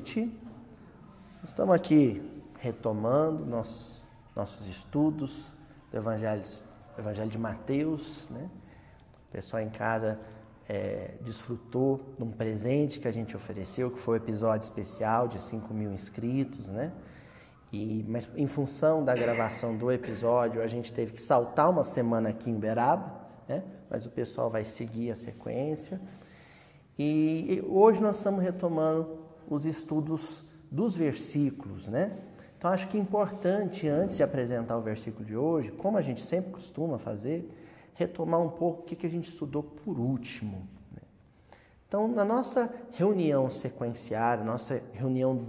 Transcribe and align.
Noite. 0.00 0.32
Estamos 1.44 1.74
aqui 1.74 2.22
retomando 2.58 3.44
nossos, 3.44 4.08
nossos 4.34 4.66
estudos 4.66 5.52
do 5.90 5.98
Evangelho, 5.98 6.42
Evangelho 6.98 7.28
de 7.28 7.36
Mateus. 7.36 8.26
Né? 8.30 8.48
O 9.28 9.32
pessoal 9.32 9.62
em 9.62 9.68
casa 9.68 10.18
é, 10.66 11.16
desfrutou 11.20 12.00
de 12.16 12.22
um 12.22 12.30
presente 12.30 12.98
que 12.98 13.06
a 13.06 13.12
gente 13.12 13.36
ofereceu, 13.36 13.90
que 13.90 13.98
foi 13.98 14.18
um 14.18 14.22
episódio 14.22 14.64
especial 14.64 15.28
de 15.28 15.38
5 15.38 15.74
mil 15.74 15.92
inscritos. 15.92 16.66
Né? 16.66 16.92
E, 17.70 18.02
mas 18.08 18.26
em 18.34 18.46
função 18.46 19.04
da 19.04 19.14
gravação 19.14 19.76
do 19.76 19.92
episódio, 19.92 20.62
a 20.62 20.66
gente 20.66 20.94
teve 20.94 21.12
que 21.12 21.20
saltar 21.20 21.68
uma 21.68 21.84
semana 21.84 22.30
aqui 22.30 22.48
em 22.48 22.56
Uberaba, 22.56 23.20
né? 23.46 23.62
mas 23.90 24.06
o 24.06 24.10
pessoal 24.10 24.48
vai 24.48 24.64
seguir 24.64 25.10
a 25.10 25.16
sequência. 25.16 26.00
E 26.98 27.62
hoje 27.68 28.00
nós 28.00 28.16
estamos 28.16 28.42
retomando 28.42 29.19
os 29.50 29.66
estudos 29.66 30.42
dos 30.70 30.94
versículos, 30.94 31.86
né? 31.88 32.16
Então 32.56 32.70
acho 32.70 32.88
que 32.88 32.96
é 32.96 33.00
importante, 33.00 33.88
antes 33.88 34.16
de 34.16 34.22
apresentar 34.22 34.76
o 34.76 34.82
versículo 34.82 35.24
de 35.24 35.36
hoje, 35.36 35.72
como 35.72 35.96
a 35.96 36.02
gente 36.02 36.20
sempre 36.20 36.52
costuma 36.52 36.98
fazer, 36.98 37.50
retomar 37.94 38.40
um 38.40 38.50
pouco 38.50 38.82
o 38.82 38.84
que, 38.84 39.06
a 39.06 39.10
gente 39.10 39.28
estudou 39.28 39.62
por 39.62 39.98
último. 39.98 40.68
Né? 40.92 41.02
Então, 41.88 42.06
na 42.06 42.24
nossa 42.24 42.72
reunião 42.92 43.50
sequenciária, 43.50 44.44
nossa 44.44 44.82
reunião 44.92 45.42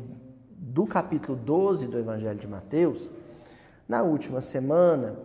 do 0.57 0.85
capítulo 0.85 1.37
12 1.37 1.85
do 1.87 1.99
Evangelho 1.99 2.39
de 2.39 2.47
Mateus, 2.47 3.11
na 3.87 4.01
última 4.01 4.39
semana, 4.39 5.19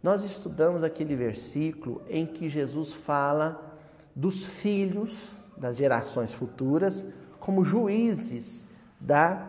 nós 0.00 0.22
estudamos 0.22 0.84
aquele 0.84 1.16
versículo 1.16 2.00
em 2.08 2.26
que 2.26 2.48
Jesus 2.48 2.92
fala 2.92 3.76
dos 4.14 4.44
filhos 4.44 5.32
das 5.56 5.76
gerações 5.76 6.32
futuras 6.32 7.04
como 7.44 7.62
juízes 7.62 8.66
da 8.98 9.46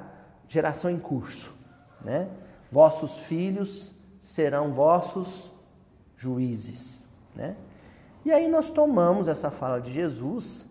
geração 0.50 0.92
em 0.92 1.00
curso. 1.00 1.56
Né? 2.04 2.28
Vossos 2.70 3.22
filhos 3.22 3.96
serão 4.20 4.74
vossos 4.74 5.54
juízes. 6.18 7.08
Né? 7.34 7.56
E 8.26 8.34
aí 8.34 8.50
nós 8.50 8.70
tomamos 8.70 9.30
essa 9.30 9.50
fala 9.50 9.80
de 9.80 9.94
Jesus, 9.94 10.66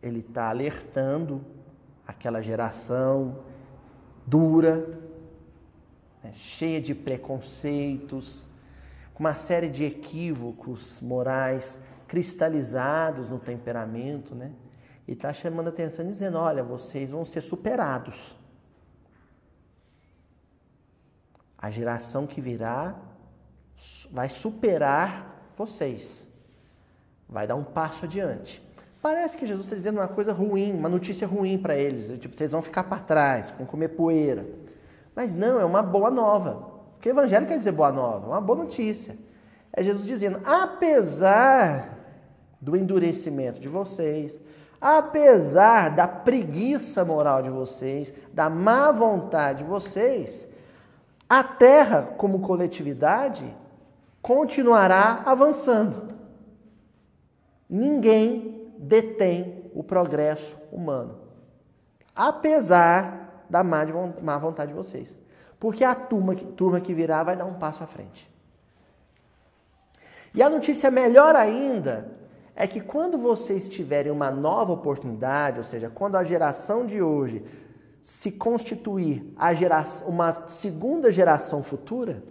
ele 0.00 0.20
está 0.20 0.48
alertando 0.48 1.44
aquela 2.06 2.40
geração 2.40 3.40
dura, 4.24 4.96
né? 6.22 6.34
cheia 6.36 6.80
de 6.80 6.94
preconceitos, 6.94 8.46
com 9.12 9.24
uma 9.24 9.34
série 9.34 9.68
de 9.68 9.82
equívocos 9.82 11.00
morais 11.00 11.80
cristalizados 12.06 13.28
no 13.28 13.40
temperamento, 13.40 14.36
né? 14.36 14.52
E 15.06 15.12
está 15.12 15.32
chamando 15.32 15.66
a 15.66 15.70
atenção 15.70 16.06
dizendo: 16.06 16.38
olha, 16.38 16.62
vocês 16.62 17.10
vão 17.10 17.24
ser 17.24 17.40
superados. 17.40 18.34
A 21.58 21.70
geração 21.70 22.26
que 22.26 22.40
virá 22.40 22.94
vai 24.10 24.28
superar 24.28 25.50
vocês, 25.56 26.26
vai 27.28 27.46
dar 27.46 27.54
um 27.54 27.64
passo 27.64 28.04
adiante. 28.04 28.62
Parece 29.00 29.36
que 29.36 29.46
Jesus 29.46 29.66
está 29.66 29.76
dizendo 29.76 29.98
uma 29.98 30.08
coisa 30.08 30.32
ruim, 30.32 30.72
uma 30.72 30.88
notícia 30.88 31.26
ruim 31.26 31.58
para 31.58 31.76
eles. 31.76 32.18
Tipo, 32.18 32.34
vocês 32.34 32.52
vão 32.52 32.62
ficar 32.62 32.84
para 32.84 33.02
trás, 33.02 33.52
vão 33.56 33.66
comer 33.66 33.88
poeira. 33.88 34.46
Mas 35.14 35.34
não, 35.34 35.60
é 35.60 35.64
uma 35.64 35.82
boa 35.82 36.10
nova. 36.10 36.72
Porque 36.92 37.10
evangelho 37.10 37.46
quer 37.46 37.58
dizer 37.58 37.72
boa 37.72 37.92
nova, 37.92 38.28
uma 38.28 38.40
boa 38.40 38.60
notícia. 38.60 39.16
É 39.72 39.82
Jesus 39.82 40.06
dizendo: 40.06 40.40
apesar 40.44 41.98
do 42.60 42.74
endurecimento 42.74 43.60
de 43.60 43.68
vocês, 43.68 44.38
apesar 44.80 45.90
da 45.90 46.06
preguiça 46.06 47.04
moral 47.04 47.42
de 47.42 47.50
vocês, 47.50 48.12
da 48.32 48.50
má 48.50 48.90
vontade 48.90 49.58
de 49.58 49.64
vocês, 49.64 50.46
a 51.28 51.42
Terra, 51.42 52.14
como 52.16 52.40
coletividade, 52.40 53.44
continuará 54.20 55.22
avançando. 55.24 56.14
Ninguém 57.68 58.70
detém 58.78 59.70
o 59.74 59.82
progresso 59.82 60.56
humano, 60.70 61.18
apesar 62.14 63.44
da 63.48 63.64
má 63.64 64.38
vontade 64.38 64.72
de 64.72 64.76
vocês. 64.76 65.16
Porque 65.58 65.82
a 65.82 65.94
turma, 65.94 66.34
turma 66.34 66.80
que 66.80 66.92
virá 66.92 67.22
vai 67.22 67.36
dar 67.36 67.46
um 67.46 67.54
passo 67.54 67.82
à 67.82 67.86
frente. 67.86 68.30
E 70.34 70.42
a 70.42 70.50
notícia 70.50 70.90
melhor 70.90 71.34
ainda 71.34 72.23
é 72.56 72.66
que 72.66 72.80
quando 72.80 73.18
vocês 73.18 73.68
tiverem 73.68 74.12
uma 74.12 74.30
nova 74.30 74.72
oportunidade, 74.72 75.58
ou 75.58 75.64
seja, 75.64 75.90
quando 75.90 76.16
a 76.16 76.22
geração 76.22 76.86
de 76.86 77.02
hoje 77.02 77.44
se 78.00 78.30
constituir 78.30 79.32
a 79.36 79.52
geração, 79.52 80.08
uma 80.08 80.48
segunda 80.48 81.10
geração 81.10 81.62
futura, 81.62 82.22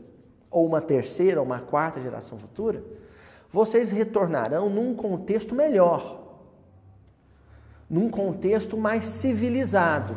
ou 0.49 0.65
uma 0.65 0.79
terceira, 0.79 1.41
ou 1.41 1.45
uma 1.45 1.59
quarta 1.59 1.99
geração 1.99 2.37
futura, 2.37 2.83
vocês 3.51 3.91
retornarão 3.91 4.69
num 4.69 4.95
contexto 4.95 5.53
melhor, 5.53 6.21
num 7.89 8.09
contexto 8.09 8.77
mais 8.77 9.03
civilizado. 9.03 10.15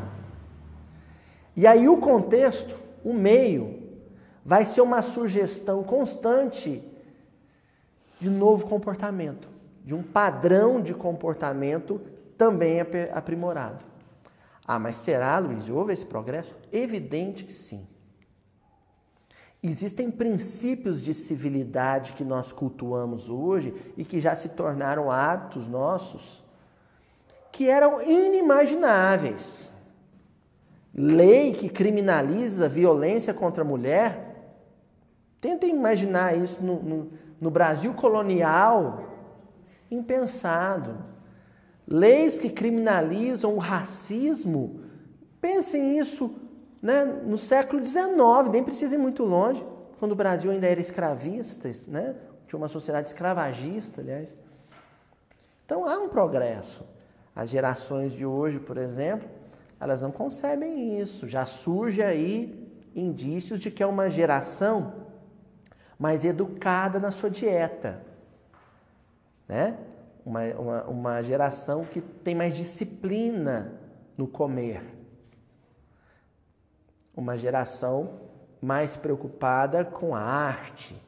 E 1.56 1.66
aí 1.66 1.88
o 1.88 1.96
contexto, 1.96 2.78
o 3.02 3.12
meio, 3.12 3.82
vai 4.44 4.64
ser 4.64 4.82
uma 4.82 5.02
sugestão 5.02 5.82
constante 5.82 6.82
de 8.20 8.30
novo 8.30 8.66
comportamento 8.66 9.55
de 9.86 9.94
um 9.94 10.02
padrão 10.02 10.82
de 10.82 10.92
comportamento 10.92 12.00
também 12.36 12.80
aprimorado. 13.14 13.84
Ah, 14.66 14.80
mas 14.80 14.96
será, 14.96 15.38
Luiz, 15.38 15.70
houve 15.70 15.92
esse 15.92 16.04
progresso? 16.04 16.56
Evidente 16.72 17.44
que 17.44 17.52
sim. 17.52 17.86
Existem 19.62 20.10
princípios 20.10 21.00
de 21.00 21.14
civilidade 21.14 22.14
que 22.14 22.24
nós 22.24 22.50
cultuamos 22.50 23.30
hoje 23.30 23.74
e 23.96 24.04
que 24.04 24.20
já 24.20 24.34
se 24.34 24.48
tornaram 24.48 25.10
hábitos 25.10 25.68
nossos 25.68 26.44
que 27.52 27.70
eram 27.70 28.02
inimagináveis. 28.02 29.70
Lei 30.92 31.54
que 31.54 31.68
criminaliza 31.68 32.68
violência 32.68 33.32
contra 33.32 33.62
a 33.62 33.66
mulher. 33.66 34.52
Tentem 35.40 35.70
imaginar 35.70 36.36
isso 36.36 36.62
no, 36.62 36.82
no, 36.82 37.12
no 37.40 37.50
Brasil 37.50 37.94
colonial, 37.94 39.05
impensado. 39.90 40.96
Leis 41.86 42.38
que 42.38 42.50
criminalizam 42.50 43.54
o 43.54 43.58
racismo, 43.58 44.80
pensem 45.40 45.98
isso 45.98 46.34
né, 46.82 47.04
no 47.04 47.38
século 47.38 47.84
XIX, 47.84 48.06
nem 48.50 48.62
precisa 48.62 48.96
ir 48.96 48.98
muito 48.98 49.24
longe, 49.24 49.64
quando 49.98 50.12
o 50.12 50.16
Brasil 50.16 50.50
ainda 50.50 50.66
era 50.66 50.80
escravista, 50.80 51.70
né, 51.86 52.16
tinha 52.46 52.58
uma 52.58 52.68
sociedade 52.68 53.08
escravagista, 53.08 54.00
aliás. 54.00 54.34
Então 55.64 55.88
há 55.88 55.98
um 55.98 56.08
progresso. 56.08 56.84
As 57.34 57.50
gerações 57.50 58.12
de 58.12 58.24
hoje, 58.24 58.58
por 58.58 58.78
exemplo, 58.78 59.28
elas 59.78 60.00
não 60.00 60.10
concebem 60.10 61.00
isso. 61.00 61.28
Já 61.28 61.44
surge 61.44 62.02
aí 62.02 62.66
indícios 62.94 63.60
de 63.60 63.70
que 63.70 63.82
é 63.82 63.86
uma 63.86 64.08
geração 64.08 65.06
mais 65.98 66.24
educada 66.24 66.98
na 66.98 67.10
sua 67.10 67.30
dieta 67.30 68.05
né? 69.48 69.78
Uma, 70.24 70.44
uma, 70.54 70.84
uma 70.84 71.22
geração 71.22 71.84
que 71.84 72.00
tem 72.00 72.34
mais 72.34 72.54
disciplina 72.56 73.80
no 74.16 74.26
comer. 74.26 74.82
Uma 77.14 77.36
geração 77.36 78.20
mais 78.60 78.96
preocupada 78.96 79.84
com 79.84 80.14
a 80.14 80.20
arte. 80.20 81.00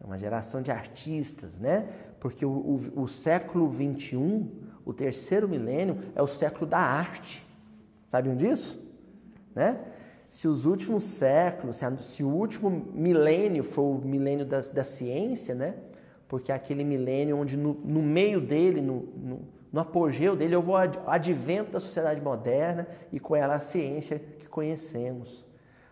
É 0.00 0.06
uma 0.06 0.18
geração 0.18 0.62
de 0.62 0.70
artistas, 0.70 1.58
né? 1.58 1.88
Porque 2.20 2.44
o, 2.46 2.50
o, 2.50 3.02
o 3.02 3.08
século 3.08 3.72
XXI, 3.72 4.46
o 4.84 4.92
terceiro 4.92 5.48
milênio, 5.48 5.98
é 6.14 6.22
o 6.22 6.26
século 6.26 6.66
da 6.66 6.78
arte. 6.78 7.44
Sabiam 8.06 8.36
disso? 8.36 8.80
Né? 9.54 9.78
Se 10.28 10.46
os 10.46 10.64
últimos 10.64 11.04
séculos, 11.04 11.80
se, 12.00 12.22
o 12.22 12.28
último 12.28 12.70
milênio 12.70 13.64
foi 13.64 13.84
o 13.84 13.98
milênio 13.98 14.46
da, 14.46 14.60
da 14.60 14.84
ciência, 14.84 15.54
né? 15.54 15.74
Porque 16.28 16.52
é 16.52 16.54
aquele 16.54 16.84
milênio 16.84 17.38
onde 17.38 17.56
no, 17.56 17.72
no 17.72 18.02
meio 18.02 18.40
dele, 18.40 18.82
no, 18.82 19.00
no, 19.16 19.40
no, 19.72 19.80
apogeu 19.80 20.36
dele, 20.36 20.54
eu 20.54 20.62
vou 20.62 20.76
ao 20.76 20.82
advento 21.06 21.72
da 21.72 21.80
sociedade 21.80 22.20
moderna 22.20 22.86
e 23.10 23.18
com 23.18 23.34
ela 23.34 23.56
a 23.56 23.60
ciência 23.60 24.18
que 24.38 24.46
conhecemos. 24.46 25.44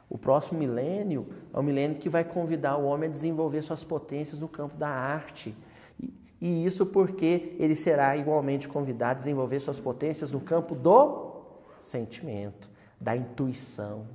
O 0.09 0.19
próximo 0.19 0.59
milênio 0.59 1.27
é 1.53 1.59
o 1.59 1.63
milênio 1.63 1.99
que 1.99 2.09
vai 2.09 2.23
convidar 2.23 2.77
o 2.77 2.85
homem 2.85 3.09
a 3.09 3.13
desenvolver 3.13 3.63
suas 3.63 3.83
potências 3.83 4.39
no 4.39 4.47
campo 4.47 4.77
da 4.77 4.89
arte. 4.89 5.57
E, 5.99 6.13
e 6.41 6.67
isso 6.67 6.85
porque 6.85 7.57
ele 7.59 7.75
será 7.75 8.17
igualmente 8.17 8.69
convidado 8.69 9.13
a 9.13 9.15
desenvolver 9.15 9.59
suas 9.59 9.81
potências 9.81 10.31
no 10.31 10.41
campo 10.41 10.75
do 10.75 11.41
sentimento, 11.81 12.71
da 13.01 13.17
intuição. 13.17 14.07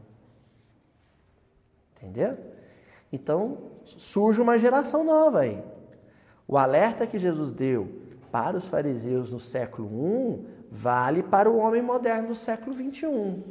Entendeu? 1.97 2.37
Então 3.11 3.57
surge 3.83 4.39
uma 4.39 4.57
geração 4.57 5.03
nova 5.03 5.41
aí. 5.41 5.61
O 6.51 6.57
alerta 6.57 7.07
que 7.07 7.17
Jesus 7.17 7.53
deu 7.53 8.01
para 8.29 8.57
os 8.57 8.65
fariseus 8.65 9.31
no 9.31 9.39
século 9.39 9.87
I 9.87 10.45
vale 10.69 11.23
para 11.23 11.49
o 11.49 11.57
homem 11.57 11.81
moderno 11.81 12.27
do 12.27 12.35
século 12.35 12.75
XXI. 12.75 13.41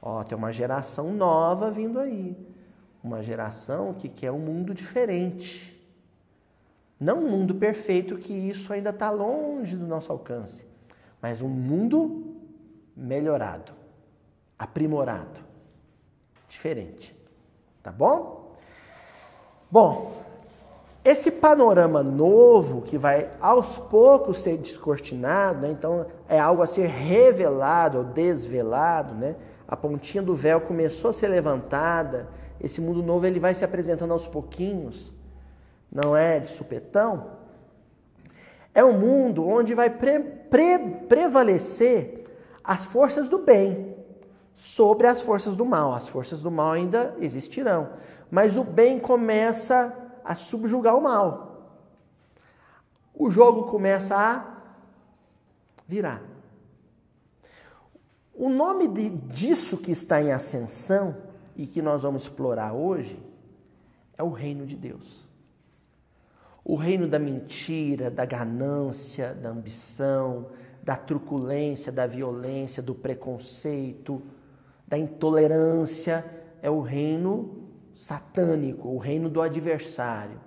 Ó, 0.00 0.22
tem 0.22 0.38
uma 0.38 0.52
geração 0.52 1.12
nova 1.12 1.72
vindo 1.72 1.98
aí. 1.98 2.36
Uma 3.02 3.20
geração 3.20 3.94
que 3.94 4.08
quer 4.08 4.30
um 4.30 4.38
mundo 4.38 4.72
diferente. 4.72 5.76
Não 7.00 7.18
um 7.18 7.28
mundo 7.28 7.56
perfeito, 7.56 8.16
que 8.16 8.32
isso 8.32 8.72
ainda 8.72 8.90
está 8.90 9.10
longe 9.10 9.76
do 9.76 9.84
nosso 9.84 10.12
alcance, 10.12 10.64
mas 11.20 11.42
um 11.42 11.48
mundo 11.48 12.36
melhorado, 12.96 13.72
aprimorado, 14.56 15.40
diferente. 16.48 17.12
Tá 17.82 17.90
bom? 17.90 18.54
Bom, 19.68 20.23
esse 21.04 21.30
panorama 21.30 22.02
novo 22.02 22.80
que 22.80 22.96
vai 22.96 23.28
aos 23.38 23.76
poucos 23.76 24.38
ser 24.38 24.56
descortinado, 24.56 25.60
né? 25.60 25.70
então 25.70 26.06
é 26.26 26.40
algo 26.40 26.62
a 26.62 26.66
ser 26.66 26.86
revelado 26.86 27.98
ou 27.98 28.04
desvelado, 28.04 29.14
né? 29.14 29.36
A 29.68 29.76
pontinha 29.76 30.22
do 30.22 30.34
véu 30.34 30.62
começou 30.62 31.10
a 31.10 31.12
ser 31.12 31.28
levantada. 31.28 32.28
Esse 32.60 32.80
mundo 32.80 33.02
novo 33.02 33.26
ele 33.26 33.38
vai 33.38 33.54
se 33.54 33.64
apresentando 33.64 34.12
aos 34.12 34.26
pouquinhos, 34.26 35.12
não 35.92 36.16
é 36.16 36.40
de 36.40 36.48
supetão. 36.48 37.32
É 38.74 38.82
um 38.82 38.98
mundo 38.98 39.46
onde 39.46 39.74
vai 39.74 39.90
pre 39.90 40.18
pre 40.18 40.78
prevalecer 41.08 42.24
as 42.62 42.84
forças 42.84 43.28
do 43.28 43.38
bem 43.38 43.94
sobre 44.54 45.06
as 45.06 45.20
forças 45.20 45.54
do 45.54 45.64
mal. 45.66 45.94
As 45.94 46.08
forças 46.08 46.40
do 46.40 46.50
mal 46.50 46.72
ainda 46.72 47.14
existirão, 47.20 47.90
mas 48.30 48.56
o 48.56 48.64
bem 48.64 48.98
começa 48.98 49.92
a 50.02 50.03
subjugar 50.32 50.96
o 50.96 51.02
mal. 51.02 51.54
O 53.12 53.30
jogo 53.30 53.64
começa 53.64 54.16
a 54.16 54.54
virar. 55.86 56.22
O 58.34 58.48
nome 58.48 58.88
de, 58.88 59.10
disso 59.10 59.78
que 59.78 59.92
está 59.92 60.20
em 60.20 60.32
ascensão 60.32 61.16
e 61.56 61.66
que 61.66 61.80
nós 61.80 62.02
vamos 62.02 62.24
explorar 62.24 62.72
hoje 62.72 63.20
é 64.16 64.22
o 64.22 64.30
reino 64.30 64.66
de 64.66 64.74
Deus. 64.74 65.24
O 66.64 66.76
reino 66.76 67.06
da 67.06 67.18
mentira, 67.18 68.10
da 68.10 68.24
ganância, 68.24 69.34
da 69.34 69.50
ambição, 69.50 70.46
da 70.82 70.96
truculência, 70.96 71.92
da 71.92 72.06
violência, 72.06 72.82
do 72.82 72.94
preconceito, 72.94 74.22
da 74.86 74.98
intolerância 74.98 76.24
é 76.60 76.70
o 76.70 76.80
reino 76.80 77.63
satânico, 77.96 78.88
o 78.88 78.98
reino 78.98 79.28
do 79.28 79.40
adversário. 79.40 80.40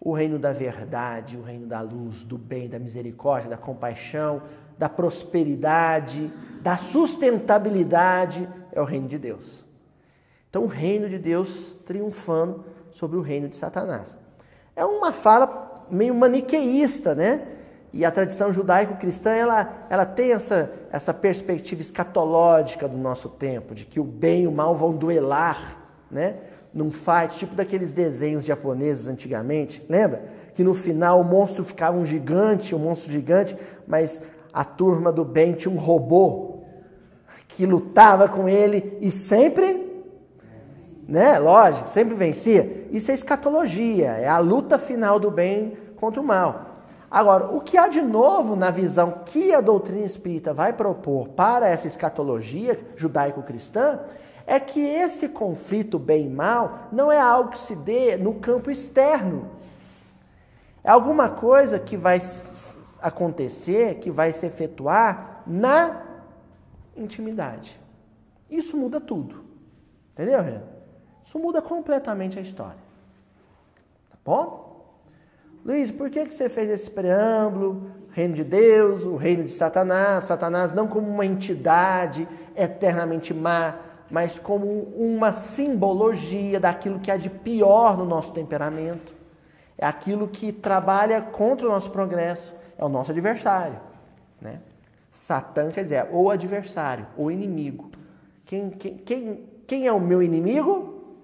O 0.00 0.12
reino 0.12 0.38
da 0.38 0.52
verdade, 0.52 1.36
o 1.36 1.42
reino 1.42 1.66
da 1.66 1.80
luz, 1.80 2.24
do 2.24 2.38
bem, 2.38 2.68
da 2.68 2.78
misericórdia, 2.78 3.50
da 3.50 3.56
compaixão, 3.56 4.42
da 4.78 4.88
prosperidade, 4.88 6.32
da 6.62 6.78
sustentabilidade 6.78 8.48
é 8.72 8.80
o 8.80 8.84
reino 8.84 9.08
de 9.08 9.18
Deus. 9.18 9.64
Então, 10.48 10.64
o 10.64 10.66
reino 10.66 11.08
de 11.08 11.18
Deus 11.18 11.74
triunfando 11.86 12.64
sobre 12.90 13.16
o 13.16 13.20
reino 13.20 13.48
de 13.48 13.56
Satanás. 13.56 14.16
É 14.74 14.84
uma 14.84 15.12
fala 15.12 15.86
meio 15.90 16.14
maniqueísta, 16.14 17.14
né? 17.14 17.46
E 17.92 18.04
a 18.04 18.10
tradição 18.10 18.52
judaico-cristã, 18.52 19.30
ela, 19.30 19.86
ela 19.90 20.06
tem 20.06 20.32
essa, 20.32 20.72
essa 20.92 21.12
perspectiva 21.12 21.80
escatológica 21.80 22.88
do 22.88 22.96
nosso 22.96 23.28
tempo, 23.28 23.74
de 23.74 23.84
que 23.84 23.98
o 23.98 24.04
bem 24.04 24.44
e 24.44 24.46
o 24.46 24.52
mal 24.52 24.74
vão 24.74 24.92
duelar 24.92 25.79
né? 26.10 26.36
Num 26.72 26.90
fight, 26.90 27.36
tipo 27.36 27.54
daqueles 27.54 27.92
desenhos 27.92 28.44
japoneses 28.44 29.08
antigamente, 29.08 29.84
lembra? 29.88 30.24
Que 30.54 30.62
no 30.62 30.74
final 30.74 31.20
o 31.20 31.24
monstro 31.24 31.64
ficava 31.64 31.96
um 31.96 32.06
gigante, 32.06 32.74
um 32.74 32.78
monstro 32.78 33.10
gigante, 33.10 33.56
mas 33.86 34.22
a 34.52 34.64
turma 34.64 35.12
do 35.12 35.24
bem 35.24 35.52
tinha 35.52 35.72
um 35.72 35.78
robô 35.78 36.60
que 37.48 37.66
lutava 37.66 38.28
com 38.28 38.48
ele 38.48 38.96
e 39.00 39.10
sempre, 39.10 40.04
né? 41.06 41.38
Lógico, 41.38 41.88
sempre 41.88 42.14
vencia. 42.14 42.86
Isso 42.90 43.10
é 43.10 43.14
escatologia, 43.14 44.10
é 44.12 44.28
a 44.28 44.38
luta 44.38 44.78
final 44.78 45.18
do 45.18 45.30
bem 45.30 45.76
contra 45.96 46.20
o 46.20 46.24
mal. 46.24 46.69
Agora, 47.10 47.46
o 47.46 47.60
que 47.60 47.76
há 47.76 47.88
de 47.88 48.00
novo 48.00 48.54
na 48.54 48.70
visão 48.70 49.22
que 49.26 49.52
a 49.52 49.60
doutrina 49.60 50.06
espírita 50.06 50.54
vai 50.54 50.72
propor 50.72 51.28
para 51.30 51.68
essa 51.68 51.88
escatologia 51.88 52.78
judaico-cristã 52.96 53.98
é 54.46 54.60
que 54.60 54.80
esse 54.80 55.28
conflito 55.28 55.98
bem 55.98 56.26
e 56.26 56.30
mal 56.30 56.88
não 56.92 57.10
é 57.10 57.20
algo 57.20 57.50
que 57.50 57.58
se 57.58 57.74
dê 57.74 58.16
no 58.16 58.34
campo 58.34 58.70
externo. 58.70 59.50
É 60.84 60.90
alguma 60.90 61.28
coisa 61.28 61.80
que 61.80 61.96
vai 61.96 62.20
acontecer, 63.02 63.96
que 63.96 64.10
vai 64.10 64.32
se 64.32 64.46
efetuar 64.46 65.42
na 65.46 66.02
intimidade. 66.96 67.78
Isso 68.48 68.76
muda 68.76 69.00
tudo. 69.00 69.44
Entendeu, 70.12 70.42
Renan? 70.42 70.62
Isso 71.24 71.38
muda 71.38 71.60
completamente 71.60 72.38
a 72.38 72.42
história. 72.42 72.80
Tá 74.10 74.16
bom? 74.24 74.69
Luiz, 75.64 75.90
por 75.90 76.08
que, 76.08 76.24
que 76.24 76.32
você 76.32 76.48
fez 76.48 76.70
esse 76.70 76.90
preâmbulo? 76.90 77.90
Reino 78.12 78.34
de 78.34 78.42
Deus, 78.42 79.04
o 79.04 79.14
reino 79.14 79.44
de 79.44 79.52
Satanás, 79.52 80.24
Satanás 80.24 80.72
não 80.72 80.88
como 80.88 81.08
uma 81.08 81.24
entidade 81.24 82.26
eternamente 82.56 83.32
má, 83.32 83.76
mas 84.10 84.38
como 84.38 84.66
uma 84.66 85.32
simbologia 85.32 86.58
daquilo 86.58 86.98
que 86.98 87.10
há 87.10 87.16
de 87.16 87.30
pior 87.30 87.96
no 87.96 88.04
nosso 88.04 88.32
temperamento. 88.32 89.14
É 89.78 89.86
aquilo 89.86 90.26
que 90.26 90.50
trabalha 90.50 91.20
contra 91.22 91.66
o 91.66 91.70
nosso 91.70 91.90
progresso, 91.90 92.54
é 92.76 92.84
o 92.84 92.88
nosso 92.88 93.12
adversário. 93.12 93.78
Né? 94.40 94.60
Satã 95.12 95.70
quer 95.70 95.82
dizer 95.82 96.08
ou 96.10 96.30
adversário, 96.30 97.06
ou 97.16 97.30
inimigo. 97.30 97.90
Quem, 98.44 98.70
quem, 98.70 98.96
quem, 98.96 99.44
quem 99.66 99.86
é 99.86 99.92
o 99.92 100.00
meu 100.00 100.22
inimigo? 100.22 101.16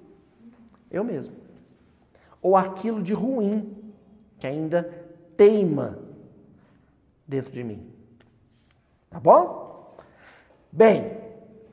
Eu 0.90 1.02
mesmo. 1.02 1.34
Ou 2.40 2.56
aquilo 2.56 3.02
de 3.02 3.12
ruim 3.12 3.85
que 4.38 4.46
ainda 4.46 4.82
teima 5.36 5.98
dentro 7.26 7.52
de 7.52 7.64
mim. 7.64 7.86
Tá 9.10 9.20
bom? 9.20 9.96
Bem, 10.70 11.18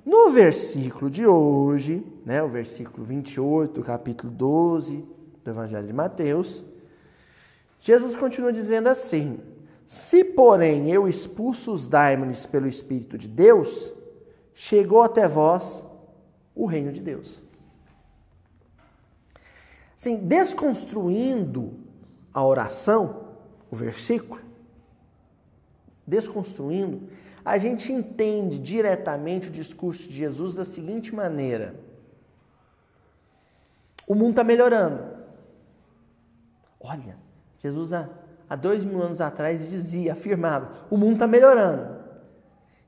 no 0.05 0.31
versículo 0.31 1.09
de 1.09 1.25
hoje, 1.25 2.05
né, 2.25 2.41
o 2.41 2.49
versículo 2.49 3.05
28 3.05 3.73
do 3.73 3.83
capítulo 3.83 4.31
12 4.31 5.05
do 5.43 5.49
Evangelho 5.49 5.87
de 5.87 5.93
Mateus, 5.93 6.65
Jesus 7.81 8.15
continua 8.15 8.53
dizendo 8.53 8.87
assim: 8.87 9.39
Se, 9.85 10.23
porém, 10.23 10.89
eu 10.89 11.07
expulso 11.07 11.73
os 11.73 11.89
daimones 11.89 12.45
pelo 12.45 12.67
Espírito 12.67 13.17
de 13.17 13.27
Deus, 13.27 13.91
chegou 14.53 15.01
até 15.01 15.27
vós 15.27 15.83
o 16.55 16.65
reino 16.65 16.91
de 16.91 17.01
Deus. 17.01 17.41
Assim, 19.97 20.17
desconstruindo 20.17 21.82
a 22.33 22.43
oração, 22.43 23.27
o 23.69 23.75
versículo, 23.75 24.41
desconstruindo, 26.05 27.09
a 27.45 27.57
gente 27.57 27.91
entende 27.91 28.57
diretamente 28.57 29.49
o 29.49 29.51
discurso 29.51 30.07
de 30.07 30.13
Jesus 30.13 30.55
da 30.55 30.65
seguinte 30.65 31.13
maneira: 31.13 31.75
o 34.07 34.15
mundo 34.15 34.31
está 34.31 34.43
melhorando. 34.43 35.03
Olha, 36.79 37.17
Jesus 37.59 37.93
há, 37.93 38.09
há 38.49 38.55
dois 38.55 38.83
mil 38.83 39.01
anos 39.01 39.21
atrás 39.21 39.69
dizia, 39.69 40.13
afirmava: 40.13 40.87
o 40.89 40.97
mundo 40.97 41.13
está 41.13 41.27
melhorando. 41.27 42.01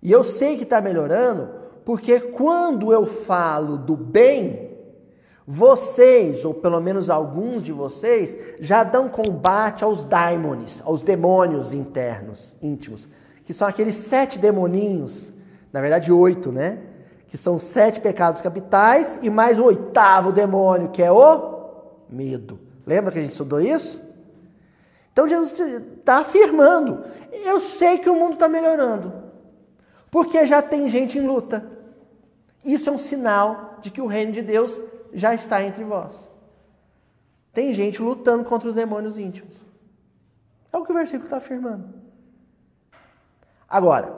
E 0.02 0.12
eu 0.12 0.24
sei 0.24 0.58
que 0.58 0.64
está 0.64 0.80
melhorando 0.80 1.66
porque 1.86 2.20
quando 2.20 2.92
eu 2.92 3.06
falo 3.06 3.78
do 3.78 3.96
bem, 3.96 4.65
vocês, 5.48 6.44
ou 6.44 6.54
pelo 6.54 6.82
menos 6.82 7.10
alguns 7.10 7.64
de 7.64 7.72
vocês, 7.72 8.38
já 8.60 8.84
dão 8.84 9.08
combate 9.08 9.84
aos 9.84 10.04
daimones, 10.04 10.82
aos 10.84 11.04
demônios 11.04 11.72
internos, 11.74 12.56
íntimos 12.62 13.08
que 13.46 13.54
são 13.54 13.68
aqueles 13.68 13.96
sete 13.96 14.40
demoninhos, 14.40 15.32
na 15.72 15.80
verdade 15.80 16.12
oito, 16.12 16.52
né? 16.52 16.80
Que 17.28 17.38
são 17.38 17.60
sete 17.60 18.00
pecados 18.02 18.42
capitais 18.42 19.20
e 19.22 19.30
mais 19.30 19.60
o 19.60 19.66
oitavo 19.66 20.32
demônio, 20.32 20.90
que 20.90 21.02
é 21.02 21.12
o 21.12 21.84
medo. 22.10 22.60
Lembra 22.86 23.12
que 23.12 23.20
a 23.20 23.22
gente 23.22 23.32
estudou 23.32 23.62
isso? 23.62 24.02
Então 25.14 25.28
Jesus 25.28 25.58
está 25.60 26.18
afirmando: 26.18 27.04
eu 27.46 27.60
sei 27.60 28.00
que 28.00 28.10
o 28.10 28.16
mundo 28.16 28.34
está 28.34 28.48
melhorando, 28.48 29.14
porque 30.10 30.46
já 30.46 30.62
tem 30.62 30.90
gente 30.90 31.20
em 31.20 31.26
luta. 31.26 31.72
Isso 32.64 32.90
é 32.90 32.92
um 32.92 32.98
sinal 32.98 33.78
de 33.80 33.92
que 33.92 34.02
o 34.02 34.08
reino 34.08 34.32
de 34.32 34.42
Deus 34.42 34.76
já 35.14 35.34
está 35.34 35.64
entre 35.64 35.84
vós. 35.84 36.30
Tem 37.54 37.72
gente 37.74 38.02
lutando 38.02 38.44
contra 38.44 38.68
os 38.68 38.76
demônios 38.76 39.18
íntimos. 39.18 39.56
É 40.72 40.78
o 40.78 40.84
que 40.84 40.92
o 40.92 40.96
versículo 40.96 41.26
está 41.26 41.38
afirmando. 41.38 41.88
Agora, 43.68 44.14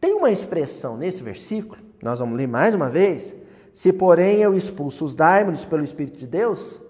tem 0.00 0.14
uma 0.14 0.30
expressão 0.30 0.96
nesse 0.96 1.22
versículo, 1.22 1.80
nós 2.02 2.18
vamos 2.18 2.36
ler 2.36 2.46
mais 2.46 2.74
uma 2.74 2.88
vez. 2.88 3.34
Se, 3.72 3.92
porém, 3.92 4.38
eu 4.38 4.54
expulso 4.54 5.04
os 5.04 5.14
daimons 5.14 5.64
pelo 5.64 5.84
Espírito 5.84 6.18
de 6.18 6.26
Deus, 6.26 6.80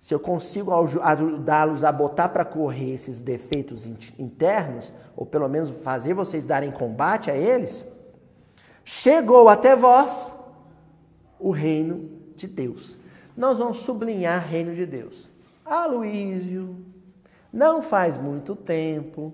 se 0.00 0.14
eu 0.14 0.20
consigo 0.20 0.72
ajudá-los 0.72 1.84
a 1.84 1.92
botar 1.92 2.28
para 2.30 2.44
correr 2.44 2.94
esses 2.94 3.20
defeitos 3.20 3.86
internos, 4.18 4.92
ou 5.16 5.26
pelo 5.26 5.48
menos 5.48 5.70
fazer 5.82 6.14
vocês 6.14 6.46
darem 6.46 6.70
combate 6.70 7.30
a 7.30 7.36
eles, 7.36 7.84
chegou 8.84 9.48
até 9.48 9.76
vós 9.76 10.32
o 11.40 11.50
reino 11.50 12.10
de 12.36 12.46
Deus. 12.46 12.96
Nós 13.36 13.58
vamos 13.58 13.78
sublinhar 13.78 14.46
reino 14.46 14.74
de 14.74 14.86
Deus. 14.86 15.28
Aloísio, 15.64 16.76
não 17.52 17.80
faz 17.80 18.16
muito 18.16 18.54
tempo, 18.54 19.32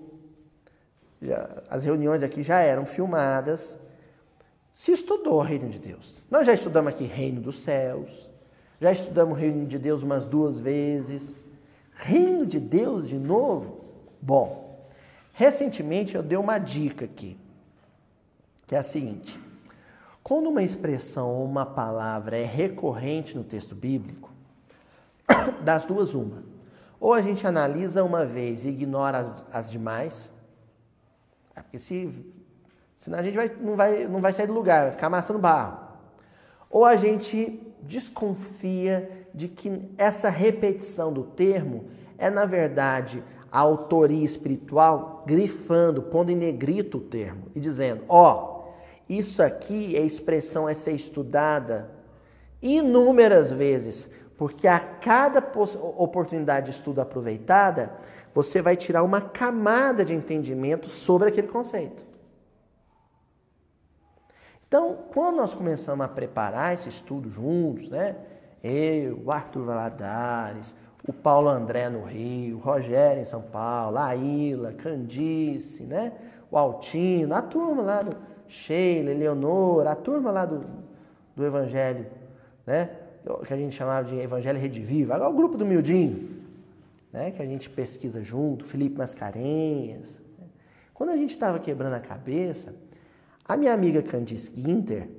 já, 1.21 1.63
as 1.69 1.83
reuniões 1.83 2.23
aqui 2.23 2.43
já 2.43 2.59
eram 2.59 2.85
filmadas, 2.85 3.77
se 4.73 4.91
estudou 4.91 5.35
o 5.35 5.41
reino 5.41 5.69
de 5.69 5.79
Deus. 5.79 6.21
Nós 6.29 6.45
já 6.45 6.53
estudamos 6.53 6.93
aqui 6.93 7.03
reino 7.03 7.41
dos 7.41 7.61
céus, 7.61 8.29
já 8.79 8.91
estudamos 8.91 9.35
o 9.35 9.39
reino 9.39 9.65
de 9.65 9.79
Deus 9.79 10.03
umas 10.03 10.25
duas 10.25 10.59
vezes. 10.59 11.35
Reino 11.93 12.45
de 12.45 12.59
Deus 12.59 13.09
de 13.09 13.17
novo? 13.17 13.83
Bom, 14.21 14.87
recentemente 15.33 16.15
eu 16.15 16.21
dei 16.21 16.37
uma 16.37 16.59
dica 16.59 17.05
aqui, 17.05 17.35
que 18.67 18.75
é 18.75 18.77
a 18.77 18.83
seguinte: 18.83 19.39
quando 20.27 20.49
uma 20.49 20.61
expressão 20.61 21.29
ou 21.29 21.45
uma 21.45 21.65
palavra 21.65 22.35
é 22.37 22.43
recorrente 22.43 23.37
no 23.37 23.45
texto 23.45 23.73
bíblico, 23.73 24.29
das 25.63 25.85
duas, 25.85 26.13
uma. 26.13 26.43
Ou 26.99 27.13
a 27.13 27.21
gente 27.21 27.47
analisa 27.47 28.03
uma 28.03 28.25
vez 28.25 28.65
e 28.65 28.67
ignora 28.67 29.19
as, 29.19 29.45
as 29.53 29.71
demais, 29.71 30.29
é 31.55 31.61
porque 31.61 31.79
se, 31.79 32.11
senão 32.97 33.19
a 33.19 33.23
gente 33.23 33.35
vai, 33.35 33.55
não, 33.57 33.77
vai, 33.77 34.05
não 34.05 34.19
vai 34.19 34.33
sair 34.33 34.47
do 34.47 34.53
lugar, 34.53 34.81
vai 34.81 34.91
ficar 34.91 35.07
amassando 35.07 35.39
barro. 35.39 35.79
Ou 36.69 36.83
a 36.83 36.97
gente 36.97 37.65
desconfia 37.81 39.29
de 39.33 39.47
que 39.47 39.89
essa 39.97 40.27
repetição 40.27 41.13
do 41.13 41.23
termo 41.23 41.85
é, 42.17 42.29
na 42.29 42.43
verdade, 42.43 43.23
a 43.49 43.59
autoria 43.59 44.25
espiritual 44.25 45.23
grifando, 45.25 46.01
pondo 46.01 46.33
em 46.33 46.35
negrito 46.35 46.97
o 46.97 47.01
termo 47.01 47.45
e 47.55 47.61
dizendo: 47.61 48.03
ó, 48.09 48.33
oh, 48.33 48.56
isso 49.09 49.41
aqui 49.41 49.95
é 49.95 50.01
expressão 50.01 50.67
a 50.67 50.75
ser 50.75 50.93
estudada 50.93 51.89
inúmeras 52.61 53.51
vezes, 53.51 54.09
porque 54.37 54.67
a 54.67 54.79
cada 54.79 55.39
oportunidade 55.97 56.71
de 56.71 56.77
estudo 56.77 56.99
aproveitada, 56.99 57.91
você 58.33 58.61
vai 58.61 58.75
tirar 58.75 59.03
uma 59.03 59.21
camada 59.21 60.03
de 60.03 60.13
entendimento 60.13 60.89
sobre 60.89 61.29
aquele 61.29 61.47
conceito. 61.47 62.05
Então, 64.67 64.97
quando 65.13 65.37
nós 65.37 65.53
começamos 65.53 66.05
a 66.05 66.09
preparar 66.09 66.73
esse 66.73 66.89
estudo 66.89 67.29
juntos, 67.29 67.89
né? 67.89 68.17
Eu, 68.61 69.21
o 69.23 69.31
Arthur 69.31 69.63
Valadares, 69.63 70.75
o 71.07 71.13
Paulo 71.13 71.47
André 71.47 71.89
no 71.89 72.03
Rio, 72.03 72.57
o 72.57 72.59
Rogério 72.59 73.21
em 73.21 73.25
São 73.25 73.41
Paulo, 73.41 73.97
a 73.97 74.13
Ilha, 74.13 74.73
Candice, 74.73 75.83
né? 75.83 76.11
O 76.51 76.57
Altino, 76.57 77.33
a 77.33 77.41
turma 77.41 77.81
lá 77.81 78.01
do 78.01 78.17
Sheila, 78.49 79.11
Eleonora, 79.11 79.91
a 79.91 79.95
turma 79.95 80.31
lá 80.31 80.45
do, 80.45 80.63
do 81.35 81.45
Evangelho, 81.45 82.05
né? 82.65 82.89
Que 83.45 83.53
a 83.53 83.57
gente 83.57 83.75
chamava 83.75 84.07
de 84.07 84.15
Evangelho 84.15 84.59
Rede 84.59 84.79
Viva. 84.79 85.15
Agora 85.15 85.29
o 85.29 85.35
grupo 85.35 85.57
do 85.57 85.65
Mildinho, 85.65 86.29
né? 87.11 87.31
Que 87.31 87.41
a 87.41 87.45
gente 87.45 87.69
pesquisa 87.69 88.23
junto, 88.23 88.65
Felipe 88.65 88.97
Mascarenhas. 88.97 90.07
Né? 90.39 90.45
Quando 90.93 91.09
a 91.09 91.17
gente 91.17 91.31
estava 91.31 91.59
quebrando 91.59 91.93
a 91.93 91.99
cabeça, 91.99 92.73
a 93.45 93.55
minha 93.57 93.73
amiga 93.73 94.01
Candice 94.01 94.51
Guinter, 94.51 95.09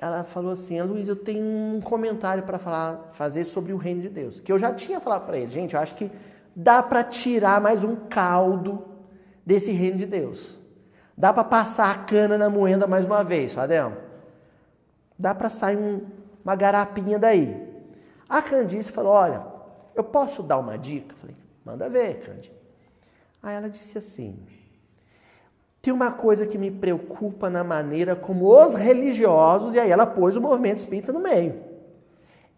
ela 0.00 0.24
falou 0.24 0.52
assim: 0.52 0.80
Luiz, 0.82 1.06
eu 1.08 1.16
tenho 1.16 1.44
um 1.44 1.80
comentário 1.80 2.42
para 2.42 2.58
falar, 2.58 3.10
fazer 3.12 3.44
sobre 3.44 3.72
o 3.72 3.76
reino 3.76 4.00
de 4.02 4.08
Deus. 4.08 4.40
Que 4.40 4.50
eu 4.50 4.58
já 4.58 4.72
tinha 4.72 5.00
falado 5.00 5.26
para 5.26 5.38
ele, 5.38 5.50
gente, 5.50 5.74
eu 5.74 5.80
acho 5.80 5.94
que 5.94 6.10
dá 6.54 6.82
para 6.82 7.04
tirar 7.04 7.60
mais 7.60 7.84
um 7.84 7.94
caldo 7.94 8.84
desse 9.44 9.70
reino 9.72 9.98
de 9.98 10.06
Deus. 10.06 10.59
Dá 11.20 11.34
para 11.34 11.44
passar 11.44 11.94
a 11.94 11.98
cana 11.98 12.38
na 12.38 12.48
moenda 12.48 12.86
mais 12.86 13.04
uma 13.04 13.22
vez, 13.22 13.52
Fadel. 13.52 13.92
Dá 15.18 15.34
para 15.34 15.50
sair 15.50 15.76
um, 15.76 16.00
uma 16.42 16.56
garapinha 16.56 17.18
daí. 17.18 17.68
A 18.26 18.40
Candice 18.40 18.90
falou: 18.90 19.12
Olha, 19.12 19.44
eu 19.94 20.02
posso 20.02 20.42
dar 20.42 20.56
uma 20.56 20.78
dica? 20.78 21.12
Eu 21.12 21.18
falei: 21.18 21.36
Manda 21.62 21.90
ver, 21.90 22.20
Candice. 22.24 22.54
Aí 23.42 23.54
ela 23.54 23.68
disse 23.68 23.98
assim: 23.98 24.34
tem 25.82 25.92
uma 25.92 26.10
coisa 26.10 26.46
que 26.46 26.56
me 26.56 26.70
preocupa 26.70 27.50
na 27.50 27.62
maneira 27.62 28.16
como 28.16 28.48
os 28.48 28.74
religiosos, 28.74 29.74
e 29.74 29.78
aí 29.78 29.90
ela 29.90 30.06
pôs 30.06 30.36
o 30.36 30.40
movimento 30.40 30.78
espírita 30.78 31.12
no 31.12 31.20
meio, 31.20 31.62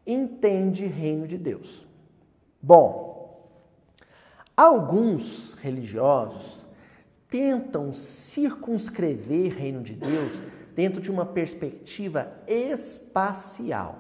entende 0.07 0.87
reino 0.87 1.27
de 1.27 1.37
Deus. 1.37 1.85
Bom, 2.63 3.45
alguns 4.57 5.55
religiosos 5.55 6.63
tentam 7.33 7.95
circunscrever 7.95 9.57
reino 9.57 9.83
de 9.83 9.95
Deus 9.95 10.33
dentro 10.75 11.01
de 11.01 11.11
uma 11.11 11.25
perspectiva 11.25 12.31
espacial. 12.47 13.99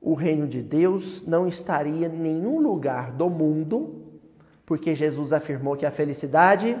O 0.00 0.14
reino 0.14 0.48
de 0.48 0.60
Deus 0.60 1.24
não 1.24 1.46
estaria 1.46 2.08
em 2.08 2.18
nenhum 2.18 2.58
lugar 2.58 3.12
do 3.12 3.30
mundo 3.30 4.02
porque 4.66 4.92
Jesus 4.92 5.32
afirmou 5.32 5.76
que 5.76 5.86
a 5.86 5.92
felicidade 5.92 6.76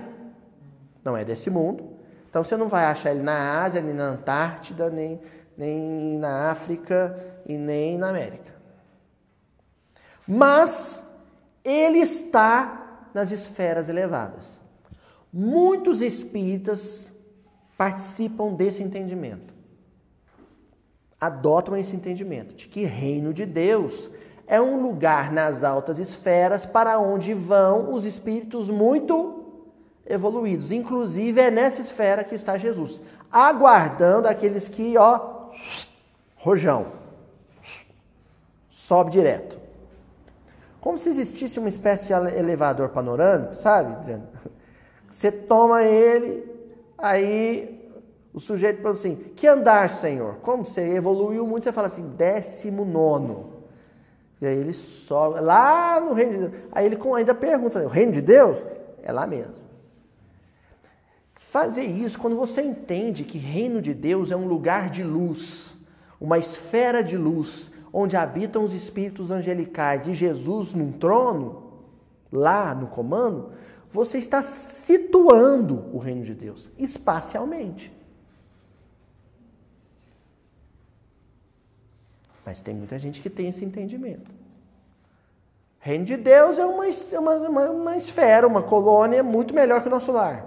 não 1.04 1.16
é 1.16 1.24
desse 1.24 1.48
mundo. 1.48 1.88
Então 2.28 2.42
você 2.42 2.56
não 2.56 2.68
vai 2.68 2.86
achar 2.86 3.12
ele 3.12 3.22
na 3.22 3.62
Ásia, 3.62 3.80
nem 3.80 3.94
na 3.94 4.08
Antártida, 4.08 4.90
nem, 4.90 5.20
nem 5.56 6.18
na 6.18 6.50
África 6.50 7.16
e 7.46 7.56
nem 7.56 7.96
na 7.96 8.08
América. 8.08 8.52
Mas 10.26 11.04
ele 11.64 11.98
está 11.98 12.85
nas 13.16 13.30
esferas 13.30 13.88
elevadas. 13.88 14.60
Muitos 15.32 16.02
espíritas 16.02 17.10
participam 17.74 18.52
desse 18.52 18.82
entendimento. 18.82 19.54
Adotam 21.18 21.74
esse 21.74 21.96
entendimento 21.96 22.54
de 22.54 22.68
que 22.68 22.84
reino 22.84 23.32
de 23.32 23.46
Deus 23.46 24.10
é 24.46 24.60
um 24.60 24.82
lugar 24.82 25.32
nas 25.32 25.64
altas 25.64 25.98
esferas 25.98 26.66
para 26.66 26.98
onde 26.98 27.32
vão 27.32 27.94
os 27.94 28.04
espíritos 28.04 28.68
muito 28.68 29.62
evoluídos. 30.04 30.70
Inclusive 30.70 31.40
é 31.40 31.50
nessa 31.50 31.80
esfera 31.80 32.22
que 32.22 32.34
está 32.34 32.58
Jesus, 32.58 33.00
aguardando 33.32 34.28
aqueles 34.28 34.68
que, 34.68 34.98
ó, 34.98 35.52
rojão, 36.36 36.92
sobe 38.68 39.10
direto. 39.10 39.65
Como 40.86 40.98
se 40.98 41.08
existisse 41.08 41.58
uma 41.58 41.68
espécie 41.68 42.04
de 42.04 42.12
elevador 42.12 42.90
panorâmico, 42.90 43.56
sabe, 43.56 43.92
Adriano? 43.92 44.28
Você 45.10 45.32
toma 45.32 45.82
ele, 45.82 46.48
aí 46.96 47.90
o 48.32 48.38
sujeito 48.38 48.82
fala 48.82 48.94
assim: 48.94 49.16
Que 49.34 49.48
andar, 49.48 49.90
Senhor? 49.90 50.36
Como 50.42 50.64
você 50.64 50.82
evoluiu 50.94 51.44
muito, 51.44 51.64
você 51.64 51.72
fala 51.72 51.88
assim: 51.88 52.08
décimo 52.10 52.84
nono. 52.84 53.64
E 54.40 54.46
aí 54.46 54.56
ele 54.56 54.72
sobe 54.72 55.40
lá 55.40 56.00
no 56.00 56.12
reino 56.12 56.32
de 56.32 56.38
Deus. 56.38 56.52
Aí 56.70 56.86
ele 56.86 56.98
ainda 57.16 57.34
pergunta: 57.34 57.80
o 57.80 57.88
reino 57.88 58.12
de 58.12 58.20
Deus? 58.20 58.62
É 59.02 59.10
lá 59.10 59.26
mesmo. 59.26 59.54
Fazer 61.34 61.82
isso 61.82 62.16
quando 62.16 62.36
você 62.36 62.62
entende 62.62 63.24
que 63.24 63.38
reino 63.38 63.82
de 63.82 63.92
Deus 63.92 64.30
é 64.30 64.36
um 64.36 64.46
lugar 64.46 64.88
de 64.88 65.02
luz, 65.02 65.76
uma 66.20 66.38
esfera 66.38 67.02
de 67.02 67.16
luz, 67.16 67.72
onde 67.98 68.14
habitam 68.14 68.62
os 68.62 68.74
espíritos 68.74 69.30
angelicais 69.30 70.06
e 70.06 70.12
Jesus 70.12 70.74
num 70.74 70.92
trono, 70.92 71.72
lá 72.30 72.74
no 72.74 72.88
comando, 72.88 73.52
você 73.90 74.18
está 74.18 74.42
situando 74.42 75.82
o 75.94 75.98
reino 75.98 76.22
de 76.22 76.34
Deus 76.34 76.68
espacialmente. 76.76 77.90
Mas 82.44 82.60
tem 82.60 82.74
muita 82.74 82.98
gente 82.98 83.18
que 83.18 83.30
tem 83.30 83.48
esse 83.48 83.64
entendimento. 83.64 84.30
Reino 85.80 86.04
de 86.04 86.18
Deus 86.18 86.58
é 86.58 86.66
uma, 86.66 86.86
é 86.86 87.18
uma, 87.18 87.34
uma, 87.48 87.70
uma 87.70 87.96
esfera, 87.96 88.46
uma 88.46 88.62
colônia 88.62 89.22
muito 89.22 89.54
melhor 89.54 89.80
que 89.80 89.88
o 89.88 89.90
nosso 89.90 90.12
lar. 90.12 90.44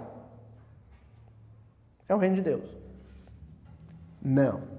É 2.08 2.14
o 2.14 2.18
reino 2.18 2.36
de 2.36 2.42
Deus. 2.42 2.70
Não. 4.22 4.69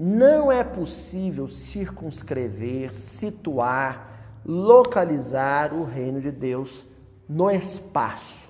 Não 0.00 0.52
é 0.52 0.62
possível 0.62 1.48
circunscrever, 1.48 2.92
situar, 2.92 4.40
localizar 4.46 5.74
o 5.74 5.82
reino 5.82 6.20
de 6.20 6.30
Deus 6.30 6.86
no 7.28 7.50
espaço. 7.50 8.48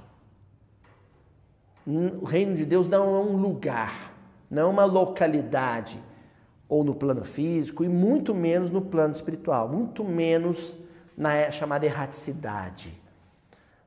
O 1.86 2.26
reino 2.26 2.54
de 2.54 2.66
Deus 2.66 2.86
não 2.86 3.16
é 3.16 3.20
um 3.20 3.38
lugar, 3.38 4.12
não 4.50 4.62
é 4.64 4.66
uma 4.66 4.84
localidade 4.84 5.98
ou 6.68 6.84
no 6.84 6.94
plano 6.94 7.24
físico 7.24 7.82
e 7.82 7.88
muito 7.88 8.34
menos 8.34 8.70
no 8.70 8.82
plano 8.82 9.14
espiritual, 9.14 9.70
muito 9.70 10.04
menos 10.04 10.74
na 11.16 11.50
chamada 11.50 11.86
erraticidade, 11.86 12.92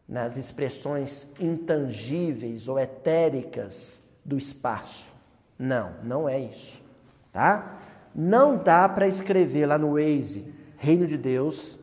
nas 0.10 0.36
expressões 0.36 1.32
intangíveis 1.40 2.68
ou 2.68 2.80
etéricas 2.80 4.02
do 4.26 4.36
espaço. 4.36 5.14
Não, 5.60 5.94
não 6.04 6.28
é 6.28 6.40
isso, 6.40 6.82
tá? 7.32 7.78
Não 8.14 8.58
dá 8.58 8.88
para 8.90 9.08
escrever 9.08 9.66
lá 9.66 9.78
no 9.78 9.94
Waze, 9.94 10.54
Reino 10.78 11.08
de 11.08 11.18
Deus, 11.18 11.80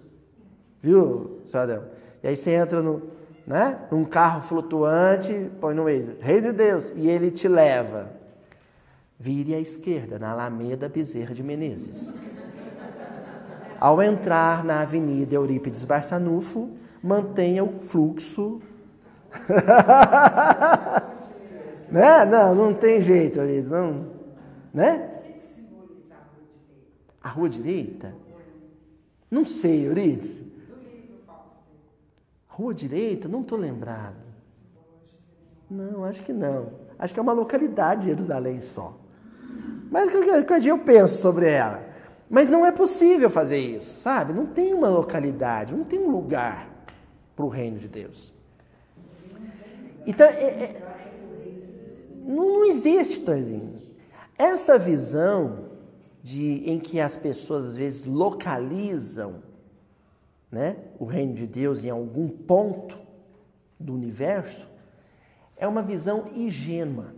viu, 0.83 1.41
Sadam? 1.45 1.85
E 2.23 2.29
aí 2.29 2.37
você 2.37 2.53
entra 2.53 2.83
no, 2.83 3.03
né, 3.47 3.79
num 3.91 4.05
carro 4.05 4.43
flutuante, 4.43 5.51
põe 5.61 5.75
no 5.75 5.85
Waze, 5.85 6.17
Reino 6.21 6.49
de 6.49 6.53
Deus, 6.53 6.93
e 6.95 7.09
ele 7.09 7.31
te 7.31 7.49
leva. 7.49 8.11
Vire 9.19 9.55
à 9.55 9.61
esquerda, 9.61 10.19
na 10.19 10.31
Alameda 10.31 10.89
Bezerra 10.89 11.35
de 11.35 11.43
Menezes. 11.43 12.15
Ao 13.81 14.03
entrar 14.03 14.65
na 14.65 14.83
Avenida 14.83 15.35
Eurípides 15.35 15.83
Barçanufo, 15.85 16.71
mantenha 17.03 17.65
o 17.65 17.81
fluxo. 17.81 18.61
né? 21.91 22.25
Não, 22.25 22.55
não 22.55 22.75
tem 22.75 23.01
jeito, 23.01 23.41
Eurípides, 23.41 23.71
não. 23.71 24.07
Né? 24.75 25.18
A 27.23 27.29
rua 27.29 27.49
direita? 27.49 28.15
Não 29.31 29.45
sei, 29.45 29.87
Euridice. 29.87 30.51
Rua 32.47 32.75
direita? 32.75 33.29
Não 33.29 33.43
estou 33.43 33.59
lembrado. 33.59 34.17
Não, 35.71 36.05
acho 36.05 36.23
que 36.23 36.33
não. 36.33 36.73
Acho 36.99 37.13
que 37.13 37.21
é 37.21 37.23
uma 37.23 37.33
localidade 37.33 38.03
de 38.03 38.09
Jerusalém 38.09 38.61
só. 38.61 38.99
Mas 39.91 40.11
qualquer 40.11 40.61
dia 40.61 40.73
eu 40.73 40.79
penso 40.79 41.21
sobre 41.21 41.47
ela. 41.47 41.87
Mas 42.29 42.51
não 42.51 42.65
é 42.65 42.73
possível 42.73 43.31
fazer 43.31 43.59
isso, 43.59 44.01
sabe? 44.01 44.33
Não 44.33 44.47
tem 44.47 44.75
uma 44.75 44.89
localidade, 44.89 45.75
não 45.75 45.85
tem 45.85 45.99
um 45.99 46.11
lugar 46.11 46.69
para 47.35 47.45
o 47.45 47.49
reino 47.49 47.79
de 47.79 47.89
Deus. 47.89 48.33
Então, 50.07 50.27
é, 50.27 50.31
é, 50.31 50.83
não, 52.27 52.59
não 52.59 52.65
existe, 52.67 53.21
Toizinho. 53.21 53.81
Essa 54.37 54.79
visão 54.79 55.68
de, 56.23 56.69
em 56.69 56.79
que 56.79 57.01
as 57.01 57.17
pessoas 57.17 57.67
às 57.67 57.77
vezes 57.77 58.05
localizam 58.05 59.43
né, 60.51 60.77
o 60.99 61.05
reino 61.05 61.35
de 61.35 61.47
Deus 61.47 61.85
em 61.85 61.91
algum 61.91 62.29
ponto 62.29 62.99
do 63.79 63.95
universo, 63.95 64.69
é 65.57 65.67
uma 65.67 65.83
visão 65.83 66.31
ingênua. 66.35 67.15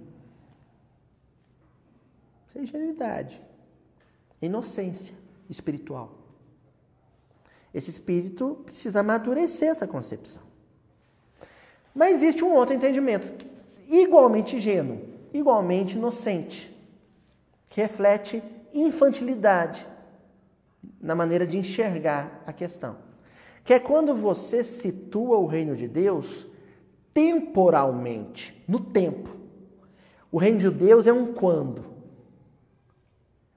Isso 2.48 2.58
é 2.58 2.62
ingenuidade, 2.62 3.40
inocência 4.42 5.14
espiritual. 5.48 6.18
Esse 7.72 7.90
espírito 7.90 8.62
precisa 8.64 9.00
amadurecer 9.00 9.68
essa 9.68 9.86
concepção. 9.86 10.42
Mas 11.94 12.16
existe 12.16 12.44
um 12.44 12.52
outro 12.52 12.74
entendimento, 12.74 13.46
igualmente 13.88 14.56
ingênuo, 14.56 15.00
igualmente 15.32 15.96
inocente, 15.96 16.76
que 17.68 17.80
reflete 17.80 18.42
infantilidade 18.74 19.86
na 21.00 21.14
maneira 21.14 21.46
de 21.46 21.58
enxergar 21.58 22.42
a 22.46 22.52
questão. 22.52 22.96
Que 23.64 23.74
é 23.74 23.78
quando 23.78 24.14
você 24.14 24.64
situa 24.64 25.38
o 25.38 25.46
reino 25.46 25.76
de 25.76 25.88
Deus 25.88 26.46
temporalmente, 27.12 28.62
no 28.66 28.80
tempo. 28.80 29.30
O 30.30 30.38
reino 30.38 30.58
de 30.58 30.70
Deus 30.70 31.06
é 31.06 31.12
um 31.12 31.32
quando. 31.32 31.84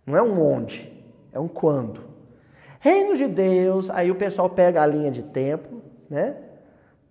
Não 0.06 0.18
é 0.18 0.22
um 0.22 0.42
onde, 0.42 0.92
é 1.32 1.40
um 1.40 1.48
quando. 1.48 2.02
Reino 2.80 3.16
de 3.16 3.28
Deus, 3.28 3.90
aí 3.90 4.12
o 4.12 4.16
pessoal 4.16 4.50
pega 4.50 4.82
a 4.82 4.88
linha 4.88 5.10
de 5.10 5.24
tempo, 5.24 5.82
né? 6.10 6.36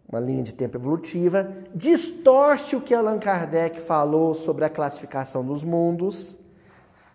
Uma 0.07 0.21
linha 0.21 0.43
de 0.43 0.53
tempo 0.53 0.77
evolutiva, 0.77 1.51
distorce 1.75 2.77
o 2.77 2.83
que 2.83 2.93
Allan 2.93 3.19
Kardec 3.19 3.81
falou 3.81 4.35
sobre 4.35 4.67
a 4.67 4.69
classificação 4.69 5.43
dos 5.43 5.65
mundos 5.65 6.37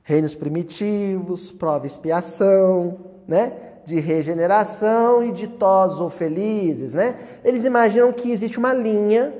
reinos 0.07 0.33
primitivos, 0.35 1.51
prova 1.51 1.85
e 1.85 1.87
expiação, 1.87 2.97
né? 3.27 3.51
de 3.83 3.99
regeneração 3.99 5.21
e 5.21 5.33
ditosos 5.33 5.99
ou 5.99 6.09
felizes. 6.09 6.93
Né? 6.93 7.41
Eles 7.43 7.65
imaginam 7.65 8.13
que 8.13 8.31
existe 8.31 8.57
uma 8.57 8.73
linha, 8.73 9.33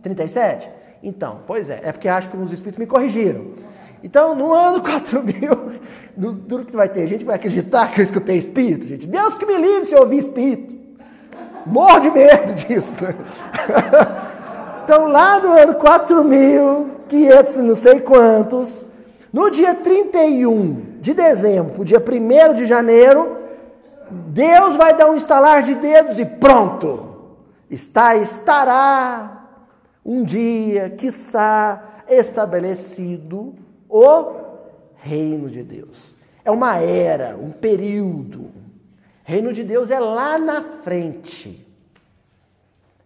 37? 0.00 0.70
Então, 1.02 1.40
pois 1.44 1.68
é, 1.68 1.80
é 1.82 1.90
porque 1.90 2.08
acho 2.08 2.28
que 2.28 2.36
os 2.36 2.52
espíritos 2.52 2.78
me 2.78 2.86
corrigiram. 2.86 3.46
Então, 4.04 4.36
no 4.36 4.52
ano 4.52 4.80
4000, 4.80 5.72
duro 6.16 6.64
que 6.64 6.76
vai 6.76 6.88
ter 6.88 7.08
gente 7.08 7.24
vai 7.24 7.34
acreditar 7.34 7.90
que 7.90 8.00
eu 8.00 8.04
escutei 8.04 8.36
espírito, 8.36 8.86
gente. 8.86 9.08
Deus 9.08 9.34
que 9.34 9.44
me 9.44 9.58
livre 9.58 9.86
se 9.86 9.94
eu 9.94 10.02
ouvir 10.02 10.18
espírito. 10.18 10.78
Morro 11.66 11.98
de 11.98 12.10
medo 12.10 12.54
disso. 12.54 12.94
Então, 14.84 15.08
lá 15.08 15.38
no 15.38 15.52
ano 15.52 15.74
4500 15.74 17.56
não 17.58 17.74
sei 17.74 18.00
quantos, 18.00 18.86
no 19.30 19.50
dia 19.50 19.74
31 19.74 20.87
de 21.00 21.14
dezembro, 21.14 21.74
para 21.74 21.82
o 21.82 21.84
dia 21.84 22.02
1 22.02 22.54
de 22.54 22.66
janeiro, 22.66 23.38
Deus 24.10 24.76
vai 24.76 24.96
dar 24.96 25.10
um 25.10 25.16
estalar 25.16 25.62
de 25.62 25.74
dedos 25.74 26.18
e 26.18 26.24
pronto! 26.24 27.06
Está, 27.70 28.16
estará 28.16 29.46
um 30.04 30.22
dia, 30.22 30.90
quiçá, 30.90 32.02
estabelecido 32.08 33.54
o 33.88 34.32
reino 34.96 35.50
de 35.50 35.62
Deus. 35.62 36.14
É 36.44 36.50
uma 36.50 36.78
era, 36.78 37.36
um 37.36 37.50
período. 37.50 38.50
Reino 39.22 39.52
de 39.52 39.62
Deus 39.62 39.90
é 39.90 40.00
lá 40.00 40.38
na 40.38 40.62
frente. 40.82 41.66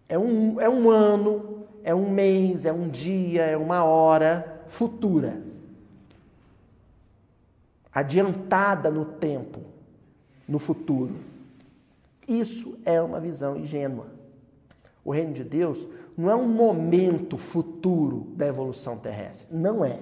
É 0.07 0.17
um, 0.17 0.61
é 0.61 0.69
um 0.69 0.89
ano, 0.89 1.65
é 1.83 1.93
um 1.93 2.09
mês, 2.09 2.65
é 2.65 2.71
um 2.71 2.87
dia, 2.87 3.43
é 3.43 3.57
uma 3.57 3.83
hora 3.83 4.63
futura 4.67 5.52
adiantada 7.93 8.89
no 8.89 9.05
tempo, 9.05 9.61
no 10.47 10.59
futuro. 10.59 11.15
Isso 12.27 12.77
é 12.85 13.01
uma 13.01 13.19
visão 13.19 13.57
ingênua. 13.57 14.07
O 15.03 15.11
reino 15.11 15.33
de 15.33 15.43
Deus 15.43 15.85
não 16.17 16.29
é 16.29 16.35
um 16.35 16.47
momento 16.47 17.37
futuro 17.37 18.31
da 18.35 18.47
evolução 18.47 18.97
terrestre. 18.97 19.47
Não 19.51 19.83
é. 19.83 19.99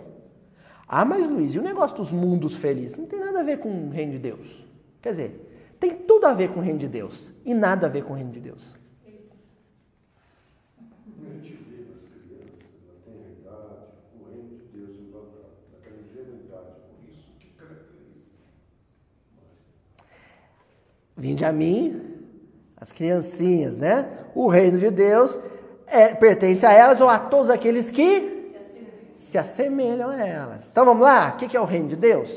Ah, 0.88 1.06
mas 1.06 1.28
Luiz, 1.28 1.54
e 1.56 1.60
o 1.60 1.64
negócio 1.64 1.98
dos 1.98 2.12
mundos 2.12 2.56
felizes? 2.56 2.98
Não 2.98 3.06
tem 3.06 3.20
nada 3.20 3.40
a 3.40 3.44
ver 3.44 3.60
com 3.60 3.70
o 3.70 3.90
reino 3.90 4.12
de 4.12 4.20
Deus. 4.20 4.66
Quer 5.02 5.12
dizer, 5.12 5.76
tem 5.80 5.96
tudo 5.96 6.26
a 6.26 6.34
ver 6.34 6.50
com 6.50 6.60
o 6.60 6.64
reino 6.64 6.80
de 6.80 6.88
Deus 6.88 7.34
e 7.44 7.54
nada 7.54 7.88
a 7.88 7.90
ver 7.90 8.04
com 8.04 8.14
o 8.14 8.16
reino 8.16 8.32
de 8.32 8.40
Deus. 8.40 8.76
Vinde 21.16 21.46
a 21.46 21.52
mim, 21.52 22.02
as 22.78 22.92
criancinhas, 22.92 23.78
né? 23.78 24.08
O 24.34 24.48
reino 24.48 24.80
de 24.80 24.90
Deus 24.90 25.38
é, 25.88 26.14
pertence 26.16 26.66
a 26.66 26.74
elas 26.74 27.02
ou 27.02 27.10
a 27.10 27.20
todos 27.20 27.50
aqueles 27.50 27.90
que 27.90 28.54
se 29.16 29.38
assemelham 29.38 30.10
a 30.10 30.26
elas. 30.26 30.70
Então 30.72 30.86
vamos 30.86 31.04
lá? 31.04 31.34
O 31.36 31.38
que 31.38 31.56
é 31.56 31.62
o 31.62 31.66
reino 31.66 31.90
de 31.90 31.96
Deus? 31.96 32.30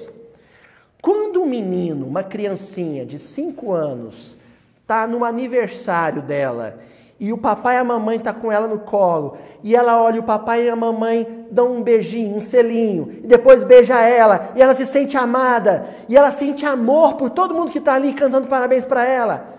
Quando 1.00 1.42
um 1.42 1.46
menino, 1.46 2.06
uma 2.06 2.22
criancinha 2.22 3.04
de 3.04 3.18
5 3.18 3.72
anos, 3.72 4.36
está 4.80 5.06
no 5.06 5.24
aniversário 5.24 6.22
dela 6.22 6.78
e 7.18 7.32
o 7.32 7.38
papai 7.38 7.76
e 7.76 7.78
a 7.78 7.84
mamãe 7.84 8.18
tá 8.18 8.32
com 8.32 8.50
ela 8.50 8.66
no 8.66 8.80
colo, 8.80 9.36
e 9.62 9.74
ela 9.74 10.02
olha 10.02 10.20
o 10.20 10.24
papai 10.24 10.64
e 10.64 10.68
a 10.68 10.76
mamãe 10.76 11.46
dão 11.50 11.74
um 11.74 11.82
beijinho, 11.82 12.36
um 12.36 12.40
selinho, 12.40 13.20
e 13.22 13.26
depois 13.26 13.62
beija 13.64 14.00
ela, 14.00 14.50
e 14.54 14.62
ela 14.62 14.74
se 14.74 14.84
sente 14.84 15.16
amada, 15.16 15.88
e 16.08 16.16
ela 16.16 16.30
sente 16.30 16.66
amor 16.66 17.14
por 17.14 17.30
todo 17.30 17.54
mundo 17.54 17.70
que 17.70 17.78
está 17.78 17.94
ali 17.94 18.12
cantando 18.12 18.48
parabéns 18.48 18.84
para 18.84 19.06
ela. 19.06 19.54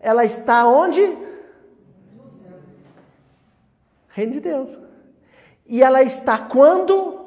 Ela 0.00 0.24
está 0.24 0.66
onde? 0.66 1.00
Reino 4.08 4.32
de 4.32 4.40
Deus. 4.40 4.78
E 5.66 5.82
ela 5.82 6.02
está 6.02 6.38
quando? 6.38 7.20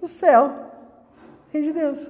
No 0.00 0.08
céu. 0.08 0.52
Reino 1.52 1.68
de 1.68 1.72
Deus. 1.72 2.08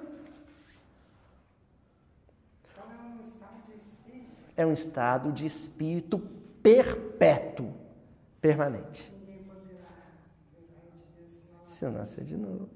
É 4.62 4.66
um 4.66 4.72
estado 4.72 5.32
de 5.32 5.46
espírito 5.46 6.18
perpétuo, 6.62 7.72
permanente. 8.40 9.12
Se 11.66 11.84
eu 11.84 11.90
nascer 11.90 12.24
de 12.24 12.36
novo. 12.36 12.68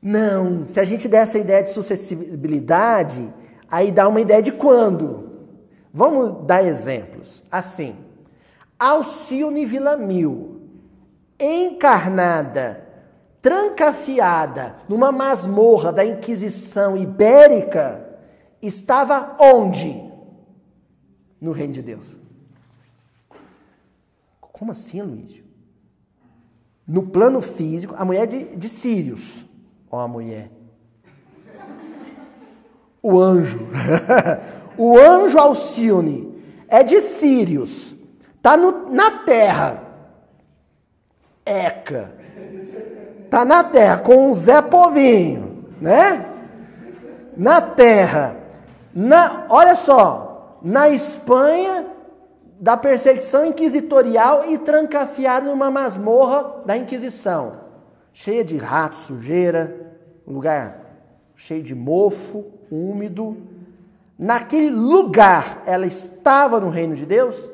Não, 0.00 0.66
se 0.66 0.78
a 0.78 0.84
gente 0.84 1.08
der 1.08 1.22
essa 1.22 1.38
ideia 1.38 1.62
de 1.62 1.70
sucessibilidade, 1.70 3.32
Aí 3.70 3.92
dá 3.92 4.08
uma 4.08 4.20
ideia 4.20 4.42
de 4.42 4.52
quando. 4.52 5.28
Vamos 5.92 6.46
dar 6.46 6.64
exemplos. 6.64 7.42
Assim, 7.50 7.96
Alcione 8.78 9.66
Villamil, 9.66 10.62
encarnada, 11.38 12.86
trancafiada 13.42 14.76
numa 14.88 15.12
masmorra 15.12 15.92
da 15.92 16.04
Inquisição 16.04 16.96
Ibérica, 16.96 18.07
estava 18.60 19.36
onde? 19.38 20.02
No 21.40 21.52
reino 21.52 21.72
de 21.72 21.82
Deus. 21.82 22.16
Como 24.40 24.72
assim, 24.72 25.00
Luísio? 25.02 25.44
No 26.86 27.02
plano 27.02 27.40
físico, 27.40 27.94
a 27.96 28.04
mulher 28.04 28.26
de, 28.26 28.56
de 28.56 28.68
Sírios. 28.68 29.44
Ó, 29.90 30.00
a 30.00 30.08
mulher. 30.08 30.50
O 33.02 33.20
anjo. 33.20 33.68
o 34.76 34.98
anjo 34.98 35.38
Alcione 35.38 36.42
é 36.66 36.82
de 36.82 37.00
Sírios. 37.00 37.94
Está 38.36 38.56
na 38.56 39.10
terra. 39.20 39.84
Eca. 41.44 42.14
Está 43.24 43.44
na 43.44 43.62
terra 43.62 43.98
com 43.98 44.30
o 44.30 44.34
Zé 44.34 44.62
Povinho, 44.62 45.66
né? 45.80 46.26
Na 47.36 47.60
terra. 47.60 48.47
Na, 49.00 49.46
olha 49.48 49.76
só, 49.76 50.58
na 50.60 50.88
Espanha 50.88 51.86
da 52.58 52.76
perseguição 52.76 53.46
inquisitorial 53.46 54.50
e 54.50 54.58
trancafiado 54.58 55.46
numa 55.46 55.70
masmorra 55.70 56.64
da 56.66 56.76
Inquisição, 56.76 57.60
cheia 58.12 58.42
de 58.42 58.58
ratos, 58.58 59.02
sujeira, 59.02 59.94
um 60.26 60.32
lugar 60.32 60.80
cheio 61.36 61.62
de 61.62 61.76
mofo, 61.76 62.44
úmido. 62.68 63.36
Naquele 64.18 64.70
lugar 64.70 65.62
ela 65.64 65.86
estava 65.86 66.58
no 66.58 66.68
reino 66.68 66.96
de 66.96 67.06
Deus? 67.06 67.48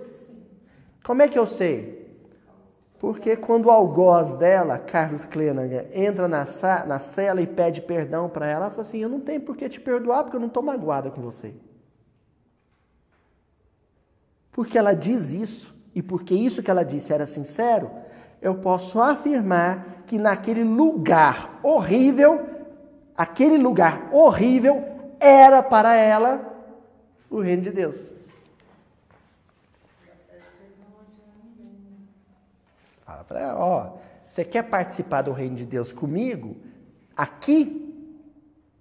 Como 1.04 1.20
é 1.20 1.28
que 1.28 1.38
eu 1.38 1.46
sei? 1.46 1.93
Porque 3.04 3.36
quando 3.36 3.66
o 3.66 3.70
algoz 3.70 4.34
dela, 4.34 4.78
Carlos 4.78 5.26
Klenaga, 5.26 5.86
entra 5.92 6.26
na, 6.26 6.46
na 6.86 6.98
cela 6.98 7.42
e 7.42 7.46
pede 7.46 7.82
perdão 7.82 8.30
para 8.30 8.46
ela, 8.46 8.64
ela 8.64 8.70
fala 8.70 8.80
assim: 8.80 8.96
Eu 8.96 9.10
não 9.10 9.20
tenho 9.20 9.42
por 9.42 9.54
que 9.54 9.68
te 9.68 9.78
perdoar, 9.78 10.24
porque 10.24 10.36
eu 10.36 10.40
não 10.40 10.46
estou 10.46 10.62
magoada 10.62 11.10
com 11.10 11.20
você. 11.20 11.54
Porque 14.50 14.78
ela 14.78 14.94
diz 14.94 15.32
isso, 15.32 15.74
e 15.94 16.02
porque 16.02 16.34
isso 16.34 16.62
que 16.62 16.70
ela 16.70 16.82
disse 16.82 17.12
era 17.12 17.26
sincero, 17.26 17.90
eu 18.40 18.54
posso 18.54 18.98
afirmar 18.98 20.04
que 20.06 20.18
naquele 20.18 20.64
lugar 20.64 21.60
horrível, 21.62 22.40
aquele 23.14 23.58
lugar 23.58 24.08
horrível 24.12 24.82
era 25.20 25.62
para 25.62 25.94
ela 25.94 26.40
o 27.28 27.38
reino 27.38 27.64
de 27.64 27.70
Deus. 27.70 28.13
Ó, 33.56 33.98
você 34.26 34.44
quer 34.44 34.62
participar 34.64 35.22
do 35.22 35.32
reino 35.32 35.56
de 35.56 35.64
Deus 35.64 35.92
comigo? 35.92 36.56
Aqui, 37.16 38.18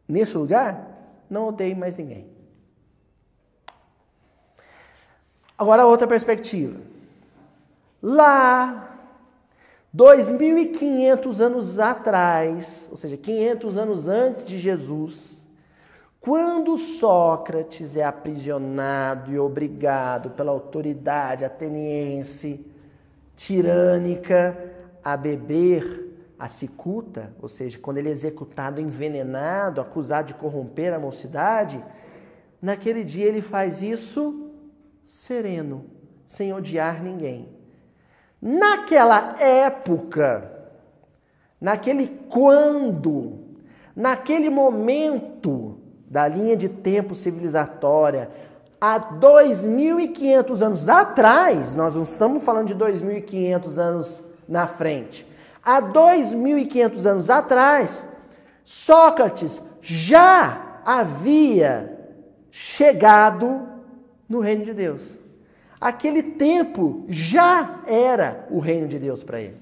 nesse 0.08 0.38
lugar, 0.38 0.88
não 1.30 1.48
odeie 1.48 1.76
mais 1.76 1.98
ninguém. 1.98 2.28
Agora 5.58 5.86
outra 5.86 6.08
perspectiva. 6.08 6.80
Lá, 8.02 8.98
2.500 9.96 11.39
anos 11.39 11.80
atrás, 11.80 12.88
ou 12.89 12.98
seja, 12.98 13.16
500 13.16 13.78
anos 13.78 14.08
antes 14.08 14.44
de 14.44 14.60
Jesus, 14.60 15.48
quando 16.20 16.78
Sócrates 16.78 17.96
é 17.96 18.04
aprisionado 18.04 19.32
e 19.32 19.38
obrigado 19.38 20.32
pela 20.32 20.52
autoridade 20.52 21.46
ateniense 21.46 22.73
tirânica 23.45 24.58
a 25.03 25.17
beber 25.17 26.12
a 26.39 26.47
cicuta, 26.47 27.34
ou 27.41 27.49
seja, 27.49 27.77
quando 27.77 27.97
ele 27.97 28.08
é 28.08 28.12
executado 28.12 28.79
envenenado, 28.79 29.82
acusado 29.82 30.27
de 30.27 30.34
corromper 30.34 30.93
a 30.93 30.99
mocidade, 30.99 31.84
naquele 32.62 33.03
dia 33.03 33.25
ele 33.25 33.41
faz 33.41 33.82
isso 33.82 34.49
sereno, 35.06 35.86
sem 36.25 36.53
odiar 36.53 37.03
ninguém. 37.03 37.49
Naquela 38.41 39.38
época, 39.41 40.49
naquele 41.60 42.08
quando, 42.29 43.39
naquele 43.93 44.49
momento 44.49 45.79
da 46.10 46.27
linha 46.29 46.56
de 46.56 46.69
tempo 46.69 47.13
civilizatória, 47.13 48.29
há 48.86 49.00
2.500 49.00 50.62
anos 50.62 50.89
atrás, 50.89 51.74
nós 51.74 51.96
não 51.96 52.04
estamos 52.04 52.43
falando 52.43 52.67
de 52.67 52.76
2.500 52.76 53.78
anos 53.78 54.22
na 54.46 54.67
frente, 54.67 55.26
há 55.63 55.82
2.500 55.82 57.06
anos 57.06 57.30
atrás, 57.30 58.04
Sócrates 58.65 59.62
já 59.82 60.82
havia 60.86 61.98
chegado 62.52 63.65
no 64.28 64.41
reino 64.41 64.65
de 64.65 64.74
Deus. 64.74 65.17
Aquele 65.80 66.22
tempo 66.22 67.06
já 67.08 67.82
era 67.88 68.46
o 68.52 68.60
reino 68.60 68.89
de 68.89 69.00
Deus 69.00 69.24
para 69.24 69.39
ele. 69.39 69.58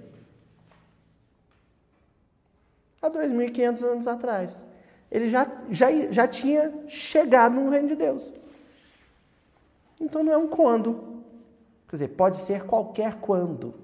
Há 2.99 3.07
2.500 3.07 3.84
anos 3.84 4.07
atrás. 4.07 4.63
Ele 5.12 5.29
já, 5.29 5.47
já, 5.69 5.91
já 6.10 6.27
tinha 6.27 6.73
chegado 6.88 7.53
no 7.53 7.69
reino 7.69 7.88
de 7.88 7.95
Deus. 7.95 8.40
Então 10.01 10.23
não 10.23 10.33
é 10.33 10.37
um 10.37 10.47
quando. 10.49 11.23
Quer 11.87 11.95
dizer, 11.95 12.07
pode 12.09 12.37
ser 12.37 12.65
qualquer 12.65 13.19
quando. 13.19 13.75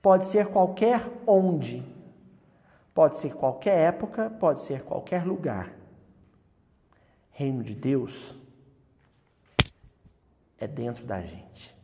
Pode 0.00 0.26
ser 0.26 0.46
qualquer 0.46 1.10
onde. 1.26 1.84
Pode 2.94 3.16
ser 3.16 3.34
qualquer 3.34 3.76
época, 3.88 4.30
pode 4.30 4.60
ser 4.60 4.84
qualquer 4.84 5.26
lugar. 5.26 5.74
Reino 7.32 7.64
de 7.64 7.74
Deus 7.74 8.36
é 10.56 10.68
dentro 10.68 11.04
da 11.04 11.20
gente. 11.20 11.74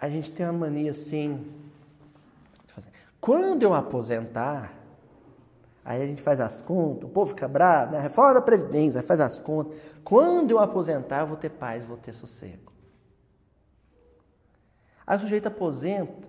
A 0.00 0.08
gente 0.08 0.30
tem 0.30 0.46
uma 0.46 0.66
mania 0.66 0.92
assim. 0.92 1.52
Quando 3.20 3.64
eu 3.64 3.74
aposentar, 3.74 4.77
aí 5.88 6.02
a 6.02 6.06
gente 6.06 6.20
faz 6.20 6.38
as 6.38 6.60
contas, 6.60 7.08
o 7.08 7.08
povo 7.08 7.30
fica 7.30 7.48
bravo, 7.48 7.92
né? 7.92 8.00
reforma 8.00 8.34
da 8.34 8.42
Previdência, 8.42 9.02
faz 9.02 9.20
as 9.20 9.38
contas. 9.38 9.74
Quando 10.04 10.50
eu 10.50 10.58
aposentar, 10.58 11.20
eu 11.20 11.26
vou 11.26 11.36
ter 11.38 11.48
paz, 11.48 11.82
vou 11.82 11.96
ter 11.96 12.12
sossego. 12.12 12.70
Aí 15.06 15.16
o 15.16 15.20
sujeito 15.20 15.48
aposenta 15.48 16.28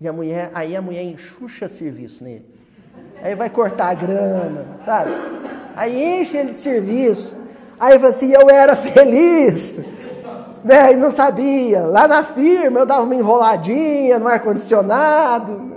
e 0.00 0.08
a 0.08 0.12
mulher, 0.14 0.50
aí 0.54 0.74
a 0.74 0.80
mulher 0.80 1.02
enxuxa 1.02 1.68
serviço 1.68 2.24
nele. 2.24 2.46
Aí 3.22 3.34
vai 3.34 3.50
cortar 3.50 3.90
a 3.90 3.94
grama, 3.94 4.64
sabe? 4.86 5.10
Aí 5.76 6.20
enche 6.20 6.38
ele 6.38 6.48
de 6.48 6.56
serviço. 6.56 7.36
Aí 7.78 7.98
fala 7.98 8.08
assim, 8.08 8.32
eu 8.32 8.48
era 8.48 8.74
feliz. 8.74 9.78
Né? 10.64 10.94
E 10.94 10.96
não 10.96 11.10
sabia. 11.10 11.82
Lá 11.82 12.08
na 12.08 12.24
firma 12.24 12.80
eu 12.80 12.86
dava 12.86 13.02
uma 13.02 13.14
enroladinha 13.14 14.18
no 14.18 14.26
ar-condicionado. 14.26 15.73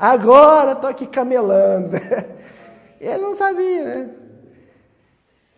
Agora 0.00 0.72
estou 0.72 0.88
aqui 0.88 1.06
camelando. 1.06 1.94
Ele 2.98 3.18
não 3.18 3.34
sabia, 3.34 3.84
né? 3.84 4.10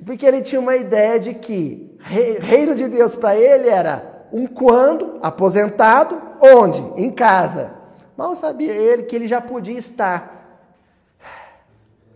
Porque 0.04 0.26
ele 0.26 0.42
tinha 0.42 0.60
uma 0.60 0.74
ideia 0.74 1.18
de 1.20 1.32
que 1.32 1.96
reino 2.40 2.74
de 2.74 2.88
Deus 2.88 3.14
para 3.14 3.36
ele 3.36 3.68
era 3.68 4.26
um 4.32 4.48
quando, 4.48 5.20
aposentado, 5.22 6.20
onde? 6.40 6.80
Em 7.00 7.08
casa. 7.08 7.72
Mal 8.16 8.34
sabia 8.34 8.72
ele 8.72 9.04
que 9.04 9.14
ele 9.14 9.28
já 9.28 9.40
podia 9.40 9.78
estar 9.78 10.66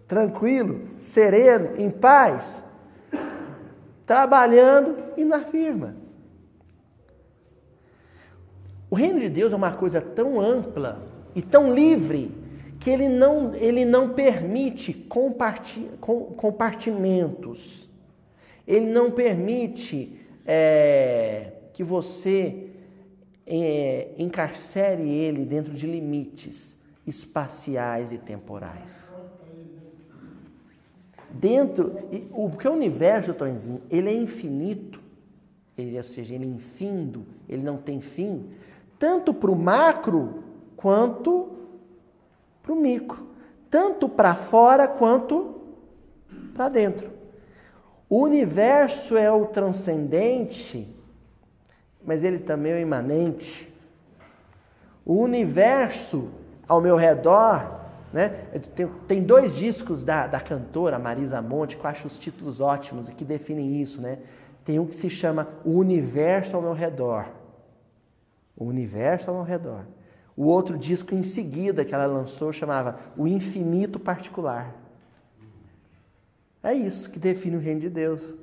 tranquilo, 0.09 0.89
sereno, 0.99 1.77
em 1.77 1.91
paz, 1.91 2.61
trabalhando 4.05 4.97
e 5.17 5.25
na 5.25 5.41
firma. 5.41 5.95
O 8.91 8.97
reino 8.97 9.21
de 9.21 9.29
Deus 9.29 9.53
é 9.53 9.57
uma 9.57 9.73
coisa 9.73 10.01
tão 10.01 10.41
ampla 10.41 11.16
e 11.37 11.43
tão 11.43 11.73
livre 11.75 12.33
que 12.81 12.89
ele 12.89 13.09
não, 13.11 13.55
ele 13.55 13.85
não 13.85 14.09
permite 14.15 14.95
compartimentos. 16.37 17.87
Ele 18.67 18.87
não 18.87 19.11
permite 19.11 20.19
é, 20.47 21.53
que 21.75 21.85
você 21.85 22.71
é, 23.47 24.13
encarcere 24.19 25.07
ele 25.07 25.45
dentro 25.45 25.75
de 25.75 25.87
limites 25.87 26.75
espaciais 27.07 28.13
e 28.13 28.19
temporais. 28.19 29.05
Dentro, 31.31 31.95
o 32.33 32.49
que 32.51 32.67
o 32.67 32.73
universo, 32.73 33.35
Tonzinho, 33.35 33.83
ele 33.91 34.09
é 34.09 34.15
infinito, 34.15 35.03
ele, 35.77 35.99
ou 35.99 36.03
seja, 36.03 36.35
ele 36.35 36.45
é 36.45 36.49
infindo, 36.49 37.27
ele 37.47 37.63
não 37.63 37.77
tem 37.77 38.01
fim, 38.01 38.47
tanto 38.99 39.35
para 39.35 39.51
o 39.51 39.57
macro 39.57 40.46
quanto 40.87 41.49
para 42.63 42.73
o 42.73 42.77
micro. 42.77 43.27
tanto 43.69 44.09
para 44.09 44.37
fora 44.37 44.87
quanto 44.87 45.61
para 46.55 46.69
dentro. 46.69 47.11
O 48.09 48.21
universo 48.21 49.17
é 49.17 49.29
o 49.29 49.47
transcendente, 49.47 50.89
mas 52.05 52.23
ele 52.23 52.39
também 52.39 52.71
é 52.71 52.77
o 52.77 52.79
imanente. 52.79 53.69
O 55.05 55.17
universo 55.17 56.31
ao 56.69 56.81
meu 56.81 56.95
redor, 56.95 57.81
né? 58.13 58.47
Tem, 59.09 59.25
dois 59.25 59.57
discos 59.57 60.05
da, 60.05 60.29
da 60.29 60.39
cantora 60.39 61.01
Marisa 61.01 61.43
Monte 61.43 61.77
que 61.77 61.85
eu 61.85 61.91
acho 61.91 62.07
os 62.07 62.17
títulos 62.17 62.61
ótimos 62.61 63.09
e 63.09 63.13
que 63.13 63.25
definem 63.25 63.83
isso, 63.83 64.01
né? 64.01 64.19
Tem 64.65 64.79
um 64.79 64.87
que 64.87 64.95
se 64.95 65.11
chama 65.11 65.49
O 65.65 65.73
Universo 65.73 66.55
ao 66.55 66.63
meu 66.63 66.75
redor. 66.75 67.27
O 68.57 68.67
Universo 68.67 69.31
ao 69.31 69.37
meu 69.39 69.45
redor. 69.45 69.96
O 70.37 70.45
outro 70.45 70.77
disco 70.77 71.15
em 71.15 71.23
seguida 71.23 71.85
que 71.85 71.95
ela 71.95 72.07
lançou 72.07 72.53
chamava 72.53 72.99
O 73.17 73.27
Infinito 73.27 73.99
Particular. 73.99 74.75
É 76.63 76.75
isso 76.75 77.09
que 77.09 77.19
define 77.19 77.57
o 77.57 77.61
reino 77.61 77.81
de 77.81 77.89
Deus. 77.89 78.21
O 78.23 78.37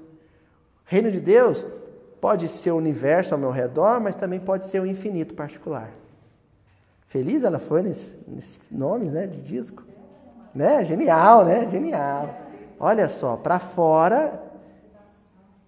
reino 0.86 1.12
de 1.12 1.20
Deus 1.20 1.66
pode 2.22 2.48
ser 2.48 2.72
o 2.72 2.78
universo 2.78 3.34
ao 3.34 3.40
meu 3.40 3.52
redor, 3.52 4.00
mas 4.00 4.16
também 4.16 4.40
pode 4.40 4.66
ser 4.66 4.80
o 4.80 4.86
infinito 4.86 5.34
particular. 5.34 5.92
Feliz 7.06 7.44
ela 7.44 7.60
foi 7.60 7.82
nesses 7.82 8.18
nesse 8.26 8.62
nomes 8.72 9.12
né, 9.12 9.28
de 9.28 9.42
disco? 9.42 9.84
Né? 10.56 10.86
Genial, 10.86 11.44
né? 11.44 11.70
Genial. 11.70 12.34
Olha 12.80 13.10
só, 13.10 13.36
para 13.36 13.60
fora 13.60 14.42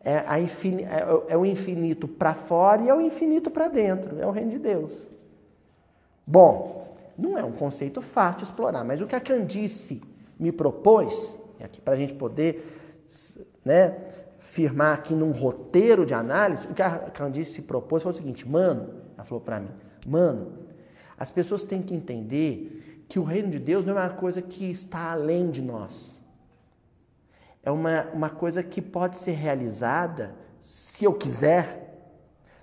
é, 0.01 0.39
infin... 0.39 0.85
é, 0.85 1.33
é 1.33 1.37
o 1.37 1.45
infinito 1.45 2.07
para 2.07 2.33
fora 2.33 2.83
e 2.83 2.87
é 2.87 2.93
o 2.95 3.01
infinito 3.01 3.51
para 3.51 3.67
dentro. 3.67 4.17
É 4.17 4.25
o 4.25 4.31
reino 4.31 4.51
de 4.51 4.59
Deus. 4.59 5.09
Bom, 6.25 6.97
não 7.17 7.37
é 7.37 7.43
um 7.43 7.51
conceito 7.51 8.01
fácil 8.01 8.39
de 8.39 8.43
explorar, 8.45 8.83
mas 8.83 9.01
o 9.01 9.07
que 9.07 9.15
a 9.15 9.21
Candice 9.21 10.01
me 10.39 10.51
propôs, 10.51 11.37
aqui 11.61 11.79
para 11.79 11.93
a 11.93 11.97
gente 11.97 12.13
poder 12.13 13.05
né, 13.63 13.97
firmar 14.39 14.95
aqui 14.95 15.13
num 15.13 15.31
roteiro 15.31 16.05
de 16.05 16.13
análise, 16.13 16.67
o 16.67 16.73
que 16.73 16.81
a 16.81 16.97
Candice 16.97 17.61
propôs 17.61 18.03
foi 18.03 18.11
o 18.11 18.15
seguinte, 18.15 18.47
mano, 18.47 18.93
ela 19.15 19.25
falou 19.25 19.43
para 19.43 19.59
mim, 19.59 19.69
mano, 20.05 20.65
as 21.17 21.31
pessoas 21.31 21.63
têm 21.63 21.81
que 21.81 21.93
entender 21.93 23.05
que 23.07 23.19
o 23.19 23.23
reino 23.23 23.49
de 23.49 23.59
Deus 23.59 23.85
não 23.85 23.97
é 23.97 24.01
uma 24.01 24.09
coisa 24.09 24.41
que 24.41 24.69
está 24.69 25.11
além 25.11 25.49
de 25.51 25.61
nós. 25.61 26.19
É 27.63 27.71
uma, 27.71 28.03
uma 28.13 28.29
coisa 28.29 28.61
que 28.61 28.81
pode 28.81 29.17
ser 29.17 29.31
realizada 29.31 30.35
se 30.61 31.05
eu 31.05 31.13
quiser, 31.13 32.11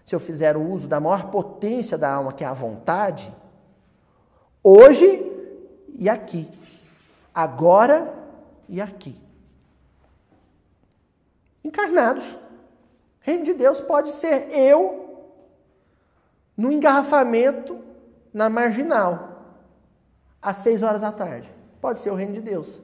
se 0.04 0.14
eu 0.14 0.20
fizer 0.20 0.56
o 0.56 0.62
uso 0.62 0.86
da 0.86 1.00
maior 1.00 1.30
potência 1.30 1.96
da 1.96 2.12
alma, 2.12 2.32
que 2.32 2.44
é 2.44 2.46
a 2.46 2.52
vontade, 2.52 3.32
hoje 4.62 5.30
e 5.98 6.08
aqui, 6.08 6.48
agora 7.34 8.12
e 8.68 8.80
aqui. 8.80 9.18
Encarnados. 11.64 12.38
Reino 13.20 13.44
de 13.44 13.54
Deus 13.54 13.80
pode 13.80 14.10
ser 14.12 14.50
eu 14.50 15.30
no 16.56 16.72
engarrafamento 16.72 17.78
na 18.34 18.48
marginal, 18.48 19.60
às 20.40 20.58
seis 20.58 20.82
horas 20.82 21.00
da 21.00 21.12
tarde. 21.12 21.48
Pode 21.80 22.00
ser 22.00 22.10
o 22.10 22.14
reino 22.14 22.34
de 22.34 22.40
Deus. 22.40 22.80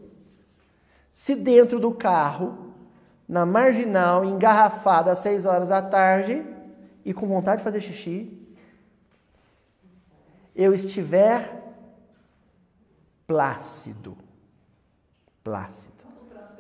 Se 1.11 1.35
dentro 1.35 1.81
do 1.81 1.93
carro, 1.93 2.73
na 3.29 3.45
marginal, 3.45 4.25
engarrafado 4.25 5.11
às 5.11 5.19
seis 5.19 5.45
horas 5.45 5.69
da 5.69 5.83
tarde 5.83 6.45
e 7.05 7.13
com 7.13 7.27
vontade 7.27 7.59
de 7.59 7.65
fazer 7.65 7.81
xixi, 7.81 8.39
eu 10.55 10.73
estiver 10.73 11.58
plácido. 13.29 14.17
Plácido. 15.45 15.93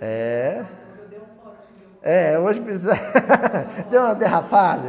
É. 0.00 0.64
É, 2.02 2.38
hoje 2.38 2.60
precisa. 2.60 2.92
Deu 3.90 4.02
uma 4.02 4.14
derrapada. 4.14 4.86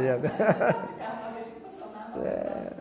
É. 2.22 2.72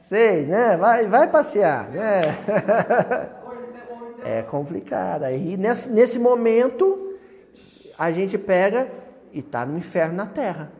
Sei, 0.00 0.44
né? 0.44 0.76
Vai, 0.76 1.06
vai 1.06 1.26
passear, 1.28 1.88
né? 1.88 2.36
É 4.22 4.42
complicado. 4.42 5.22
Aí 5.22 5.56
nesse, 5.56 5.88
nesse 5.88 6.18
momento 6.18 7.16
a 7.98 8.10
gente 8.10 8.36
pega 8.36 8.86
e 9.32 9.38
está 9.38 9.64
no 9.64 9.78
inferno 9.78 10.16
na 10.16 10.26
terra. 10.26 10.79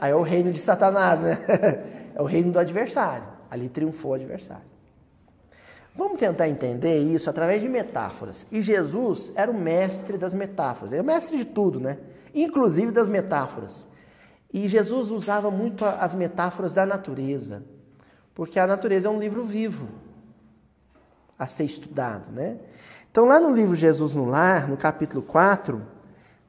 Aí 0.00 0.10
é 0.10 0.14
o 0.14 0.22
reino 0.22 0.52
de 0.52 0.60
Satanás, 0.60 1.22
né? 1.22 1.38
É 2.16 2.22
o 2.22 2.26
reino 2.26 2.52
do 2.52 2.60
adversário. 2.60 3.24
Ali 3.50 3.68
triunfou 3.68 4.12
o 4.12 4.14
adversário. 4.14 4.62
Vamos 5.96 6.18
tentar 6.18 6.48
entender 6.48 6.98
isso 6.98 7.28
através 7.28 7.60
de 7.60 7.68
metáforas. 7.68 8.46
E 8.52 8.62
Jesus 8.62 9.32
era 9.34 9.50
o 9.50 9.54
mestre 9.54 10.16
das 10.16 10.32
metáforas. 10.32 10.92
Ele 10.92 11.00
é 11.00 11.02
o 11.02 11.06
mestre 11.06 11.36
de 11.36 11.44
tudo, 11.44 11.80
né? 11.80 11.98
Inclusive 12.32 12.92
das 12.92 13.08
metáforas. 13.08 13.88
E 14.52 14.68
Jesus 14.68 15.10
usava 15.10 15.50
muito 15.50 15.84
as 15.84 16.14
metáforas 16.14 16.72
da 16.72 16.86
natureza. 16.86 17.64
Porque 18.34 18.60
a 18.60 18.66
natureza 18.66 19.08
é 19.08 19.10
um 19.10 19.18
livro 19.18 19.44
vivo 19.44 19.88
a 21.38 21.46
ser 21.46 21.64
estudado, 21.64 22.30
né? 22.32 22.58
Então, 23.10 23.26
lá 23.26 23.40
no 23.40 23.52
livro 23.52 23.76
Jesus 23.76 24.14
no 24.14 24.24
Lar, 24.24 24.68
no 24.68 24.76
capítulo 24.76 25.22
4, 25.22 25.93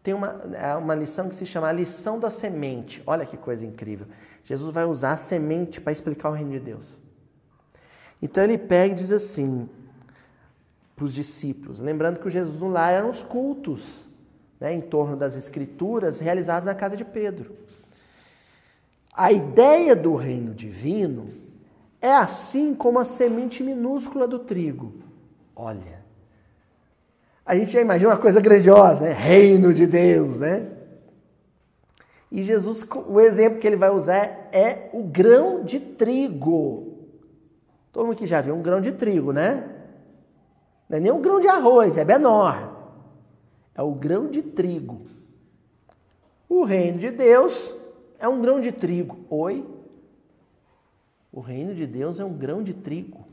tem 0.06 0.14
uma, 0.14 0.40
é 0.54 0.76
uma 0.76 0.94
lição 0.94 1.28
que 1.28 1.36
se 1.36 1.48
chama 1.48 1.68
a 1.68 1.72
lição 1.72 2.20
da 2.20 2.30
semente. 2.30 3.02
Olha 3.08 3.26
que 3.26 3.36
coisa 3.36 3.66
incrível. 3.66 4.06
Jesus 4.44 4.72
vai 4.72 4.86
usar 4.86 5.14
a 5.14 5.18
semente 5.18 5.82
para 5.82 5.92
explicar 5.92 6.30
o 6.30 6.34
reino 6.34 6.52
de 6.52 6.60
Deus. 6.60 6.86
Então, 8.22 8.44
ele 8.44 8.60
pega 8.60 8.94
e 8.94 8.98
diz 8.98 9.12
assim 9.12 9.68
para 10.96 11.06
os 11.06 11.14
discípulos, 11.14 11.80
lembrando 11.80 12.20
que 12.20 12.28
o 12.28 12.30
Jesus 12.30 12.58
no 12.58 12.70
Lar 12.70 12.94
eram 12.94 13.10
os 13.10 13.24
cultos 13.24 14.06
né, 14.60 14.74
em 14.76 14.80
torno 14.80 15.18
das 15.18 15.36
escrituras 15.36 16.20
realizados 16.20 16.68
na 16.68 16.76
casa 16.76 16.96
de 16.96 17.04
Pedro. 17.04 17.58
A 19.12 19.32
ideia 19.32 19.96
do 19.96 20.16
reino 20.16 20.54
divino 20.54 21.28
é 22.00 22.14
assim 22.14 22.76
como 22.76 23.00
a 23.00 23.04
semente 23.04 23.64
minúscula 23.64 24.28
do 24.28 24.38
trigo. 24.38 24.94
Olha. 25.56 25.95
A 27.46 27.56
gente 27.56 27.72
já 27.72 27.80
imagina 27.80 28.10
uma 28.10 28.18
coisa 28.18 28.42
grandiosa, 28.42 29.02
né? 29.04 29.12
Reino 29.12 29.72
de 29.74 29.86
Deus, 29.86 30.40
né? 30.40 30.68
E 32.32 32.42
Jesus, 32.42 32.86
o 33.08 33.22
exemplo 33.22 33.60
que 33.60 33.68
ele 33.68 33.76
vai 33.76 33.92
usar 33.92 34.50
é 34.52 34.90
o 34.92 35.04
grão 35.04 35.64
de 35.64 35.80
trigo. 35.80 37.08
Todo 37.94 38.08
mundo 38.08 38.18
que 38.18 38.26
já 38.26 38.42
viu 38.42 38.56
um 38.56 38.62
grão 38.62 38.82
de 38.82 38.92
trigo, 38.92 39.32
né? 39.32 39.64
Não 40.90 40.98
é 40.98 41.00
nem 41.00 41.12
um 41.12 41.22
grão 41.22 41.40
de 41.40 41.48
arroz, 41.48 41.98
é 41.98 42.04
menor. 42.04 42.74
É 43.76 43.82
o 43.82 43.92
grão 43.92 44.28
de 44.28 44.42
trigo. 44.42 45.02
O 46.50 46.64
reino 46.64 46.98
de 46.98 47.12
Deus 47.12 47.74
é 48.18 48.28
um 48.28 48.42
grão 48.42 48.60
de 48.60 48.72
trigo. 48.72 49.20
Oi? 49.30 49.66
O 51.32 51.42
reino 51.42 51.76
de 51.76 51.86
Deus 51.86 52.20
é 52.20 52.26
um 52.26 52.34
grão 52.34 52.64
de 52.64 52.74
trigo. 52.74 53.26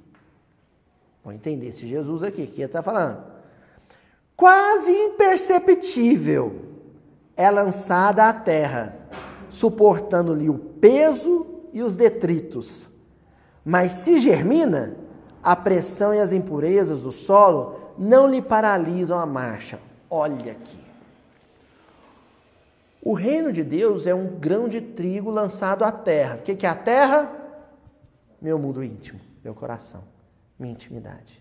Vou 1.24 1.32
entender 1.32 1.68
esse 1.68 1.86
Jesus 1.86 2.22
aqui, 2.22 2.46
que 2.46 2.60
está 2.60 2.82
falando. 2.82 3.31
Quase 4.42 4.90
imperceptível 4.90 6.62
é 7.36 7.48
lançada 7.48 8.28
à 8.28 8.32
terra, 8.32 9.08
suportando-lhe 9.48 10.50
o 10.50 10.58
peso 10.58 11.46
e 11.72 11.80
os 11.80 11.94
detritos. 11.94 12.90
Mas 13.64 13.92
se 13.92 14.18
germina, 14.18 14.96
a 15.44 15.54
pressão 15.54 16.12
e 16.12 16.18
as 16.18 16.32
impurezas 16.32 17.02
do 17.02 17.12
solo 17.12 17.92
não 17.96 18.26
lhe 18.26 18.42
paralisam 18.42 19.20
a 19.20 19.24
marcha. 19.24 19.78
Olha 20.10 20.50
aqui. 20.50 20.84
O 23.00 23.12
reino 23.12 23.52
de 23.52 23.62
Deus 23.62 24.08
é 24.08 24.14
um 24.14 24.26
grão 24.26 24.66
de 24.66 24.80
trigo 24.80 25.30
lançado 25.30 25.84
à 25.84 25.92
terra. 25.92 26.34
O 26.40 26.42
que 26.42 26.66
é 26.66 26.68
a 26.68 26.74
terra? 26.74 27.30
meu 28.40 28.58
mundo 28.58 28.82
íntimo, 28.82 29.20
meu 29.44 29.54
coração, 29.54 30.02
minha 30.58 30.72
intimidade. 30.72 31.40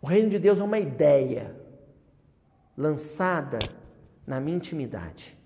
O 0.00 0.06
reino 0.08 0.30
de 0.30 0.40
Deus 0.40 0.58
é 0.58 0.64
uma 0.64 0.80
ideia 0.80 1.61
lançada 2.76 3.58
na 4.26 4.40
minha 4.40 4.56
intimidade. 4.56 5.38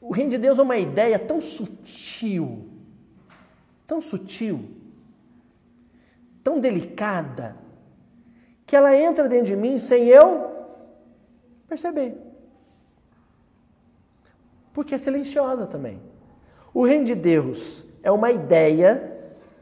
O 0.00 0.12
reino 0.12 0.30
de 0.30 0.38
Deus 0.38 0.58
é 0.58 0.62
uma 0.62 0.76
ideia 0.76 1.18
tão 1.18 1.40
sutil, 1.40 2.68
tão 3.86 4.00
sutil, 4.00 4.68
tão 6.42 6.58
delicada, 6.58 7.56
que 8.66 8.74
ela 8.74 8.96
entra 8.96 9.28
dentro 9.28 9.46
de 9.46 9.56
mim 9.56 9.78
sem 9.78 10.08
eu 10.08 10.50
perceber. 11.68 12.16
Porque 14.72 14.94
é 14.94 14.98
silenciosa 14.98 15.66
também. 15.66 16.00
O 16.74 16.84
reino 16.84 17.04
de 17.04 17.14
Deus 17.14 17.84
é 18.02 18.10
uma 18.10 18.30
ideia 18.30 19.12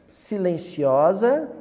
silenciosa 0.07 1.60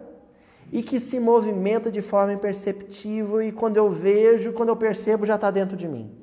e 0.73 0.83
que 0.83 1.01
se 1.01 1.19
movimenta 1.19 1.91
de 1.91 2.01
forma 2.01 2.33
imperceptível 2.33 3.43
e 3.43 3.51
quando 3.51 3.77
eu 3.77 3.91
vejo, 3.91 4.53
quando 4.53 4.69
eu 4.69 4.77
percebo, 4.77 5.27
já 5.27 5.35
está 5.35 5.51
dentro 5.51 5.77
de 5.77 5.89
mim. 5.89 6.17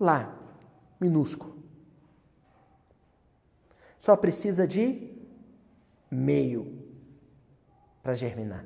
Lá, 0.00 0.34
minúsculo. 1.00 1.52
Só 3.98 4.16
precisa 4.16 4.66
de 4.66 5.10
meio 6.10 6.82
para 8.02 8.14
germinar, 8.14 8.64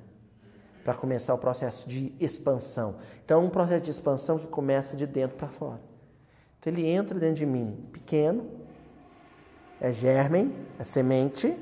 para 0.84 0.94
começar 0.94 1.34
o 1.34 1.38
processo 1.38 1.88
de 1.88 2.14
expansão. 2.18 2.96
Então, 3.24 3.44
um 3.44 3.50
processo 3.50 3.84
de 3.84 3.90
expansão 3.90 4.38
que 4.38 4.46
começa 4.46 4.96
de 4.96 5.06
dentro 5.06 5.36
para 5.36 5.48
fora. 5.48 5.80
Então, 6.58 6.72
ele 6.72 6.86
entra 6.86 7.18
dentro 7.18 7.36
de 7.36 7.46
mim, 7.46 7.86
pequeno, 7.92 8.48
é 9.80 9.92
germen, 9.92 10.54
é 10.78 10.84
semente. 10.84 11.54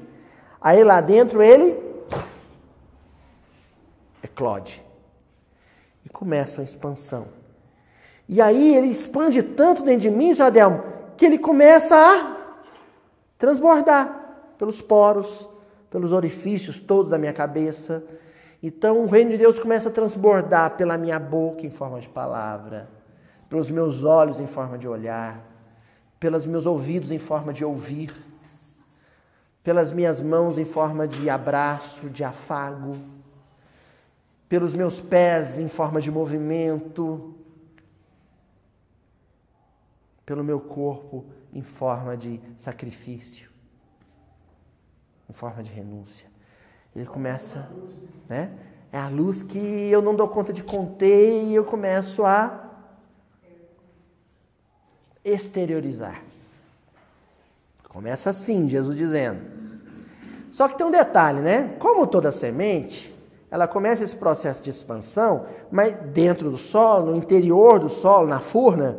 Aí 0.60 0.84
lá 0.84 1.00
dentro 1.00 1.42
ele 1.42 1.83
eclode. 4.24 4.84
E 6.04 6.08
começa 6.08 6.60
a 6.60 6.64
expansão. 6.64 7.28
E 8.28 8.40
aí 8.40 8.74
ele 8.74 8.88
expande 8.88 9.42
tanto 9.42 9.82
dentro 9.82 10.00
de 10.00 10.10
mim, 10.10 10.34
Jadelmo, 10.34 10.82
que 11.16 11.26
ele 11.26 11.38
começa 11.38 11.94
a 11.94 12.36
transbordar 13.38 14.24
pelos 14.58 14.80
poros, 14.80 15.48
pelos 15.90 16.12
orifícios 16.12 16.80
todos 16.80 17.10
da 17.10 17.18
minha 17.18 17.32
cabeça. 17.32 18.02
Então 18.62 19.02
o 19.02 19.06
reino 19.06 19.30
de 19.30 19.38
Deus 19.38 19.58
começa 19.58 19.88
a 19.88 19.92
transbordar 19.92 20.76
pela 20.76 20.96
minha 20.96 21.18
boca 21.18 21.66
em 21.66 21.70
forma 21.70 22.00
de 22.00 22.08
palavra, 22.08 22.88
pelos 23.48 23.70
meus 23.70 24.02
olhos 24.02 24.40
em 24.40 24.46
forma 24.46 24.78
de 24.78 24.88
olhar, 24.88 25.44
pelos 26.18 26.46
meus 26.46 26.64
ouvidos 26.64 27.10
em 27.10 27.18
forma 27.18 27.52
de 27.52 27.64
ouvir, 27.64 28.14
pelas 29.62 29.92
minhas 29.92 30.22
mãos 30.22 30.56
em 30.56 30.64
forma 30.64 31.06
de 31.06 31.28
abraço, 31.28 32.08
de 32.08 32.24
afago, 32.24 32.96
pelos 34.48 34.74
meus 34.74 35.00
pés 35.00 35.58
em 35.58 35.68
forma 35.68 36.00
de 36.00 36.10
movimento, 36.10 37.34
pelo 40.24 40.44
meu 40.44 40.60
corpo 40.60 41.24
em 41.52 41.62
forma 41.62 42.16
de 42.16 42.40
sacrifício 42.58 43.54
em 45.28 45.32
forma 45.32 45.62
de 45.62 45.70
renúncia. 45.70 46.26
Ele 46.94 47.06
começa, 47.06 47.68
né? 48.28 48.52
É 48.92 48.98
a 48.98 49.08
luz 49.08 49.42
que 49.42 49.58
eu 49.58 50.00
não 50.00 50.14
dou 50.14 50.28
conta 50.28 50.52
de 50.52 50.62
conter 50.62 51.44
e 51.44 51.54
eu 51.54 51.64
começo 51.64 52.24
a 52.24 52.70
exteriorizar. 55.24 56.22
Começa 57.88 58.30
assim, 58.30 58.68
Jesus 58.68 58.96
dizendo. 58.96 59.40
Só 60.52 60.68
que 60.68 60.76
tem 60.76 60.86
um 60.86 60.90
detalhe, 60.90 61.40
né? 61.40 61.74
Como 61.80 62.06
toda 62.06 62.30
semente, 62.30 63.12
ela 63.54 63.68
começa 63.68 64.02
esse 64.02 64.16
processo 64.16 64.60
de 64.60 64.70
expansão, 64.70 65.46
mas 65.70 65.96
dentro 66.08 66.50
do 66.50 66.56
solo, 66.56 67.12
no 67.12 67.16
interior 67.16 67.78
do 67.78 67.88
solo, 67.88 68.26
na 68.26 68.40
furna, 68.40 68.98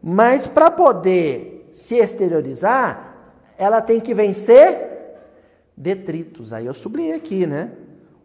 mas 0.00 0.46
para 0.46 0.70
poder 0.70 1.68
se 1.72 1.96
exteriorizar, 1.96 3.34
ela 3.58 3.82
tem 3.82 3.98
que 3.98 4.14
vencer 4.14 5.18
detritos. 5.76 6.52
Aí 6.52 6.66
eu 6.66 6.72
sublinhei 6.72 7.14
aqui, 7.14 7.48
né? 7.48 7.72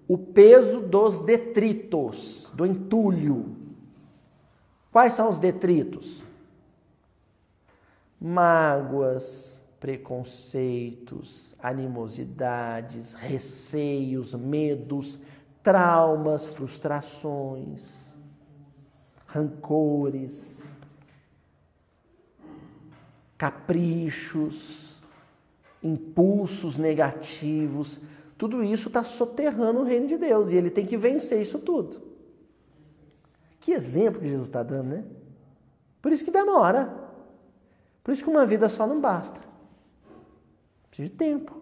O 0.07 0.19
peso 0.19 0.81
dos 0.81 1.21
detritos, 1.21 2.51
do 2.53 2.63
entulho. 2.63 3.55
Quais 4.91 5.13
são 5.13 5.29
os 5.29 5.39
detritos? 5.39 6.23
Mágoas, 8.19 9.59
preconceitos, 9.79 11.55
animosidades, 11.57 13.15
receios, 13.15 14.35
medos, 14.35 15.17
traumas, 15.63 16.45
frustrações, 16.45 17.83
rancores, 19.27 20.63
caprichos, 23.37 25.01
impulsos 25.83 26.77
negativos, 26.77 27.99
tudo 28.37 28.63
isso 28.63 28.87
está 28.87 29.03
soterrando 29.03 29.81
o 29.81 29.83
reino 29.83 30.07
de 30.07 30.17
Deus 30.17 30.49
e 30.49 30.55
ele 30.55 30.69
tem 30.69 30.85
que 30.85 30.97
vencer 30.97 31.41
isso 31.41 31.59
tudo. 31.59 32.01
Que 33.59 33.71
exemplo 33.71 34.19
que 34.19 34.27
Jesus 34.27 34.47
está 34.47 34.63
dando, 34.63 34.89
né? 34.89 35.05
Por 36.01 36.11
isso 36.11 36.25
que 36.25 36.31
demora. 36.31 36.91
Por 38.03 38.11
isso 38.11 38.23
que 38.23 38.29
uma 38.29 38.45
vida 38.45 38.67
só 38.67 38.87
não 38.87 38.99
basta. 38.99 39.39
Precisa 40.89 41.09
de 41.09 41.15
tempo. 41.15 41.60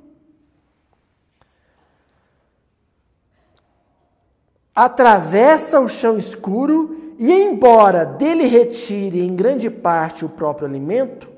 Atravessa 4.75 5.79
o 5.79 5.88
chão 5.88 6.17
escuro 6.17 7.13
e, 7.17 7.32
embora 7.32 8.05
dele 8.05 8.45
retire 8.45 9.19
em 9.19 9.36
grande 9.36 9.69
parte 9.69 10.23
o 10.23 10.29
próprio 10.29 10.67
alimento, 10.67 11.29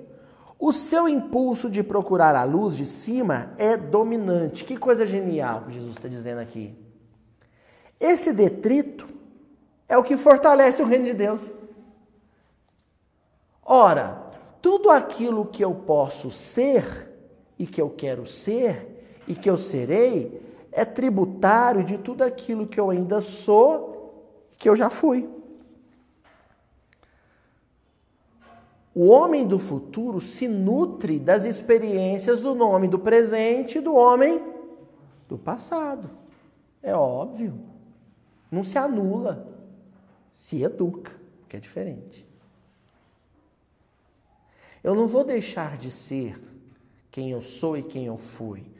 o 0.59 0.71
seu 0.71 1.09
impulso 1.09 1.69
de 1.69 1.81
procurar 1.81 2.35
a 2.35 2.43
luz 2.43 2.77
de 2.77 2.85
cima 2.85 3.51
é 3.57 3.75
dominante. 3.75 4.63
Que 4.63 4.77
coisa 4.77 5.07
genial 5.07 5.63
que 5.63 5.73
Jesus 5.73 5.95
está 5.95 6.07
dizendo 6.07 6.39
aqui. 6.39 6.75
Esse 7.99 8.31
detrito 8.31 9.07
é 9.89 9.97
o 9.97 10.03
que 10.03 10.15
fortalece 10.15 10.81
o 10.81 10.85
reino 10.85 11.05
de 11.05 11.13
Deus. 11.13 11.41
Ora, 13.65 14.21
tudo 14.61 14.91
aquilo 14.91 15.45
que 15.45 15.63
eu 15.63 15.73
posso 15.73 16.29
ser 16.29 17.09
e 17.57 17.65
que 17.65 17.81
eu 17.81 17.89
quero 17.89 18.27
ser 18.27 19.21
e 19.27 19.33
que 19.33 19.49
eu 19.49 19.57
serei 19.57 20.41
é 20.71 20.85
tributário 20.85 21.83
de 21.83 21.97
tudo 21.97 22.23
aquilo 22.23 22.67
que 22.67 22.79
eu 22.79 22.89
ainda 22.89 23.19
sou, 23.21 24.25
que 24.57 24.69
eu 24.69 24.75
já 24.75 24.89
fui. 24.89 25.29
O 28.93 29.07
homem 29.07 29.47
do 29.47 29.57
futuro 29.57 30.19
se 30.19 30.47
nutre 30.47 31.17
das 31.19 31.45
experiências 31.45 32.41
do 32.41 32.53
nome 32.53 32.87
do 32.87 32.99
presente 32.99 33.77
e 33.77 33.81
do 33.81 33.95
homem 33.95 34.41
do 35.29 35.37
passado. 35.37 36.09
É 36.83 36.93
óbvio. 36.93 37.57
Não 38.49 38.63
se 38.63 38.77
anula, 38.77 39.47
se 40.33 40.61
educa, 40.61 41.11
que 41.47 41.55
é 41.55 41.59
diferente. 41.59 42.27
Eu 44.83 44.93
não 44.93 45.07
vou 45.07 45.23
deixar 45.23 45.77
de 45.77 45.89
ser 45.89 46.37
quem 47.09 47.31
eu 47.31 47.41
sou 47.41 47.77
e 47.77 47.83
quem 47.83 48.05
eu 48.05 48.17
fui. 48.17 48.70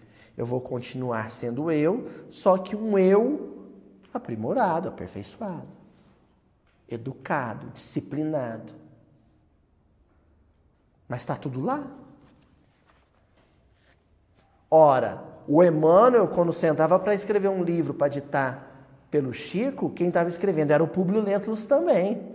Eu 0.42 0.46
vou 0.48 0.60
continuar 0.60 1.30
sendo 1.30 1.70
eu, 1.70 2.10
só 2.32 2.58
que 2.58 2.76
um 2.76 2.98
eu 2.98 3.64
aprimorado, 4.12 4.90
aperfeiçoado, 4.90 5.70
educado, 6.90 7.68
disciplinado. 7.68 8.74
Mas 11.08 11.22
está 11.22 11.36
tudo 11.36 11.64
lá. 11.64 11.86
Ora, 14.72 15.24
o 15.48 15.64
Emmanuel, 15.64 16.28
quando 16.28 16.52
sentava 16.52 16.98
para 16.98 17.14
escrever 17.14 17.50
um 17.50 17.64
livro 17.64 17.94
para 17.94 18.08
ditar 18.08 18.88
pelo 19.12 19.32
Chico, 19.32 19.92
quem 19.92 20.08
estava 20.08 20.28
escrevendo 20.28 20.72
era 20.72 20.84
o 20.84 20.88
Publio 20.88 21.22
Lentulus 21.22 21.68
também. 21.68 22.31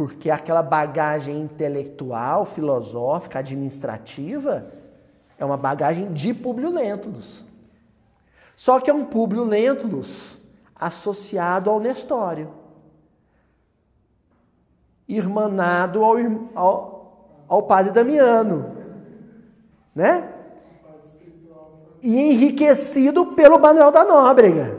Porque 0.00 0.30
aquela 0.30 0.62
bagagem 0.62 1.42
intelectual, 1.42 2.46
filosófica, 2.46 3.40
administrativa, 3.40 4.66
é 5.36 5.44
uma 5.44 5.58
bagagem 5.58 6.10
de 6.14 6.32
Publio 6.32 6.70
Lentulus. 6.70 7.44
Só 8.56 8.80
que 8.80 8.88
é 8.88 8.94
um 8.94 9.04
Publio 9.04 9.44
Lentulus 9.44 10.38
associado 10.74 11.68
ao 11.68 11.78
Nestório 11.78 12.48
irmanado 15.06 16.02
ao, 16.02 16.16
ao, 16.54 17.44
ao 17.46 17.62
padre 17.64 17.92
Damiano, 17.92 18.74
né? 19.94 20.32
E 22.00 22.18
enriquecido 22.18 23.34
pelo 23.34 23.58
Manuel 23.58 23.92
da 23.92 24.02
Nóbrega. 24.02 24.78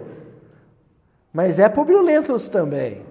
Mas 1.31 1.59
é 1.59 1.69
Publio 1.69 2.01
Lentulus 2.01 2.49
também. 2.49 3.10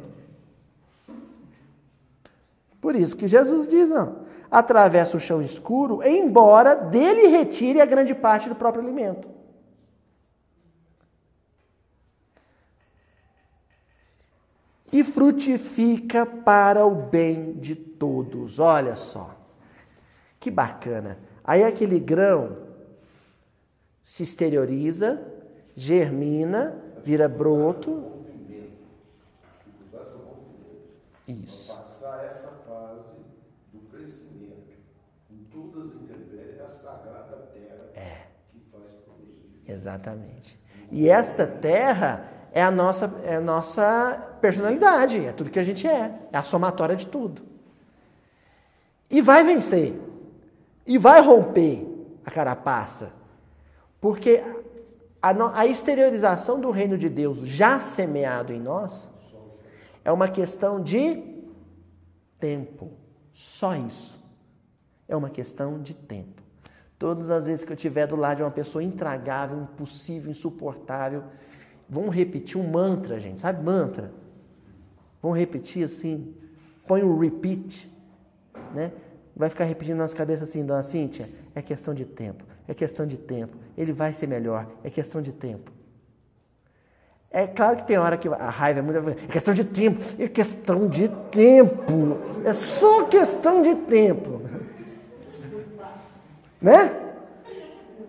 Por 2.80 2.96
isso 2.96 3.16
que 3.16 3.28
Jesus 3.28 3.68
diz, 3.68 3.90
não, 3.90 4.24
atravessa 4.50 5.16
o 5.16 5.20
chão 5.20 5.42
escuro, 5.42 6.02
embora 6.02 6.74
dele 6.74 7.26
retire 7.26 7.80
a 7.80 7.86
grande 7.86 8.14
parte 8.14 8.48
do 8.48 8.54
próprio 8.54 8.82
alimento. 8.82 9.40
e 14.92 15.04
frutifica 15.04 16.26
para 16.26 16.84
o 16.84 16.90
bem 16.90 17.52
de 17.54 17.74
todos. 17.74 18.58
Olha 18.58 18.96
só, 18.96 19.36
que 20.38 20.50
bacana. 20.50 21.18
Aí 21.44 21.64
aquele 21.64 21.98
grão 21.98 22.56
se 24.02 24.22
exterioriza, 24.22 25.22
germina, 25.76 26.76
vira 27.04 27.28
broto. 27.28 28.18
Isso. 31.26 31.72
Passar 31.72 32.24
essa 32.24 32.48
fase 32.66 33.14
do 33.72 33.78
crescimento, 33.88 34.76
com 35.28 35.44
todas 35.44 35.90
as 35.90 36.02
intempéries, 36.02 36.58
é 36.58 36.62
a 36.62 36.66
sagrada 36.68 37.36
terra 37.54 37.90
é. 37.94 38.26
que 38.50 38.58
faz 38.72 38.94
produzir. 39.04 39.59
Exatamente. 39.70 40.58
E 40.90 41.08
essa 41.08 41.46
terra 41.46 42.28
é 42.52 42.62
a 42.62 42.70
nossa, 42.70 43.12
é 43.24 43.36
a 43.36 43.40
nossa 43.40 44.36
personalidade, 44.40 45.24
é 45.24 45.32
tudo 45.32 45.50
que 45.50 45.58
a 45.58 45.64
gente 45.64 45.86
é, 45.86 46.12
é 46.32 46.36
a 46.36 46.42
somatória 46.42 46.96
de 46.96 47.06
tudo. 47.06 47.42
E 49.08 49.20
vai 49.20 49.44
vencer. 49.44 50.00
E 50.86 50.98
vai 50.98 51.20
romper 51.20 51.86
a 52.24 52.30
carapaça. 52.30 53.12
Porque 54.00 54.42
a, 55.20 55.60
a 55.60 55.66
exteriorização 55.66 56.60
do 56.60 56.70
reino 56.70 56.96
de 56.96 57.08
Deus 57.08 57.38
já 57.38 57.80
semeado 57.80 58.52
em 58.52 58.60
nós 58.60 59.08
é 60.04 60.10
uma 60.10 60.28
questão 60.28 60.82
de 60.82 61.22
tempo. 62.38 62.92
Só 63.32 63.76
isso. 63.76 64.18
É 65.08 65.16
uma 65.16 65.30
questão 65.30 65.80
de 65.80 65.94
tempo. 65.94 66.39
Todas 67.00 67.30
as 67.30 67.46
vezes 67.46 67.64
que 67.64 67.72
eu 67.72 67.76
estiver 67.76 68.06
do 68.06 68.14
lado 68.14 68.36
de 68.36 68.42
uma 68.42 68.50
pessoa 68.50 68.84
intragável, 68.84 69.62
impossível, 69.62 70.30
insuportável, 70.30 71.24
vamos 71.88 72.14
repetir 72.14 72.60
um 72.60 72.70
mantra, 72.70 73.18
gente. 73.18 73.40
Sabe 73.40 73.64
mantra? 73.64 74.12
Vamos 75.22 75.38
repetir 75.38 75.82
assim. 75.82 76.34
Põe 76.86 77.02
o 77.02 77.18
repeat, 77.18 77.90
né? 78.74 78.92
Vai 79.34 79.48
ficar 79.48 79.64
repetindo 79.64 79.96
nas 79.96 80.12
cabeças 80.12 80.50
assim, 80.50 80.62
dona 80.62 80.82
Cíntia, 80.82 81.26
é 81.54 81.62
questão 81.62 81.94
de 81.94 82.04
tempo, 82.04 82.44
é 82.68 82.74
questão 82.74 83.06
de 83.06 83.16
tempo. 83.16 83.56
Ele 83.78 83.94
vai 83.94 84.12
ser 84.12 84.26
melhor, 84.26 84.66
é 84.84 84.90
questão 84.90 85.22
de 85.22 85.32
tempo. 85.32 85.72
É 87.30 87.46
claro 87.46 87.78
que 87.78 87.84
tem 87.84 87.96
hora 87.96 88.18
que 88.18 88.28
a 88.28 88.50
raiva 88.50 88.80
é 88.80 88.82
muito. 88.82 88.98
É 89.08 89.14
questão 89.14 89.54
de 89.54 89.64
tempo. 89.64 90.04
É 90.18 90.28
questão 90.28 90.86
de 90.86 91.08
tempo. 91.08 92.18
É 92.44 92.52
só 92.52 93.04
questão 93.04 93.62
de 93.62 93.74
tempo. 93.74 94.49
Né? 96.60 96.90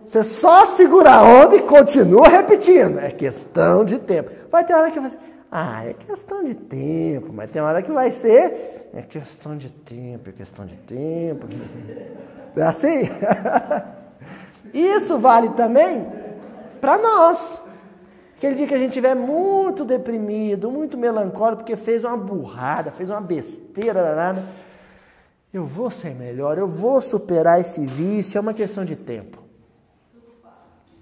Você 0.06 0.22
só 0.24 0.76
segura 0.76 1.14
a 1.14 1.22
onda 1.22 1.56
e 1.56 1.62
continua 1.62 2.28
repetindo. 2.28 2.98
É 2.98 3.10
questão 3.10 3.84
de 3.84 3.98
tempo. 3.98 4.30
Vai 4.50 4.64
ter 4.64 4.74
hora 4.74 4.90
que 4.90 5.00
vai 5.00 5.10
ser. 5.10 5.18
Ah, 5.50 5.84
é 5.86 5.94
questão 5.94 6.44
de 6.44 6.54
tempo. 6.54 7.32
Mas 7.32 7.50
tem 7.50 7.62
hora 7.62 7.82
que 7.82 7.90
vai 7.90 8.10
ser. 8.10 8.90
É 8.94 9.00
questão 9.00 9.56
de 9.56 9.70
tempo, 9.70 10.28
é 10.28 10.32
questão 10.32 10.66
de 10.66 10.76
tempo. 10.76 11.46
É 12.54 12.62
assim? 12.62 13.08
Isso 14.72 15.18
vale 15.18 15.50
também 15.50 16.06
para 16.80 16.98
nós. 16.98 17.58
Aquele 18.36 18.56
dia 18.56 18.66
que 18.66 18.74
a 18.74 18.78
gente 18.78 18.88
estiver 18.88 19.14
muito 19.14 19.84
deprimido, 19.84 20.70
muito 20.70 20.98
melancólico, 20.98 21.62
porque 21.62 21.76
fez 21.76 22.02
uma 22.02 22.16
burrada, 22.16 22.90
fez 22.90 23.08
uma 23.08 23.20
besteira 23.20 24.02
danada, 24.02 24.42
eu 25.52 25.66
vou 25.66 25.90
ser 25.90 26.14
melhor, 26.14 26.56
eu 26.56 26.66
vou 26.66 27.00
superar 27.02 27.60
esse 27.60 27.84
vício, 27.84 28.38
é 28.38 28.40
uma 28.40 28.54
questão 28.54 28.84
de 28.84 28.96
tempo. 28.96 29.42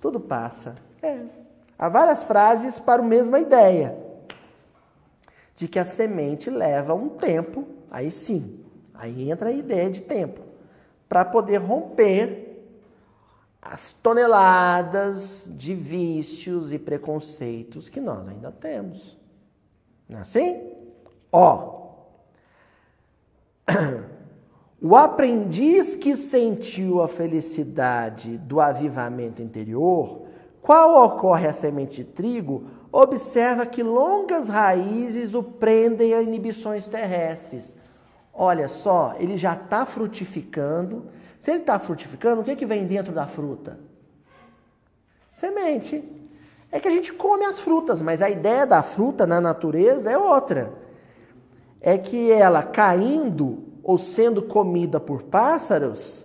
Tudo 0.00 0.18
passa. 0.18 0.76
É. 1.00 1.22
Há 1.78 1.88
várias 1.88 2.24
frases 2.24 2.80
para 2.80 3.00
a 3.00 3.04
mesma 3.04 3.38
ideia. 3.38 3.96
De 5.54 5.68
que 5.68 5.78
a 5.78 5.84
semente 5.84 6.50
leva 6.50 6.94
um 6.94 7.10
tempo, 7.10 7.66
aí 7.90 8.10
sim, 8.10 8.64
aí 8.92 9.30
entra 9.30 9.50
a 9.50 9.52
ideia 9.52 9.90
de 9.90 10.00
tempo, 10.00 10.40
para 11.08 11.24
poder 11.24 11.58
romper 11.58 12.48
as 13.62 13.92
toneladas 13.92 15.48
de 15.52 15.74
vícios 15.74 16.72
e 16.72 16.78
preconceitos 16.78 17.88
que 17.88 18.00
nós 18.00 18.26
ainda 18.26 18.50
temos. 18.50 19.18
Não 20.08 20.18
é 20.18 20.22
assim? 20.22 20.72
Ó. 21.30 21.78
O 24.82 24.96
aprendiz 24.96 25.94
que 25.94 26.16
sentiu 26.16 27.02
a 27.02 27.08
felicidade 27.08 28.38
do 28.38 28.60
avivamento 28.60 29.42
interior, 29.42 30.22
qual 30.62 31.04
ocorre 31.04 31.46
a 31.46 31.52
semente 31.52 32.02
de 32.02 32.04
trigo, 32.04 32.64
observa 32.90 33.66
que 33.66 33.82
longas 33.82 34.48
raízes 34.48 35.34
o 35.34 35.42
prendem 35.42 36.14
a 36.14 36.22
inibições 36.22 36.86
terrestres. 36.86 37.76
Olha 38.32 38.68
só, 38.68 39.14
ele 39.18 39.36
já 39.36 39.52
está 39.52 39.84
frutificando, 39.84 41.06
se 41.38 41.50
ele 41.50 41.60
está 41.60 41.78
frutificando, 41.78 42.40
o 42.40 42.44
que, 42.44 42.56
que 42.56 42.64
vem 42.64 42.86
dentro 42.86 43.12
da 43.12 43.26
fruta? 43.26 43.78
Semente. 45.30 46.02
É 46.72 46.78
que 46.78 46.88
a 46.88 46.90
gente 46.90 47.12
come 47.12 47.44
as 47.44 47.60
frutas, 47.60 48.00
mas 48.00 48.22
a 48.22 48.30
ideia 48.30 48.64
da 48.64 48.82
fruta 48.82 49.26
na 49.26 49.40
natureza 49.40 50.10
é 50.10 50.16
outra. 50.16 50.72
É 51.80 51.98
que 51.98 52.30
ela 52.30 52.62
caindo 52.62 53.69
ou 53.82 53.98
sendo 53.98 54.42
comida 54.42 55.00
por 55.00 55.22
pássaros, 55.22 56.24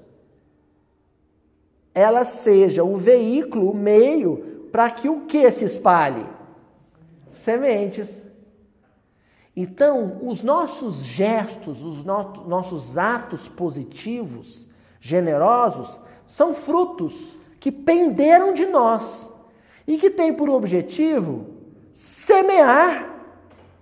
ela 1.93 2.26
seja 2.26 2.84
o 2.84 2.97
veículo, 2.97 3.72
o 3.72 3.76
meio, 3.76 4.68
para 4.72 4.91
que 4.91 5.08
o 5.08 5.22
que 5.22 5.49
se 5.49 5.64
espalhe? 5.64 6.26
Sementes. 7.32 8.10
Então, 9.56 10.20
os 10.22 10.43
nossos 10.43 10.97
gestos, 10.97 11.82
os 11.82 12.03
no 12.03 12.45
nossos 12.45 12.97
atos 12.97 13.47
positivos, 13.47 14.68
generosos 14.99 15.97
são 16.28 16.53
frutos 16.53 17.38
que 17.60 17.72
penderam 17.72 18.53
de 18.53 18.66
nós 18.66 19.32
e 19.88 19.97
que 19.97 20.10
têm 20.10 20.34
por 20.34 20.49
objetivo 20.49 21.45
semear 21.93 23.16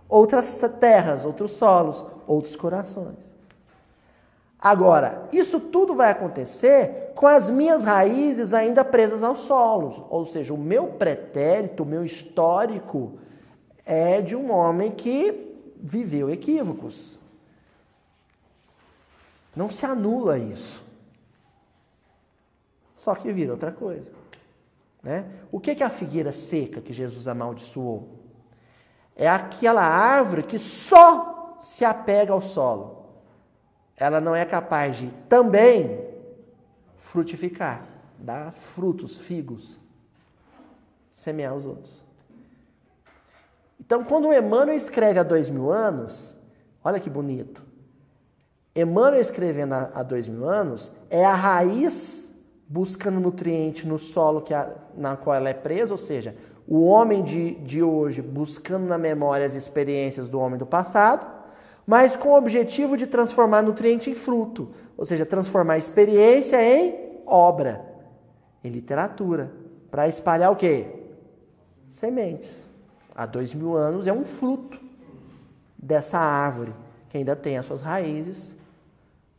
outras 0.08 0.62
terras, 0.80 1.26
outros 1.26 1.52
solos, 1.54 2.06
outros 2.28 2.56
corações. 2.56 3.33
Agora, 4.64 5.28
isso 5.34 5.60
tudo 5.60 5.94
vai 5.94 6.10
acontecer 6.10 7.12
com 7.16 7.28
as 7.28 7.50
minhas 7.50 7.84
raízes 7.84 8.54
ainda 8.54 8.86
presas 8.86 9.22
aos 9.22 9.40
solos, 9.40 10.02
ou 10.10 10.26
seja, 10.26 10.54
o 10.54 10.58
meu 10.58 10.88
pretérito, 10.88 11.84
o 11.84 11.86
meu 11.86 12.06
histórico 12.06 13.20
é 13.86 14.22
de 14.22 14.38
um 14.38 14.50
homem 14.54 14.92
que 14.92 15.54
viveu 15.76 16.30
equívocos. 16.30 17.20
Não 19.54 19.70
se 19.70 19.86
anula 19.86 20.38
isso. 20.38 20.82
Só 22.96 23.14
que 23.16 23.34
vira 23.34 23.52
outra 23.52 23.70
coisa. 23.70 24.10
Né? 25.04 25.26
O 25.52 25.60
que 25.60 25.72
é 25.72 25.84
a 25.84 25.90
figueira 25.90 26.32
seca 26.32 26.80
que 26.80 26.94
Jesus 26.94 27.28
amaldiçoou? 27.28 28.08
É 29.14 29.28
aquela 29.28 29.84
árvore 29.84 30.44
que 30.44 30.58
só 30.58 31.58
se 31.60 31.84
apega 31.84 32.32
ao 32.32 32.42
solo. 32.42 33.03
Ela 33.98 34.20
não 34.20 34.36
é 34.36 34.46
capaz 34.46 34.98
de 34.98 35.08
também 35.30 36.00
frutificar, 37.00 37.86
dar 38.18 38.52
frutos, 38.52 39.16
figos, 39.18 39.80
semear 41.12 41.56
os 41.56 41.66
outros. 41.66 42.04
Então, 43.80 44.04
quando 44.04 44.34
Emmanuel 44.34 44.76
escreve 44.78 45.20
há 45.20 45.24
dois 45.24 45.50
mil 45.50 45.70
anos, 45.70 46.36
olha 46.84 47.00
que 47.00 47.10
bonito. 47.10 47.64
Emmanuel 48.76 49.22
escrevendo 49.22 49.74
há 49.74 50.02
dois 50.02 50.28
mil 50.28 50.50
anos 50.50 50.92
é 51.10 51.24
a 51.24 51.36
raiz 51.36 52.34
buscando 52.68 53.20
nutriente 53.20 53.88
no 53.88 54.00
solo 54.00 54.42
que 54.42 54.54
a, 54.54 54.74
na 54.98 55.16
qual 55.16 55.36
ela 55.36 55.50
é 55.50 55.54
presa, 55.54 55.94
ou 55.94 55.98
seja, 55.98 56.36
o 56.68 56.86
homem 56.86 57.22
de, 57.22 57.56
de 57.56 57.84
hoje 57.84 58.22
buscando 58.22 58.88
na 58.88 58.98
memória 58.98 59.46
as 59.46 59.54
experiências 59.54 60.28
do 60.28 60.40
homem 60.40 60.58
do 60.58 60.66
passado, 60.66 61.43
mas 61.86 62.16
com 62.16 62.30
o 62.30 62.38
objetivo 62.38 62.96
de 62.96 63.08
transformar 63.08 63.62
nutriente 63.62 64.10
em 64.10 64.16
fruto, 64.16 64.70
ou 64.98 65.06
seja, 65.06 65.26
transformar 65.26 65.78
experiência 65.78 66.62
em 66.64 67.22
obra, 67.26 67.82
em 68.64 68.70
literatura, 68.70 69.52
para 69.92 70.08
espalhar 70.08 70.52
o 70.52 70.56
quê? 70.56 70.88
Sementes. 71.90 72.66
Há 73.16 73.26
dois 73.26 73.54
mil 73.54 73.76
anos 73.76 74.08
é 74.08 74.14
um 74.14 74.24
fruto 74.24 74.80
dessa 75.78 76.18
árvore 76.18 76.74
que 77.10 77.18
ainda 77.18 77.36
tem 77.36 77.58
as 77.58 77.66
suas 77.66 77.82
raízes, 77.82 78.56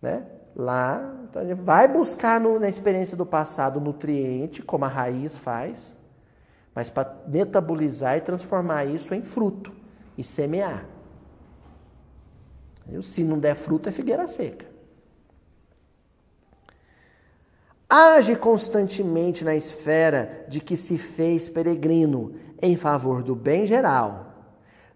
né? 0.01 0.24
Lá, 0.55 1.12
então 1.28 1.42
a 1.42 1.45
gente 1.45 1.61
vai 1.61 1.88
buscar 1.88 2.40
no, 2.40 2.61
na 2.61 2.68
experiência 2.68 3.16
do 3.16 3.26
passado 3.26 3.80
nutriente, 3.80 4.62
como 4.62 4.84
a 4.84 4.88
raiz 4.88 5.36
faz, 5.36 5.97
mas 6.72 6.88
para 6.88 7.12
metabolizar 7.26 8.16
e 8.16 8.20
transformar 8.20 8.84
isso 8.84 9.12
em 9.12 9.22
fruto 9.22 9.72
e 10.16 10.22
semear. 10.22 10.93
Se 13.03 13.24
não 13.24 13.39
der 13.39 13.55
fruto, 13.55 13.89
é 13.89 13.93
figueira 13.93 14.26
seca. 14.26 14.66
Age 17.89 18.35
constantemente 18.37 19.45
na 19.45 19.55
esfera 19.55 20.47
de 20.49 20.61
que 20.61 20.76
se 20.76 20.99
fez 20.99 21.49
peregrino 21.49 22.35
em 22.61 22.76
favor 22.76 23.22
do 23.22 23.37
bem 23.37 23.66
geral. 23.66 24.32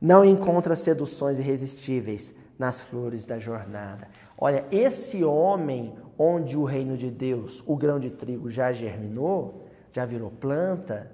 Não 0.01 0.25
encontra 0.25 0.75
seduções 0.75 1.39
irresistíveis 1.39 2.33
nas 2.59 2.81
flores 2.81 3.27
da 3.27 3.39
jornada. 3.39 4.09
Olha, 4.37 4.65
esse 4.71 5.23
homem 5.23 5.95
onde 6.19 6.57
o 6.57 6.65
reino 6.65 6.97
de 6.97 7.11
Deus, 7.11 7.63
o 7.67 7.77
grão 7.77 7.99
de 7.99 8.11
trigo 8.11 8.51
já 8.51 8.73
germinou, 8.73 9.65
já 9.93 10.05
virou 10.05 10.31
planta, 10.31 11.11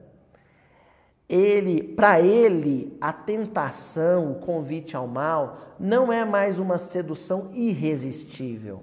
ele, 1.28 1.82
para 1.82 2.20
ele, 2.20 2.96
a 3.00 3.12
tentação, 3.12 4.32
o 4.32 4.34
convite 4.36 4.96
ao 4.96 5.06
mal, 5.06 5.58
não 5.78 6.12
é 6.12 6.24
mais 6.24 6.58
uma 6.58 6.78
sedução 6.78 7.50
irresistível. 7.52 8.82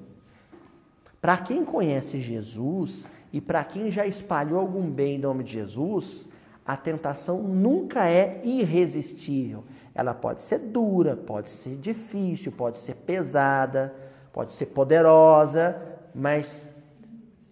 Para 1.22 1.38
quem 1.38 1.64
conhece 1.64 2.20
Jesus 2.20 3.08
e 3.32 3.40
para 3.40 3.64
quem 3.64 3.92
já 3.92 4.08
espalhou 4.08 4.60
algum 4.60 4.90
bem 4.90 5.16
em 5.16 5.20
nome 5.20 5.44
de 5.44 5.54
Jesus, 5.54 6.28
a 6.66 6.76
tentação 6.76 7.42
nunca 7.44 8.10
é 8.10 8.42
irresistível. 8.44 9.64
Ela 9.94 10.14
pode 10.14 10.42
ser 10.42 10.60
dura, 10.60 11.16
pode 11.16 11.50
ser 11.50 11.76
difícil, 11.76 12.52
pode 12.52 12.78
ser 12.78 12.96
pesada, 12.96 13.94
Pode 14.34 14.54
ser 14.54 14.68
poderosa, 14.68 15.82
mas 16.16 16.68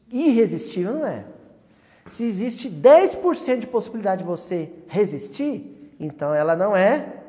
irresistível 0.10 0.94
não 0.94 1.06
é. 1.06 1.26
Se 2.12 2.24
existe 2.24 2.70
10% 2.70 3.60
de 3.60 3.68
possibilidade 3.68 4.22
de 4.22 4.28
você 4.28 4.72
resistir, 4.88 5.94
então 6.00 6.34
ela 6.34 6.56
não 6.56 6.76
é 6.76 7.24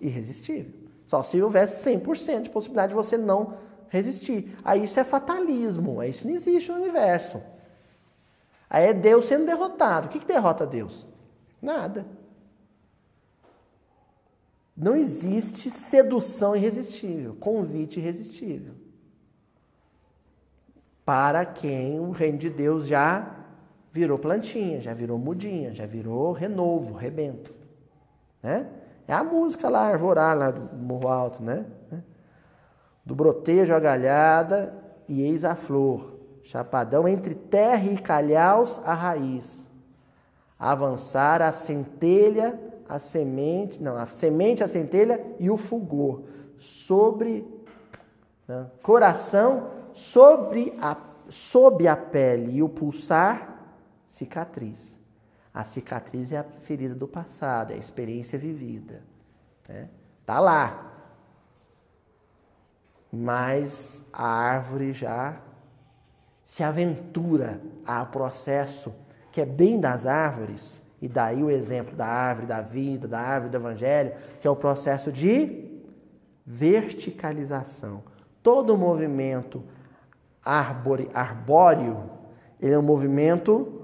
irresistível. 0.00 0.72
Só 1.06 1.22
se 1.22 1.40
houvesse 1.40 1.88
100% 1.90 2.42
de 2.42 2.50
possibilidade 2.50 2.90
de 2.90 2.94
você 2.94 3.16
não 3.16 3.56
resistir. 3.88 4.56
Aí 4.64 4.84
isso 4.84 5.00
é 5.00 5.04
fatalismo, 5.04 6.00
aí 6.00 6.10
isso 6.10 6.26
não 6.26 6.34
existe 6.34 6.70
no 6.70 6.76
universo. 6.76 7.40
Aí 8.68 8.88
é 8.88 8.92
Deus 8.92 9.24
sendo 9.24 9.46
derrotado. 9.46 10.06
O 10.06 10.10
que, 10.10 10.18
que 10.18 10.26
derrota 10.26 10.66
Deus? 10.66 11.06
Nada. 11.62 12.06
Não 14.76 14.94
existe 14.94 15.70
sedução 15.70 16.54
irresistível, 16.54 17.34
convite 17.40 17.98
irresistível. 17.98 18.74
Para 21.04 21.44
quem 21.46 21.98
o 21.98 22.10
reino 22.10 22.38
de 22.38 22.50
Deus 22.50 22.86
já 22.86 23.37
virou 23.92 24.18
plantinha, 24.18 24.80
já 24.80 24.92
virou 24.92 25.18
mudinha, 25.18 25.72
já 25.72 25.86
virou 25.86 26.32
renovo, 26.32 26.94
rebento. 26.94 27.54
Né? 28.42 28.66
É 29.06 29.12
a 29.12 29.24
música 29.24 29.68
lá, 29.68 29.86
arvorar, 29.86 30.36
lá 30.36 30.50
do 30.50 30.76
Morro 30.76 31.08
Alto, 31.08 31.42
né? 31.42 31.64
Do 33.04 33.14
brotejo 33.14 33.74
a 33.74 33.80
galhada 33.80 34.74
e 35.08 35.22
eis 35.22 35.44
a 35.44 35.54
flor, 35.54 36.18
chapadão 36.42 37.08
entre 37.08 37.34
terra 37.34 37.90
e 37.90 37.96
calhaus 37.96 38.78
a 38.84 38.92
raiz. 38.92 39.66
Avançar 40.58 41.40
a 41.40 41.52
centelha, 41.52 42.60
a 42.86 42.98
semente, 42.98 43.82
não, 43.82 43.96
a 43.96 44.04
semente, 44.04 44.62
a 44.62 44.68
centelha 44.68 45.24
e 45.38 45.48
o 45.48 45.56
fulgor. 45.56 46.24
Sobre 46.58 47.46
né, 48.46 48.66
coração, 48.82 49.70
sobre 49.94 50.76
a, 50.82 50.96
sob 51.30 51.88
a 51.88 51.96
pele 51.96 52.56
e 52.56 52.62
o 52.62 52.68
pulsar, 52.68 53.47
cicatriz. 54.08 54.98
A 55.52 55.64
cicatriz 55.64 56.32
é 56.32 56.38
a 56.38 56.44
ferida 56.44 56.94
do 56.94 57.06
passado, 57.06 57.72
é 57.72 57.74
a 57.74 57.78
experiência 57.78 58.38
vivida. 58.38 59.02
Né? 59.68 59.88
Tá 60.24 60.40
lá. 60.40 60.84
Mas 63.12 64.02
a 64.12 64.26
árvore 64.26 64.92
já 64.92 65.40
se 66.44 66.62
aventura 66.62 67.60
ao 67.86 68.06
processo 68.06 68.94
que 69.30 69.40
é 69.40 69.46
bem 69.46 69.78
das 69.78 70.06
árvores, 70.06 70.82
e 71.00 71.06
daí 71.06 71.42
o 71.42 71.50
exemplo 71.50 71.94
da 71.94 72.06
árvore 72.06 72.46
da 72.46 72.60
vida, 72.60 73.06
da 73.06 73.20
árvore 73.20 73.52
do 73.52 73.56
evangelho, 73.56 74.14
que 74.40 74.48
é 74.48 74.50
o 74.50 74.56
processo 74.56 75.12
de 75.12 75.80
verticalização. 76.44 78.02
Todo 78.42 78.76
movimento 78.76 79.62
arbore, 80.44 81.10
arbóreo, 81.12 82.10
ele 82.60 82.74
é 82.74 82.78
um 82.78 82.82
movimento 82.82 83.77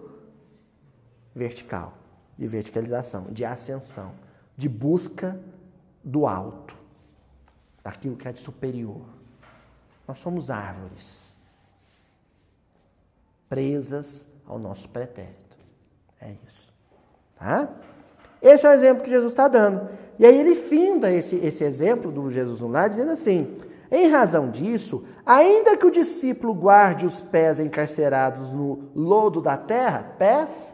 vertical, 1.34 1.94
de 2.38 2.46
verticalização, 2.46 3.26
de 3.30 3.44
ascensão, 3.44 4.12
de 4.56 4.68
busca 4.68 5.38
do 6.02 6.26
alto, 6.26 6.76
daquilo 7.82 8.16
que 8.16 8.28
é 8.28 8.32
de 8.32 8.40
superior. 8.40 9.02
Nós 10.06 10.18
somos 10.18 10.50
árvores 10.50 11.36
presas 13.48 14.26
ao 14.46 14.58
nosso 14.58 14.88
pretérito. 14.88 15.56
É 16.20 16.34
isso. 16.46 16.72
Tá? 17.36 17.68
Esse 18.40 18.66
é 18.66 18.68
o 18.68 18.72
exemplo 18.72 19.02
que 19.02 19.10
Jesus 19.10 19.32
está 19.32 19.48
dando. 19.48 19.88
E 20.18 20.26
aí 20.26 20.38
ele 20.38 20.54
finda 20.54 21.10
esse, 21.10 21.36
esse 21.36 21.64
exemplo 21.64 22.12
do 22.12 22.30
Jesus 22.30 22.60
no 22.60 22.68
lar, 22.68 22.88
dizendo 22.88 23.12
assim: 23.12 23.58
em 23.90 24.08
razão 24.08 24.50
disso, 24.50 25.06
ainda 25.24 25.76
que 25.76 25.86
o 25.86 25.90
discípulo 25.90 26.54
guarde 26.54 27.06
os 27.06 27.20
pés 27.20 27.58
encarcerados 27.58 28.50
no 28.50 28.90
lodo 28.94 29.40
da 29.40 29.56
terra, 29.56 30.14
pés 30.18 30.73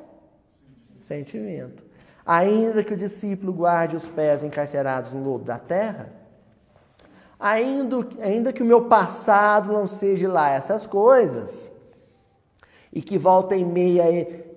sentimento. 1.10 1.82
Ainda 2.24 2.84
que 2.84 2.94
o 2.94 2.96
discípulo 2.96 3.52
guarde 3.52 3.96
os 3.96 4.06
pés 4.06 4.44
encarcerados 4.44 5.10
no 5.10 5.24
lodo 5.24 5.44
da 5.44 5.58
terra, 5.58 6.12
ainda, 7.38 8.06
ainda 8.20 8.52
que 8.52 8.62
o 8.62 8.66
meu 8.66 8.82
passado 8.84 9.72
não 9.72 9.88
seja 9.88 10.30
lá 10.30 10.50
essas 10.50 10.86
coisas, 10.86 11.68
e 12.92 13.02
que 13.02 13.18
volta 13.18 13.56
e 13.56 13.64
meia 13.64 14.04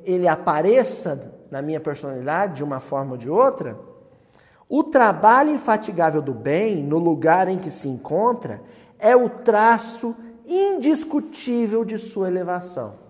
ele 0.04 0.28
apareça 0.28 1.34
na 1.50 1.62
minha 1.62 1.80
personalidade 1.80 2.58
de 2.58 2.64
uma 2.64 2.80
forma 2.80 3.14
ou 3.14 3.18
de 3.18 3.30
outra, 3.30 3.76
o 4.70 4.84
trabalho 4.84 5.52
infatigável 5.52 6.22
do 6.22 6.34
bem, 6.34 6.84
no 6.84 7.00
lugar 7.00 7.48
em 7.48 7.58
que 7.58 7.72
se 7.72 7.88
encontra, 7.88 8.62
é 9.00 9.16
o 9.16 9.30
traço 9.30 10.16
indiscutível 10.46 11.84
de 11.84 11.98
sua 11.98 12.28
elevação. 12.28 13.03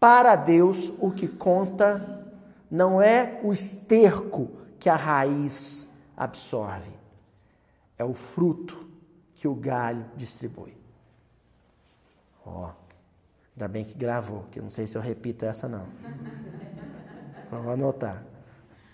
Para 0.00 0.36
Deus, 0.36 0.92
o 1.00 1.10
que 1.10 1.26
conta 1.26 2.24
não 2.70 3.02
é 3.02 3.40
o 3.42 3.52
esterco 3.52 4.50
que 4.78 4.88
a 4.88 4.94
raiz 4.94 5.90
absorve, 6.16 6.92
é 7.96 8.04
o 8.04 8.14
fruto 8.14 8.88
que 9.34 9.48
o 9.48 9.54
galho 9.54 10.04
distribui. 10.16 10.76
Ó, 12.46 12.66
oh, 12.66 12.70
ainda 13.56 13.68
bem 13.68 13.84
que 13.84 13.94
gravou, 13.94 14.44
que 14.50 14.60
eu 14.60 14.62
não 14.62 14.70
sei 14.70 14.86
se 14.86 14.96
eu 14.96 15.02
repito 15.02 15.44
essa 15.44 15.68
não. 15.68 15.86
Vamos 17.50 17.72
anotar. 17.72 18.22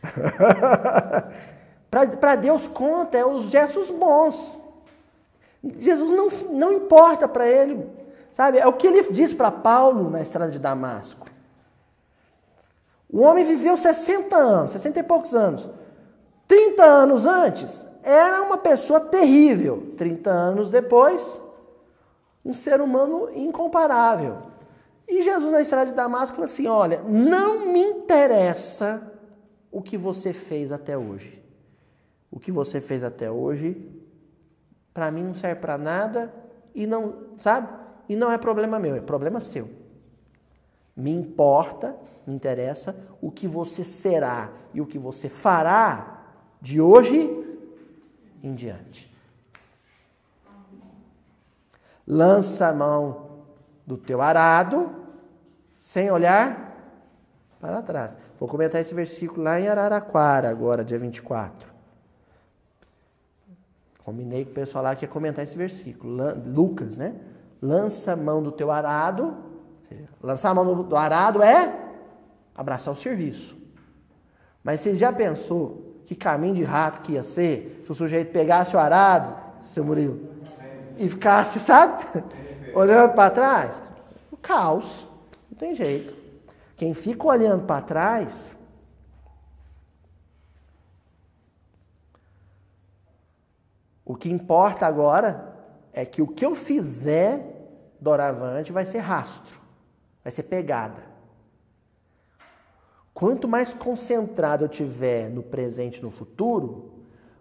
para 1.91 2.37
Deus 2.37 2.67
conta 2.67 3.19
é 3.19 3.25
os 3.25 3.51
gestos 3.51 3.91
bons. 3.91 4.59
Jesus 5.79 6.11
não, 6.11 6.29
não 6.57 6.73
importa 6.73 7.29
para 7.29 7.47
ele 7.47 8.04
Sabe? 8.35 8.59
É 8.59 8.67
o 8.67 8.73
que 8.73 8.89
ele 8.89 9.13
diz 9.13 9.33
para 9.33 9.49
Paulo 9.49 10.11
na 10.11 10.21
estrada 10.21 10.51
de 10.51 10.59
Damasco. 10.59 11.29
O 13.09 13.21
homem 13.21 13.45
viveu 13.45 13.77
60 13.77 14.37
anos, 14.37 14.73
60 14.73 14.99
e 14.99 15.03
poucos 15.05 15.37
anos. 15.37 15.69
30 16.49 16.83
anos 16.83 17.27
antes, 17.27 17.87
era 18.03 18.43
uma 18.43 18.59
pessoa 18.59 18.99
terrível. 18.99 19.95
30 19.97 20.31
anos 20.31 20.69
depois, 20.69 21.41
um 22.45 22.53
ser 22.53 22.81
humano 22.81 23.31
incomparável. 23.33 24.39
E 25.07 25.23
Jesus 25.23 25.53
na 25.53 25.61
estrada 25.61 25.93
de 25.93 25.97
Damasco 25.97 26.35
falou 26.35 26.47
assim: 26.47 26.67
Olha, 26.67 27.03
não 27.03 27.67
me 27.67 27.83
interessa 27.85 29.13
o 29.71 29.81
que 29.81 29.97
você 29.97 30.33
fez 30.33 30.73
até 30.73 30.99
hoje. 30.99 31.41
O 32.33 32.41
que 32.41 32.51
você 32.51 32.81
fez 32.81 33.05
até 33.05 33.31
hoje, 33.31 33.89
para 34.93 35.09
mim 35.13 35.23
não 35.23 35.35
serve 35.37 35.61
para 35.61 35.79
nada 35.79 36.35
e 36.75 36.85
não, 36.85 37.15
sabe? 37.39 37.84
E 38.09 38.17
não 38.17 38.31
é 38.31 38.39
problema 38.39 38.79
meu, 38.79 38.95
é 38.95 39.01
problema 39.01 39.41
seu. 39.41 39.69
Me 40.97 41.11
importa, 41.11 41.97
me 42.27 42.35
interessa 42.35 42.97
o 43.21 43.31
que 43.31 43.49
você 43.49 43.83
será 43.83 44.53
e 44.73 44.81
o 44.81 44.87
que 44.87 44.99
você 44.99 45.29
fará 45.29 46.23
de 46.61 46.81
hoje 46.81 47.29
em 48.43 48.55
diante. 48.55 49.13
Lança 52.07 52.69
a 52.69 52.75
mão 52.75 53.43
do 53.87 53.97
teu 53.97 54.21
arado 54.21 54.95
sem 55.77 56.11
olhar 56.11 56.73
para 57.61 57.83
trás. 57.83 58.17
Vou 58.39 58.49
comentar 58.49 58.81
esse 58.81 58.95
versículo 58.95 59.43
lá 59.43 59.59
em 59.59 59.69
Araraquara, 59.69 60.49
agora, 60.49 60.85
dia 60.85 60.99
24. 60.99 61.73
Combinei 64.05 64.45
com 64.45 64.51
o 64.51 64.55
pessoal 64.55 64.85
lá 64.85 64.95
que 64.95 65.05
ia 65.05 65.09
comentar 65.09 65.43
esse 65.43 65.57
versículo. 65.57 66.23
Lucas, 66.47 66.99
né? 66.99 67.15
Lança 67.65 68.13
a 68.13 68.17
mão 68.17 68.43
do 68.43 68.53
teu 68.53 68.71
arado. 68.71 69.35
Lançar 70.23 70.51
a 70.51 70.55
mão 70.55 70.83
do 70.83 70.97
arado 70.97 71.43
é 71.43 71.75
abraçar 72.55 72.93
o 72.93 72.97
serviço. 72.97 73.57
Mas 74.63 74.81
você 74.81 74.95
já 74.95 75.13
pensou 75.13 76.03
que 76.05 76.15
caminho 76.15 76.55
de 76.55 76.63
rato 76.63 77.01
que 77.01 77.13
ia 77.13 77.23
ser 77.23 77.83
se 77.85 77.91
o 77.91 77.95
sujeito 77.95 78.33
pegasse 78.33 78.77
o 78.77 78.79
arado, 78.79 79.35
seu 79.63 79.83
Murilo, 79.83 80.29
e 80.99 81.09
ficasse, 81.09 81.59
sabe? 81.59 82.05
olhando 82.75 83.15
para 83.15 83.31
trás? 83.31 83.83
O 84.31 84.37
caos. 84.37 85.07
Não 85.51 85.57
tem 85.57 85.75
jeito. 85.75 86.15
Quem 86.77 86.93
fica 86.93 87.27
olhando 87.27 87.65
para 87.65 87.81
trás. 87.81 88.55
O 94.05 94.15
que 94.15 94.31
importa 94.31 94.87
agora 94.87 95.55
é 95.95 96.05
que 96.05 96.21
o 96.21 96.27
que 96.27 96.45
eu 96.45 96.55
fizer 96.55 97.54
doravante 98.05 98.71
vai 98.71 98.85
ser 98.85 98.99
rastro, 98.99 99.59
vai 100.23 100.31
ser 100.31 100.45
pegada. 100.45 101.03
Quanto 103.15 103.49
mais 103.49 103.73
concentrado 103.73 104.65
eu 104.65 104.69
tiver 104.69 105.31
no 105.31 105.43
presente 105.43 105.99
e 105.99 106.03
no 106.03 106.11
futuro, 106.11 106.93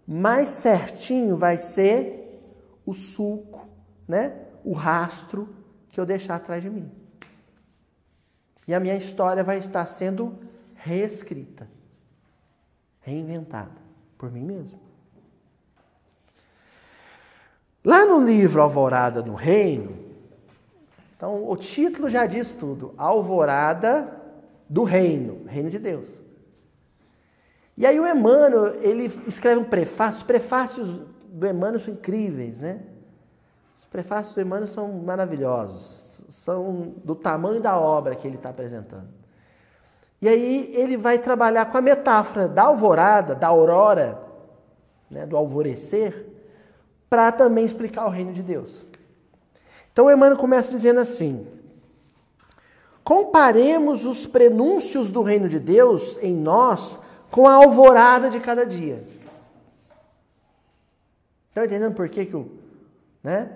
mais 0.07 0.49
certinho 0.49 1.35
vai 1.35 1.57
ser 1.57 2.41
o 2.85 2.93
sulco, 2.93 3.67
né? 4.07 4.35
O 4.63 4.73
rastro 4.73 5.49
que 5.89 5.99
eu 5.99 6.05
deixar 6.05 6.35
atrás 6.35 6.63
de 6.63 6.69
mim. 6.69 6.91
E 8.67 8.73
a 8.73 8.79
minha 8.79 8.95
história 8.95 9.43
vai 9.43 9.57
estar 9.57 9.85
sendo 9.87 10.39
reescrita, 10.75 11.67
reinventada 13.01 13.81
por 14.17 14.31
mim 14.31 14.43
mesmo. 14.43 14.79
Lá 17.83 18.05
no 18.05 18.23
livro 18.23 18.61
Alvorada 18.61 19.21
no 19.21 19.33
Reino, 19.33 20.02
então 21.23 21.49
o 21.49 21.55
título 21.55 22.09
já 22.09 22.25
diz 22.25 22.51
tudo: 22.51 22.93
Alvorada 22.97 24.21
do 24.67 24.83
Reino, 24.83 25.45
Reino 25.45 25.69
de 25.69 25.79
Deus. 25.79 26.09
E 27.77 27.85
aí 27.85 27.97
o 27.97 28.05
Emmanuel, 28.05 28.75
ele 28.81 29.05
escreve 29.25 29.61
um 29.61 29.63
prefácio, 29.63 30.19
os 30.19 30.27
prefácios 30.27 31.01
do 31.29 31.47
Emmanuel 31.47 31.79
são 31.79 31.93
incríveis, 31.93 32.59
né? 32.59 32.81
Os 33.77 33.85
prefácios 33.85 34.35
do 34.35 34.41
Emmanuel 34.41 34.67
são 34.67 34.91
maravilhosos, 34.91 36.25
são 36.27 36.93
do 37.05 37.15
tamanho 37.15 37.61
da 37.61 37.79
obra 37.79 38.15
que 38.15 38.27
ele 38.27 38.35
está 38.35 38.49
apresentando. 38.49 39.07
E 40.21 40.27
aí 40.27 40.73
ele 40.75 40.97
vai 40.97 41.19
trabalhar 41.19 41.67
com 41.67 41.77
a 41.77 41.81
metáfora 41.81 42.49
da 42.49 42.63
alvorada, 42.63 43.33
da 43.33 43.47
aurora, 43.47 44.19
né, 45.09 45.25
do 45.25 45.37
alvorecer, 45.37 46.27
para 47.09 47.31
também 47.31 47.63
explicar 47.63 48.07
o 48.07 48.09
reino 48.09 48.33
de 48.33 48.43
Deus. 48.43 48.85
Então 49.93 50.09
Emmanuel 50.09 50.37
começa 50.37 50.71
dizendo 50.71 50.99
assim: 50.99 51.47
comparemos 53.03 54.05
os 54.05 54.25
prenúncios 54.25 55.11
do 55.11 55.21
reino 55.21 55.47
de 55.47 55.59
Deus 55.59 56.17
em 56.21 56.35
nós 56.35 56.99
com 57.31 57.47
a 57.47 57.53
alvorada 57.53 58.29
de 58.29 58.39
cada 58.39 58.65
dia. 58.65 59.03
Estão 61.49 61.63
entendendo 61.63 61.93
por 61.93 62.09
que, 62.09 62.25
que 62.25 62.35
o, 62.35 62.51
né, 63.23 63.51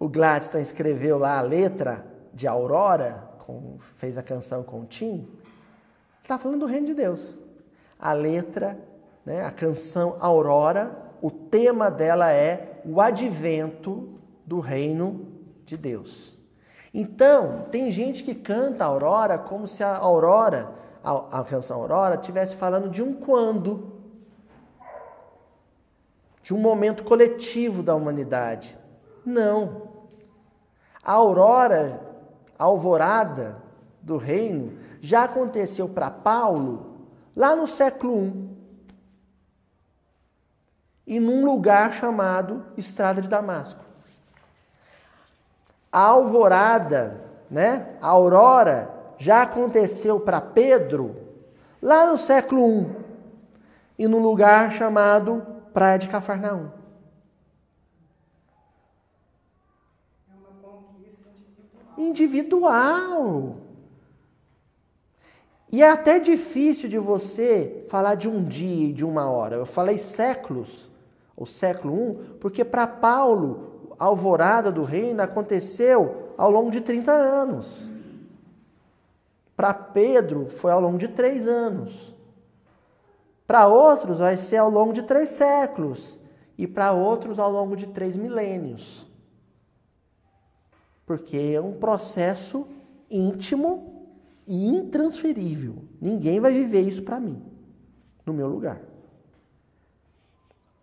o 0.00 0.08
Gladstone 0.08 0.64
escreveu 0.64 1.16
lá 1.16 1.38
a 1.38 1.42
letra 1.42 2.04
de 2.32 2.48
Aurora, 2.48 3.30
com, 3.46 3.78
fez 3.96 4.18
a 4.18 4.22
canção 4.22 4.64
com 4.64 4.80
o 4.80 4.84
Tim? 4.84 5.28
Está 6.22 6.36
falando 6.36 6.60
do 6.60 6.66
reino 6.66 6.88
de 6.88 6.94
Deus. 6.94 7.34
A 7.96 8.12
letra, 8.12 8.76
né, 9.24 9.44
a 9.44 9.52
canção 9.52 10.16
Aurora, 10.18 10.98
o 11.22 11.30
tema 11.30 11.88
dela 11.88 12.32
é 12.32 12.80
o 12.84 13.00
advento 13.00 14.08
do 14.44 14.58
reino 14.58 15.33
de 15.64 15.76
Deus. 15.76 16.34
Então, 16.92 17.66
tem 17.70 17.90
gente 17.90 18.22
que 18.22 18.34
canta 18.34 18.84
a 18.84 18.86
aurora 18.86 19.36
como 19.36 19.66
se 19.66 19.82
a 19.82 19.96
aurora, 19.96 20.72
a, 21.02 21.40
a 21.40 21.44
canção 21.44 21.80
aurora, 21.80 22.14
estivesse 22.14 22.54
falando 22.54 22.88
de 22.88 23.02
um 23.02 23.14
quando, 23.14 23.92
de 26.42 26.54
um 26.54 26.58
momento 26.58 27.02
coletivo 27.02 27.82
da 27.82 27.94
humanidade. 27.94 28.78
Não. 29.24 29.88
A 31.02 31.12
aurora, 31.12 32.00
a 32.58 32.64
alvorada 32.64 33.56
do 34.00 34.16
reino, 34.16 34.78
já 35.00 35.24
aconteceu 35.24 35.88
para 35.88 36.10
Paulo 36.10 36.94
lá 37.34 37.56
no 37.56 37.66
século 37.66 38.26
I 41.06 41.16
e 41.16 41.20
num 41.20 41.44
lugar 41.44 41.92
chamado 41.92 42.64
Estrada 42.76 43.20
de 43.20 43.28
Damasco. 43.28 43.83
A 45.94 46.00
alvorada, 46.00 47.20
né? 47.48 47.96
A 48.02 48.08
aurora 48.08 48.92
já 49.16 49.42
aconteceu 49.42 50.18
para 50.18 50.40
Pedro 50.40 51.14
lá 51.80 52.10
no 52.10 52.18
século 52.18 52.82
I 52.82 52.96
e 54.00 54.08
num 54.08 54.18
lugar 54.20 54.72
chamado 54.72 55.46
Praia 55.72 55.96
de 55.96 56.08
Cafarnaum. 56.08 56.68
É 60.28 60.34
uma 60.34 60.50
conquista 60.60 61.28
individual. 61.28 61.94
Individual. 61.96 63.56
E 65.70 65.80
é 65.80 65.88
até 65.88 66.18
difícil 66.18 66.88
de 66.88 66.98
você 66.98 67.86
falar 67.88 68.16
de 68.16 68.28
um 68.28 68.42
dia 68.42 68.88
e 68.88 68.92
de 68.92 69.04
uma 69.04 69.30
hora. 69.30 69.54
Eu 69.54 69.66
falei 69.66 69.98
séculos 69.98 70.90
o 71.36 71.46
século 71.46 71.94
I, 71.96 72.38
porque 72.40 72.64
para 72.64 72.86
Paulo, 72.86 73.73
a 73.98 74.04
alvorada 74.04 74.72
do 74.72 74.82
reino 74.82 75.22
aconteceu 75.22 76.34
ao 76.36 76.50
longo 76.50 76.70
de 76.70 76.80
30 76.80 77.12
anos. 77.12 77.88
Para 79.56 79.72
Pedro, 79.72 80.46
foi 80.46 80.72
ao 80.72 80.80
longo 80.80 80.98
de 80.98 81.08
três 81.08 81.46
anos. 81.46 82.14
Para 83.46 83.66
outros, 83.68 84.18
vai 84.18 84.36
ser 84.36 84.56
ao 84.56 84.70
longo 84.70 84.92
de 84.92 85.02
três 85.02 85.30
séculos. 85.30 86.18
E 86.56 86.66
para 86.66 86.92
outros, 86.92 87.38
ao 87.38 87.50
longo 87.50 87.76
de 87.76 87.86
três 87.86 88.16
milênios. 88.16 89.06
Porque 91.06 91.36
é 91.36 91.60
um 91.60 91.74
processo 91.74 92.66
íntimo 93.10 94.08
e 94.46 94.68
intransferível. 94.68 95.84
Ninguém 96.00 96.40
vai 96.40 96.52
viver 96.52 96.82
isso 96.82 97.02
para 97.02 97.20
mim, 97.20 97.42
no 98.24 98.32
meu 98.32 98.48
lugar. 98.48 98.80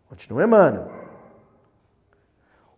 Continua 0.07 0.43
Emmanuel. 0.43 1.01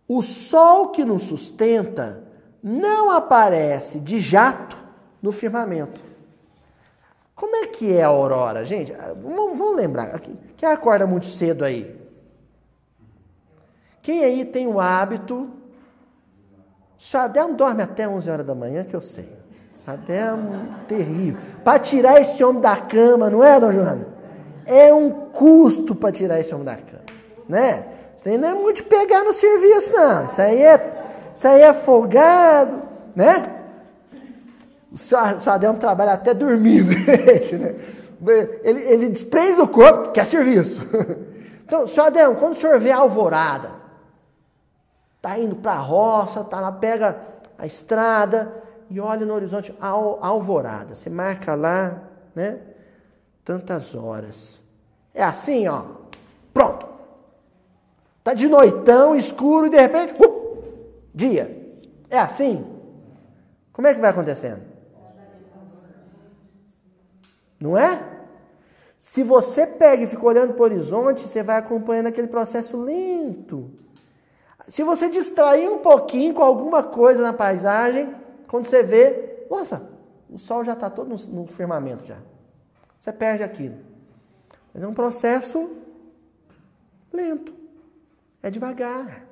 O 0.06 0.22
sol 0.22 0.88
que 0.88 1.04
nos 1.04 1.22
sustenta 1.22 2.22
não 2.62 3.10
aparece 3.10 4.00
de 4.00 4.18
jato 4.18 4.76
no 5.22 5.32
firmamento. 5.32 6.02
Como 7.34 7.56
é 7.56 7.66
que 7.66 7.96
é 7.96 8.02
a 8.02 8.08
aurora, 8.08 8.64
gente? 8.64 8.92
Vamos, 8.92 9.58
vamos 9.58 9.76
lembrar. 9.76 10.20
Quem 10.56 10.68
acorda 10.68 11.06
muito 11.06 11.26
cedo 11.26 11.64
aí? 11.64 11.98
Quem 14.02 14.24
aí 14.24 14.44
tem 14.44 14.66
o 14.66 14.78
hábito. 14.78 15.50
Se 16.98 17.16
Adel 17.16 17.54
dorme 17.54 17.82
até 17.82 18.08
11 18.08 18.30
horas 18.30 18.46
da 18.46 18.54
manhã, 18.54 18.84
que 18.84 18.94
eu 18.94 19.00
sei. 19.00 19.28
Adel 19.86 20.16
é 20.16 20.32
um 20.32 20.74
terrível. 20.86 21.40
Para 21.62 21.78
tirar 21.78 22.20
esse 22.20 22.42
homem 22.44 22.62
da 22.62 22.76
cama, 22.76 23.28
não 23.28 23.42
é, 23.42 23.58
dona 23.58 23.72
Joana? 23.72 24.08
É 24.64 24.94
um 24.94 25.10
custo 25.30 25.94
para 25.94 26.12
tirar 26.12 26.40
esse 26.40 26.54
homem 26.54 26.64
da 26.64 26.76
cama 26.76 26.94
né? 27.48 27.84
Isso 28.24 28.30
aí 28.30 28.38
não 28.38 28.48
é 28.48 28.54
muito 28.54 28.82
pegar 28.84 29.22
no 29.22 29.34
serviço, 29.34 29.92
não. 29.92 30.24
Isso 30.24 30.40
aí 30.40 30.62
é, 30.62 31.30
isso 31.34 31.46
aí 31.46 31.60
é 31.60 31.74
folgado, 31.74 32.80
né? 33.14 33.54
O 34.90 34.96
seu, 34.96 35.18
Adão 35.18 35.76
trabalha 35.76 36.14
até 36.14 36.32
dormindo. 36.32 36.90
Né? 38.24 38.46
ele, 38.62 38.80
ele 38.80 39.08
desprende 39.10 39.56
do 39.56 39.68
corpo, 39.68 40.10
que 40.10 40.18
é 40.18 40.24
serviço. 40.24 40.80
Então, 41.66 41.86
senhor 41.86 42.06
Adão, 42.06 42.34
quando 42.34 42.52
o 42.52 42.56
senhor 42.56 42.78
vê 42.78 42.90
a 42.90 42.98
alvorada, 42.98 43.70
tá 45.20 45.38
indo 45.38 45.56
para 45.56 45.72
a 45.72 45.78
roça, 45.78 46.44
tá 46.44 46.60
lá, 46.60 46.70
pega 46.70 47.18
a 47.58 47.66
estrada 47.66 48.62
e 48.90 49.00
olha 49.00 49.24
no 49.24 49.32
horizonte 49.32 49.74
a 49.80 49.88
alvorada. 49.88 50.94
Você 50.94 51.08
marca 51.08 51.54
lá, 51.54 52.02
né? 52.34 52.58
Tantas 53.42 53.94
horas. 53.94 54.62
É 55.14 55.22
assim, 55.24 55.66
ó. 55.66 55.84
Pronto. 56.52 56.93
Está 58.24 58.32
de 58.32 58.48
noitão, 58.48 59.14
escuro, 59.14 59.66
e 59.66 59.68
de 59.68 59.76
repente, 59.76 60.14
uh, 60.14 60.64
dia. 61.14 61.76
É 62.08 62.18
assim? 62.18 62.64
Como 63.70 63.86
é 63.86 63.92
que 63.92 64.00
vai 64.00 64.08
acontecendo? 64.08 64.62
Não 67.60 67.76
é? 67.76 68.02
Se 68.98 69.22
você 69.22 69.66
pega 69.66 70.04
e 70.04 70.06
fica 70.06 70.24
olhando 70.24 70.54
para 70.54 70.62
o 70.62 70.64
horizonte, 70.64 71.28
você 71.28 71.42
vai 71.42 71.58
acompanhando 71.58 72.06
aquele 72.06 72.26
processo 72.26 72.80
lento. 72.80 73.70
Se 74.68 74.82
você 74.82 75.10
distrair 75.10 75.68
um 75.68 75.80
pouquinho 75.80 76.32
com 76.32 76.42
alguma 76.42 76.82
coisa 76.82 77.22
na 77.22 77.34
paisagem, 77.34 78.14
quando 78.48 78.64
você 78.64 78.82
vê, 78.82 79.44
nossa, 79.50 79.86
o 80.30 80.38
sol 80.38 80.64
já 80.64 80.72
está 80.72 80.88
todo 80.88 81.10
no, 81.10 81.42
no 81.42 81.46
firmamento 81.46 82.06
já. 82.06 82.16
Você 82.98 83.12
perde 83.12 83.42
aquilo. 83.42 83.76
Mas 84.72 84.82
é 84.82 84.86
um 84.86 84.94
processo 84.94 85.68
lento. 87.12 87.63
É 88.44 88.50
devagar. 88.50 89.24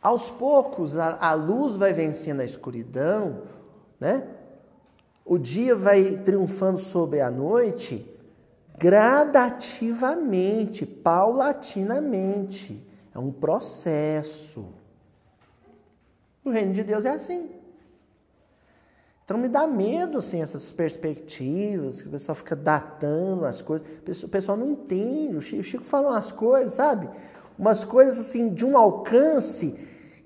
Aos 0.00 0.30
poucos, 0.30 0.96
a, 0.96 1.18
a 1.20 1.34
luz 1.34 1.74
vai 1.74 1.92
vencendo 1.92 2.38
a 2.38 2.44
escuridão, 2.44 3.42
né? 3.98 4.28
O 5.24 5.36
dia 5.36 5.74
vai 5.74 6.18
triunfando 6.18 6.78
sobre 6.78 7.20
a 7.20 7.32
noite 7.32 8.08
gradativamente, 8.78 10.86
paulatinamente. 10.86 12.80
É 13.12 13.18
um 13.18 13.32
processo. 13.32 14.64
O 16.44 16.50
reino 16.50 16.74
de 16.74 16.84
Deus 16.84 17.04
é 17.04 17.10
assim. 17.10 17.50
Então 19.24 19.38
me 19.38 19.48
dá 19.48 19.66
medo 19.66 20.18
assim 20.18 20.42
essas 20.42 20.70
perspectivas, 20.70 22.02
que 22.02 22.08
o 22.08 22.10
pessoal 22.10 22.36
fica 22.36 22.54
datando 22.54 23.46
as 23.46 23.62
coisas. 23.62 23.86
O 24.22 24.28
pessoal 24.28 24.56
não 24.56 24.70
entende. 24.70 25.36
O 25.36 25.40
Chico, 25.40 25.82
fala 25.82 26.10
umas 26.10 26.30
coisas, 26.30 26.74
sabe? 26.74 27.08
Umas 27.58 27.84
coisas 27.84 28.18
assim 28.18 28.52
de 28.52 28.66
um 28.66 28.76
alcance 28.76 29.78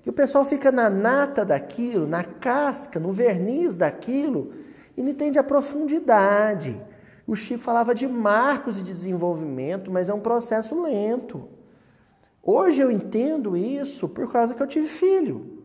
que 0.03 0.09
o 0.09 0.13
pessoal 0.13 0.43
fica 0.43 0.71
na 0.71 0.89
nata 0.89 1.45
daquilo, 1.45 2.07
na 2.07 2.23
casca, 2.23 2.99
no 2.99 3.11
verniz 3.11 3.77
daquilo 3.77 4.53
e 4.97 5.01
não 5.01 5.09
entende 5.09 5.39
a 5.39 5.43
profundidade. 5.43 6.79
O 7.25 7.35
Chico 7.35 7.63
falava 7.63 7.95
de 7.95 8.05
marcos 8.07 8.77
de 8.77 8.83
desenvolvimento, 8.83 9.89
mas 9.89 10.09
é 10.09 10.13
um 10.13 10.19
processo 10.19 10.81
lento. 10.81 11.47
Hoje 12.43 12.81
eu 12.81 12.91
entendo 12.91 13.55
isso 13.55 14.09
por 14.09 14.29
causa 14.29 14.53
que 14.53 14.61
eu 14.61 14.67
tive 14.67 14.87
filho 14.87 15.58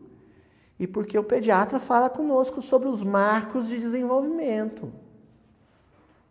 e 0.79 0.85
porque 0.85 1.17
o 1.17 1.23
pediatra 1.23 1.79
fala 1.79 2.09
conosco 2.09 2.61
sobre 2.61 2.87
os 2.87 3.01
marcos 3.01 3.67
de 3.67 3.79
desenvolvimento. 3.79 4.91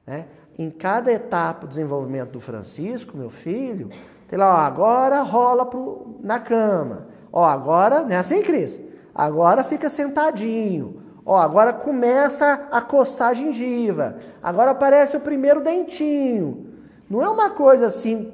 Né? 0.06 0.26
Em 0.58 0.70
cada 0.70 1.10
etapa 1.12 1.66
do 1.66 1.70
desenvolvimento 1.70 2.32
do 2.32 2.40
Francisco, 2.40 3.16
meu 3.16 3.30
filho, 3.30 3.90
Tem 4.28 4.38
lá, 4.38 4.54
ó, 4.54 4.56
agora 4.58 5.22
rola 5.22 5.66
pro, 5.66 6.16
na 6.22 6.38
cama. 6.38 7.06
Ó, 7.32 7.44
agora, 7.44 8.02
não 8.02 8.12
é 8.12 8.16
assim, 8.16 8.42
Cris? 8.42 8.80
Agora 9.14 9.64
fica 9.64 9.90
sentadinho. 9.90 11.02
Ó, 11.26 11.36
agora 11.36 11.72
começa 11.72 12.68
a 12.70 12.80
coçar 12.80 13.30
a 13.30 13.34
gengiva. 13.34 14.18
Agora 14.42 14.72
aparece 14.72 15.16
o 15.16 15.20
primeiro 15.20 15.60
dentinho. 15.60 16.74
Não 17.08 17.22
é 17.22 17.28
uma 17.28 17.50
coisa 17.50 17.86
assim, 17.86 18.32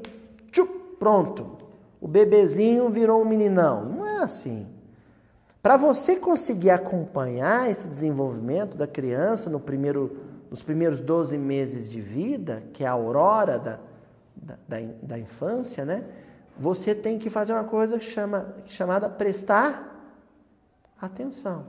tchup, 0.50 0.72
pronto. 0.98 1.58
O 2.00 2.08
bebezinho 2.08 2.88
virou 2.88 3.22
um 3.22 3.24
meninão. 3.24 3.84
Não 3.84 4.06
é 4.06 4.18
assim. 4.22 4.66
Para 5.62 5.76
você 5.76 6.16
conseguir 6.16 6.70
acompanhar 6.70 7.70
esse 7.70 7.86
desenvolvimento 7.86 8.76
da 8.76 8.86
criança 8.86 9.50
no 9.50 9.60
primeiro, 9.60 10.16
nos 10.50 10.62
primeiros 10.62 11.00
12 11.00 11.36
meses 11.36 11.90
de 11.90 12.00
vida, 12.00 12.62
que 12.72 12.82
é 12.82 12.86
a 12.86 12.92
aurora 12.92 13.58
da, 13.58 13.78
da, 14.66 14.80
da, 15.02 15.18
infância, 15.18 15.84
né? 15.84 16.04
Você 16.58 16.94
tem 16.94 17.18
que 17.18 17.28
fazer 17.28 17.52
uma 17.52 17.64
coisa 17.64 17.98
que 17.98 18.04
chama, 18.04 18.54
chamada 18.66 19.08
prestar 19.08 20.16
atenção. 21.00 21.66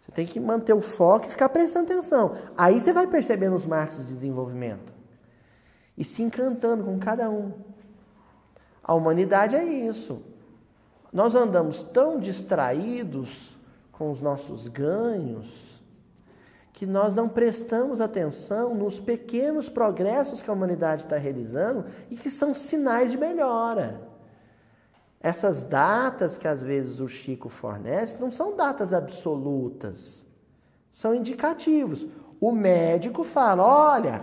Você 0.00 0.12
tem 0.12 0.26
que 0.26 0.38
manter 0.38 0.72
o 0.72 0.80
foco 0.80 1.26
e 1.26 1.30
ficar 1.30 1.48
prestando 1.48 1.92
atenção. 1.92 2.36
Aí 2.56 2.80
você 2.80 2.92
vai 2.92 3.08
percebendo 3.08 3.56
os 3.56 3.66
marcos 3.66 3.98
de 3.98 4.04
desenvolvimento 4.04 4.92
e 5.98 6.04
se 6.04 6.22
encantando 6.22 6.84
com 6.84 6.98
cada 7.00 7.28
um. 7.28 7.52
A 8.82 8.94
humanidade 8.94 9.56
é 9.56 9.64
isso. 9.64 10.22
Nós 11.16 11.34
andamos 11.34 11.82
tão 11.82 12.20
distraídos 12.20 13.56
com 13.90 14.10
os 14.10 14.20
nossos 14.20 14.68
ganhos 14.68 15.82
que 16.74 16.84
nós 16.84 17.14
não 17.14 17.26
prestamos 17.26 18.02
atenção 18.02 18.74
nos 18.74 19.00
pequenos 19.00 19.66
progressos 19.66 20.42
que 20.42 20.50
a 20.50 20.52
humanidade 20.52 21.04
está 21.04 21.16
realizando 21.16 21.86
e 22.10 22.16
que 22.16 22.28
são 22.28 22.54
sinais 22.54 23.12
de 23.12 23.16
melhora. 23.16 23.98
Essas 25.18 25.62
datas 25.62 26.36
que 26.36 26.46
às 26.46 26.62
vezes 26.62 27.00
o 27.00 27.08
Chico 27.08 27.48
fornece 27.48 28.20
não 28.20 28.30
são 28.30 28.54
datas 28.54 28.92
absolutas, 28.92 30.22
são 30.92 31.14
indicativos. 31.14 32.06
O 32.38 32.52
médico 32.52 33.24
fala: 33.24 33.64
olha, 33.64 34.22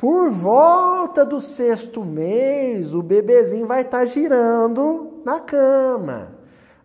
por 0.00 0.30
volta 0.30 1.24
do 1.24 1.40
sexto 1.40 2.04
mês, 2.04 2.94
o 2.94 3.02
bebezinho 3.02 3.66
vai 3.66 3.82
estar 3.82 3.98
tá 3.98 4.04
girando 4.04 5.22
na 5.24 5.40
cama. 5.40 6.28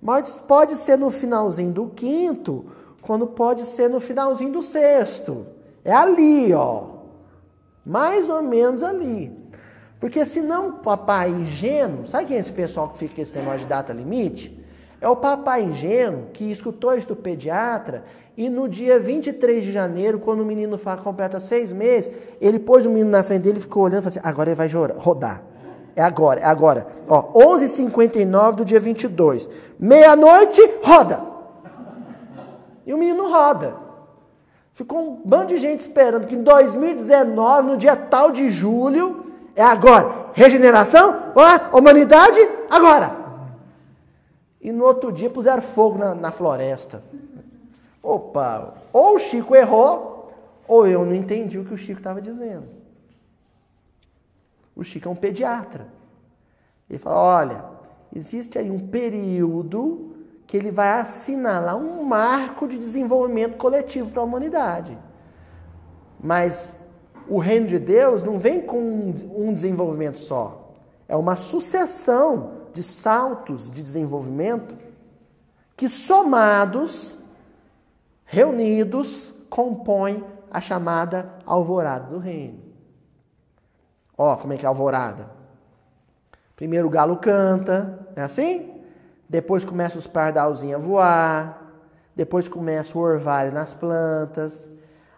Mas 0.01 0.29
pode 0.47 0.75
ser 0.77 0.97
no 0.97 1.09
finalzinho 1.09 1.71
do 1.71 1.87
quinto, 1.87 2.65
quando 3.01 3.27
pode 3.27 3.65
ser 3.65 3.89
no 3.89 3.99
finalzinho 3.99 4.51
do 4.51 4.61
sexto. 4.61 5.45
É 5.85 5.93
ali, 5.93 6.53
ó. 6.53 6.87
Mais 7.85 8.29
ou 8.29 8.41
menos 8.41 8.81
ali. 8.81 9.31
Porque 9.99 10.25
senão 10.25 10.69
o 10.69 10.73
papai 10.73 11.29
ingênuo, 11.29 12.07
sabe 12.07 12.25
quem 12.25 12.37
é 12.37 12.39
esse 12.39 12.51
pessoal 12.51 12.89
que 12.89 12.97
fica 12.97 13.15
com 13.15 13.21
esse 13.21 13.37
negócio 13.37 13.59
de 13.59 13.65
data 13.65 13.93
limite? 13.93 14.61
É 14.99 15.07
o 15.07 15.15
papai 15.15 15.63
ingênuo 15.63 16.27
que 16.33 16.49
escutou 16.49 16.95
isso 16.95 17.09
do 17.09 17.15
pediatra 17.15 18.03
e 18.35 18.49
no 18.49 18.67
dia 18.67 18.99
23 18.99 19.63
de 19.63 19.71
janeiro, 19.71 20.19
quando 20.19 20.41
o 20.41 20.45
menino 20.45 20.79
completa 21.03 21.39
seis 21.39 21.71
meses, 21.71 22.11
ele 22.41 22.57
pôs 22.57 22.85
o 22.85 22.89
menino 22.89 23.11
na 23.11 23.21
frente 23.21 23.43
dele 23.43 23.59
e 23.59 23.61
ficou 23.61 23.83
olhando 23.83 23.99
e 23.99 24.03
falou 24.03 24.17
assim: 24.17 24.27
agora 24.27 24.49
ele 24.49 24.55
vai 24.55 24.67
rodar. 24.97 25.43
É 25.95 26.01
agora, 26.01 26.39
é 26.39 26.45
agora. 26.45 26.87
Ó, 27.07 27.31
11h59 27.33 28.55
do 28.55 28.65
dia 28.65 28.79
22. 28.79 29.47
Meia-noite, 29.77 30.61
roda. 30.83 31.21
E 32.85 32.93
o 32.93 32.97
menino 32.97 33.29
roda. 33.29 33.75
Ficou 34.73 34.99
um 34.99 35.21
bando 35.23 35.47
de 35.47 35.59
gente 35.59 35.81
esperando 35.81 36.25
que 36.25 36.33
em 36.33 36.41
2019, 36.41 37.67
no 37.67 37.77
dia 37.77 37.95
tal 37.95 38.31
de 38.31 38.49
julho, 38.49 39.27
é 39.55 39.61
agora. 39.61 40.31
Regeneração, 40.33 41.31
ó, 41.35 41.77
humanidade, 41.77 42.39
agora. 42.71 43.15
E 44.59 44.71
no 44.71 44.83
outro 44.83 45.11
dia 45.11 45.29
puseram 45.29 45.61
fogo 45.61 45.99
na, 45.99 46.15
na 46.15 46.31
floresta. 46.31 47.03
Opa, 48.03 48.73
ou 48.91 49.15
o 49.15 49.19
Chico 49.19 49.55
errou, 49.55 50.33
ou 50.67 50.85
eu 50.85 51.05
não 51.05 51.15
entendi 51.15 51.57
o 51.57 51.63
que 51.63 51.73
o 51.73 51.77
Chico 51.77 52.01
estava 52.01 52.21
dizendo. 52.21 52.67
O 54.75 54.83
Chico 54.83 55.07
é 55.07 55.11
um 55.11 55.15
pediatra. 55.15 55.87
Ele 56.89 56.99
fala: 56.99 57.15
olha, 57.15 57.65
existe 58.13 58.59
aí 58.59 58.69
um 58.69 58.87
período 58.87 60.17
que 60.45 60.57
ele 60.57 60.69
vai 60.69 60.99
assinalar 60.99 61.77
um 61.77 62.03
marco 62.03 62.67
de 62.67 62.77
desenvolvimento 62.77 63.55
coletivo 63.57 64.11
para 64.11 64.21
a 64.21 64.25
humanidade. 64.25 64.97
Mas 66.19 66.77
o 67.27 67.39
reino 67.39 67.67
de 67.67 67.79
Deus 67.79 68.21
não 68.21 68.37
vem 68.37 68.61
com 68.61 68.79
um 68.79 69.53
desenvolvimento 69.53 70.19
só. 70.19 70.73
É 71.07 71.15
uma 71.15 71.37
sucessão 71.37 72.63
de 72.73 72.83
saltos 72.83 73.71
de 73.71 73.81
desenvolvimento 73.81 74.75
que 75.77 75.87
somados 75.87 77.17
reunidos, 78.33 79.31
compõem 79.47 80.23
a 80.49 80.59
chamada 80.59 81.35
alvorada 81.45 82.07
do 82.07 82.17
reino. 82.17 82.59
Ó, 84.17 84.35
como 84.37 84.53
é 84.53 84.57
que 84.57 84.65
é 84.65 84.67
a 84.67 84.69
alvorada? 84.69 85.29
Primeiro 86.55 86.87
o 86.87 86.89
galo 86.89 87.17
canta, 87.17 88.07
é 88.15 88.23
assim? 88.23 88.81
Depois 89.29 89.63
começa 89.63 89.99
os 89.99 90.07
pardalzinhos 90.07 90.81
a 90.81 90.83
voar, 90.83 91.73
depois 92.15 92.47
começa 92.47 92.97
o 92.97 93.01
orvalho 93.01 93.51
nas 93.51 93.71
plantas, 93.71 94.67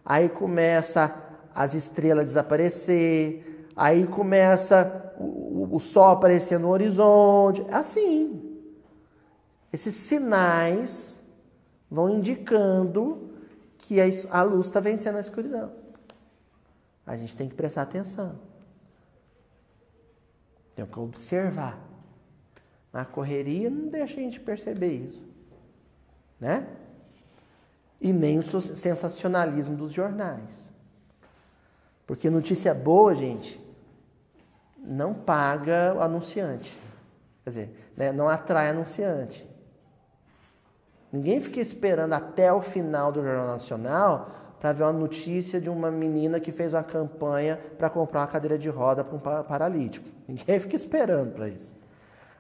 aí 0.06 0.28
começa 0.28 1.16
as 1.56 1.74
estrelas 1.74 2.24
a 2.24 2.28
desaparecer, 2.28 3.70
aí 3.78 4.06
começa 4.08 5.14
o, 5.18 5.70
o, 5.72 5.80
sol 5.80 6.12
aparecer 6.12 6.60
no 6.60 6.68
horizonte, 6.68 7.66
é 7.70 7.76
assim. 7.76 8.60
Esses 9.72 9.96
sinais 9.96 11.24
vão 11.96 12.10
indicando 12.10 13.32
que 13.78 13.96
a 14.30 14.44
luz 14.44 14.66
está 14.66 14.82
vencendo 14.82 15.16
a 15.16 15.22
escuridão. 15.22 15.72
A 17.08 17.16
gente 17.16 17.36
tem 17.38 17.48
que 17.48 17.56
prestar 17.56 17.84
atenção. 17.84 18.38
Tem 20.76 20.86
que 20.86 21.00
observar. 21.00 21.80
A 22.92 23.06
correria 23.06 23.70
não 23.70 23.88
deixa 23.88 24.16
a 24.16 24.24
gente 24.24 24.42
perceber 24.42 24.94
isso. 24.94 25.24
Né? 26.38 26.68
E 28.02 28.12
nem 28.12 28.40
o 28.40 28.44
sensacionalismo 28.44 29.78
dos 29.78 29.94
jornais. 29.94 30.70
Porque 32.06 32.30
notícia 32.30 32.74
boa, 32.74 33.16
gente, 33.16 33.60
não 34.78 35.14
paga 35.14 35.94
o 35.96 36.02
anunciante. 36.02 36.78
Quer 37.44 37.50
dizer, 37.50 37.92
né, 37.96 38.12
não 38.12 38.28
atrai 38.28 38.70
anunciante. 38.70 39.48
Ninguém 41.16 41.40
fica 41.40 41.62
esperando 41.62 42.12
até 42.12 42.52
o 42.52 42.62
final 42.62 43.10
do 43.10 43.24
Jornal 43.24 43.48
Nacional 43.48 44.32
para 44.60 44.74
ver 44.74 44.84
uma 44.84 44.92
notícia 44.92 45.62
de 45.62 45.70
uma 45.70 45.90
menina 45.90 46.42
que 46.42 46.52
fez 46.52 46.74
uma 46.74 46.84
campanha 46.84 47.58
para 47.78 47.90
comprar 47.90 48.20
uma 48.20 48.28
cadeira 48.28 48.58
de 48.58 48.68
roda 48.68 49.02
para 49.02 49.16
um 49.16 49.44
paralítico. 49.44 50.06
Ninguém 50.28 50.60
fica 50.60 50.76
esperando 50.76 51.32
para 51.32 51.48
isso. 51.48 51.74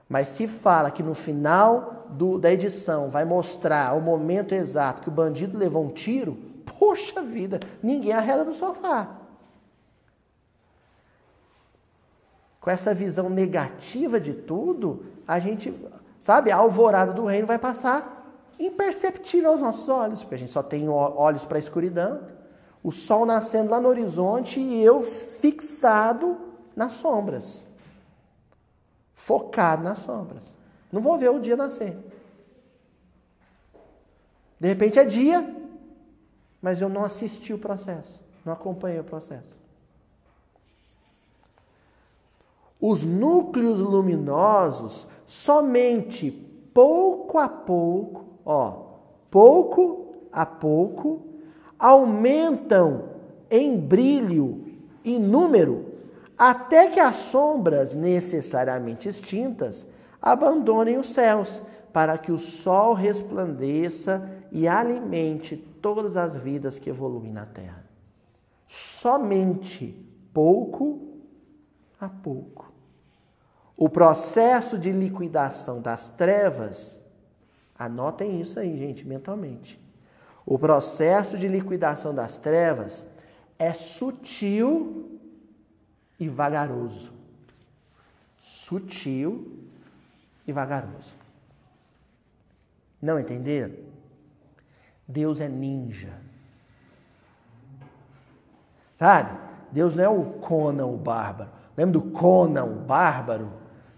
Mas 0.09 0.27
se 0.27 0.45
fala 0.45 0.91
que 0.91 1.01
no 1.01 1.13
final 1.13 2.05
do, 2.09 2.37
da 2.37 2.51
edição 2.51 3.09
vai 3.09 3.23
mostrar 3.23 3.95
o 3.95 4.01
momento 4.01 4.53
exato 4.53 5.03
que 5.03 5.07
o 5.07 5.11
bandido 5.11 5.57
levou 5.57 5.85
um 5.85 5.93
tiro, 5.93 6.37
poxa 6.77 7.21
vida, 7.21 7.61
ninguém 7.81 8.11
arreda 8.11 8.43
do 8.43 8.53
sofá. 8.53 9.21
Com 12.59 12.69
essa 12.69 12.93
visão 12.93 13.29
negativa 13.29 14.19
de 14.19 14.33
tudo, 14.33 15.05
a 15.25 15.39
gente, 15.39 15.73
sabe, 16.19 16.51
a 16.51 16.57
alvorada 16.57 17.13
do 17.13 17.25
reino 17.25 17.47
vai 17.47 17.57
passar 17.57 18.14
imperceptível 18.59 19.51
aos 19.51 19.59
nossos 19.59 19.89
olhos, 19.89 20.21
porque 20.21 20.35
a 20.35 20.37
gente 20.37 20.51
só 20.51 20.63
tem 20.63 20.87
olhos 20.89 21.43
para 21.45 21.57
a 21.57 21.59
escuridão, 21.59 22.21
o 22.83 22.91
sol 22.91 23.25
nascendo 23.25 23.71
lá 23.71 23.79
no 23.79 23.89
horizonte 23.89 24.59
e 24.59 24.81
eu 24.83 24.99
fixado 24.99 26.37
nas 26.75 26.93
sombras, 26.93 27.63
focado 29.13 29.83
nas 29.83 29.99
sombras. 29.99 30.53
Não 30.91 31.01
vou 31.01 31.17
ver 31.17 31.29
o 31.29 31.39
dia 31.39 31.57
nascer. 31.57 31.97
De 34.59 34.67
repente 34.67 34.99
é 34.99 35.03
dia, 35.03 35.55
mas 36.61 36.81
eu 36.81 36.87
não 36.87 37.03
assisti 37.03 37.53
o 37.53 37.57
processo, 37.57 38.19
não 38.45 38.53
acompanhei 38.53 38.99
o 38.99 39.03
processo. 39.03 39.59
Os 42.79 43.03
núcleos 43.03 43.79
luminosos, 43.79 45.07
somente 45.25 46.31
pouco 46.73 47.39
a 47.39 47.49
pouco, 47.49 48.25
ó, 48.45 48.83
pouco 49.31 50.13
a 50.31 50.45
pouco, 50.45 51.25
aumentam 51.79 53.09
em 53.49 53.77
brilho 53.77 54.63
e 55.03 55.17
número, 55.17 55.93
até 56.37 56.89
que 56.89 56.99
as 56.99 57.15
sombras 57.15 57.93
necessariamente 57.93 59.07
extintas 59.07 59.87
abandonem 60.21 60.97
os 60.97 61.09
céus, 61.09 61.61
para 61.93 62.17
que 62.17 62.31
o 62.31 62.37
sol 62.37 62.93
resplandeça 62.93 64.29
e 64.51 64.67
alimente 64.67 65.55
todas 65.55 66.17
as 66.17 66.35
vidas 66.35 66.77
que 66.77 66.89
evoluem 66.89 67.31
na 67.31 67.45
terra. 67.45 67.85
Somente 68.67 70.05
pouco 70.33 70.99
a 71.99 72.09
pouco. 72.09 72.73
O 73.77 73.87
processo 73.87 74.77
de 74.77 74.91
liquidação 74.91 75.81
das 75.81 76.09
trevas, 76.09 76.99
anotem 77.77 78.41
isso 78.41 78.59
aí, 78.59 78.77
gente, 78.77 79.05
mentalmente. 79.07 79.79
O 80.45 80.59
processo 80.59 81.37
de 81.37 81.47
liquidação 81.47 82.13
das 82.13 82.37
trevas 82.37 83.03
é 83.57 83.73
sutil 83.73 85.19
e 86.19 86.29
vagaroso. 86.29 87.11
Sutil 88.41 89.59
e 90.47 90.51
vagaroso. 90.51 91.13
Não 93.01 93.19
entenderam? 93.19 93.75
Deus 95.07 95.41
é 95.41 95.47
ninja. 95.47 96.13
Sabe? 98.95 99.37
Deus 99.71 99.95
não 99.95 100.03
é 100.03 100.09
o 100.09 100.23
Conan 100.39 100.87
o 100.87 100.97
bárbaro. 100.97 101.49
Lembra 101.75 101.99
do 101.99 102.11
Conan 102.11 102.63
o 102.63 102.75
bárbaro? 102.75 103.51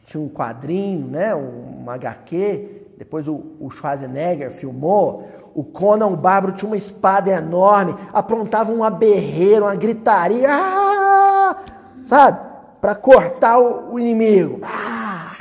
Tinha 0.06 0.22
um 0.22 0.30
quadrinho, 0.30 1.08
né? 1.08 1.36
um 1.36 1.90
HQ. 1.90 2.77
Depois 2.98 3.28
o, 3.28 3.56
o 3.60 3.70
Schwarzenegger 3.70 4.52
filmou. 4.52 5.30
O 5.54 5.64
Conan 5.64 6.08
o 6.08 6.18
bárbaro 6.18 6.56
tinha 6.56 6.70
uma 6.70 6.78
espada 6.78 7.32
enorme, 7.32 7.96
aprontava 8.14 8.72
uma 8.72 8.90
berreira, 8.90 9.66
uma 9.66 9.76
gritaria, 9.76 10.48
ah! 10.52 11.64
sabe? 12.06 12.40
Para 12.80 12.94
cortar 12.94 13.58
o, 13.58 13.94
o 13.94 14.00
inimigo. 14.00 14.60
Ah! 14.64 15.36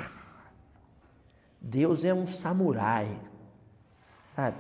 Deus 1.61 2.05
é 2.05 2.15
um 2.15 2.27
samurai, 2.27 3.09
sabe? 4.35 4.57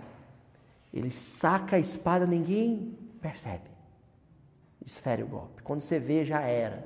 Ele 0.93 1.11
saca 1.11 1.77
a 1.77 1.79
espada, 1.79 2.27
ninguém 2.27 2.99
percebe. 3.21 3.71
Esfere 4.85 5.23
o 5.23 5.27
golpe. 5.27 5.63
Quando 5.63 5.81
você 5.81 5.99
vê, 5.99 6.25
já 6.25 6.41
era. 6.41 6.85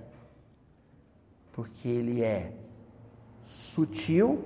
Porque 1.53 1.89
ele 1.89 2.23
é 2.23 2.53
sutil, 3.45 4.43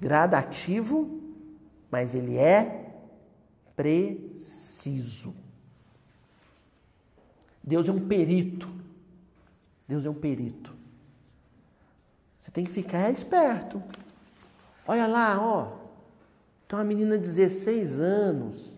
gradativo, 0.00 1.20
mas 1.90 2.14
ele 2.14 2.36
é 2.36 2.94
preciso. 3.74 5.34
Deus 7.62 7.88
é 7.88 7.92
um 7.92 8.06
perito. 8.06 8.68
Deus 9.88 10.04
é 10.04 10.10
um 10.10 10.14
perito. 10.14 10.74
Você 12.38 12.50
tem 12.50 12.64
que 12.64 12.70
ficar 12.70 13.10
esperto. 13.10 13.82
Olha 14.86 15.06
lá, 15.06 15.38
ó. 15.40 15.86
Tem 16.68 16.78
uma 16.78 16.84
menina 16.84 17.16
de 17.18 17.24
16 17.24 18.00
anos 18.00 18.74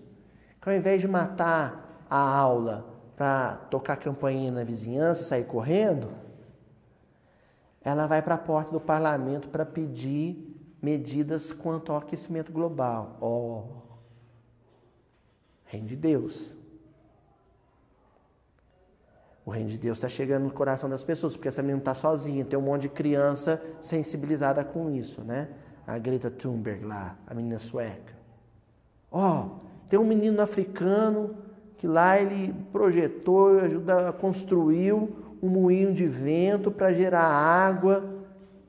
que 0.60 0.68
ao 0.68 0.74
invés 0.74 1.00
de 1.00 1.08
matar 1.08 2.04
a 2.10 2.18
aula 2.18 2.86
para 3.16 3.56
tocar 3.70 3.96
campainha 3.96 4.50
na 4.50 4.64
vizinhança 4.64 5.24
sair 5.24 5.44
correndo, 5.44 6.10
ela 7.82 8.06
vai 8.06 8.20
para 8.20 8.34
a 8.34 8.38
porta 8.38 8.70
do 8.70 8.80
parlamento 8.80 9.48
para 9.48 9.64
pedir 9.64 10.47
medidas 10.80 11.52
quanto 11.52 11.92
ao 11.92 11.98
aquecimento 11.98 12.52
global. 12.52 13.16
Ó, 13.20 13.28
oh, 13.28 13.64
reino 15.64 15.86
de 15.86 15.96
Deus. 15.96 16.54
O 19.44 19.50
reino 19.50 19.70
de 19.70 19.78
Deus 19.78 19.98
está 19.98 20.08
chegando 20.08 20.44
no 20.44 20.50
coração 20.50 20.90
das 20.90 21.02
pessoas, 21.02 21.34
porque 21.34 21.48
essa 21.48 21.62
menina 21.62 21.78
está 21.78 21.94
sozinha, 21.94 22.44
tem 22.44 22.58
um 22.58 22.62
monte 22.62 22.82
de 22.82 22.88
criança 22.90 23.62
sensibilizada 23.80 24.62
com 24.62 24.90
isso, 24.90 25.22
né? 25.22 25.48
a 25.88 25.96
Greta 25.96 26.30
Thunberg 26.30 26.84
lá, 26.84 27.16
a 27.26 27.32
menina 27.32 27.58
sueca. 27.58 28.12
Ó, 29.10 29.46
oh, 29.46 29.50
tem 29.88 29.98
um 29.98 30.04
menino 30.04 30.42
africano 30.42 31.34
que 31.78 31.86
lá 31.86 32.20
ele 32.20 32.54
projetou, 32.70 33.58
ajuda, 33.58 34.12
construiu 34.12 35.16
um 35.42 35.48
moinho 35.48 35.94
de 35.94 36.06
vento 36.06 36.70
para 36.70 36.92
gerar 36.92 37.24
água, 37.24 38.04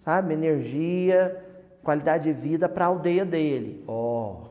sabe, 0.06 0.34
energia, 0.34 1.46
qualidade 1.84 2.26
de 2.26 2.34
vida 2.34 2.68
para 2.68 2.86
a 2.86 2.88
aldeia 2.88 3.26
dele. 3.26 3.84
Ó, 3.88 4.32
oh. 4.32 4.50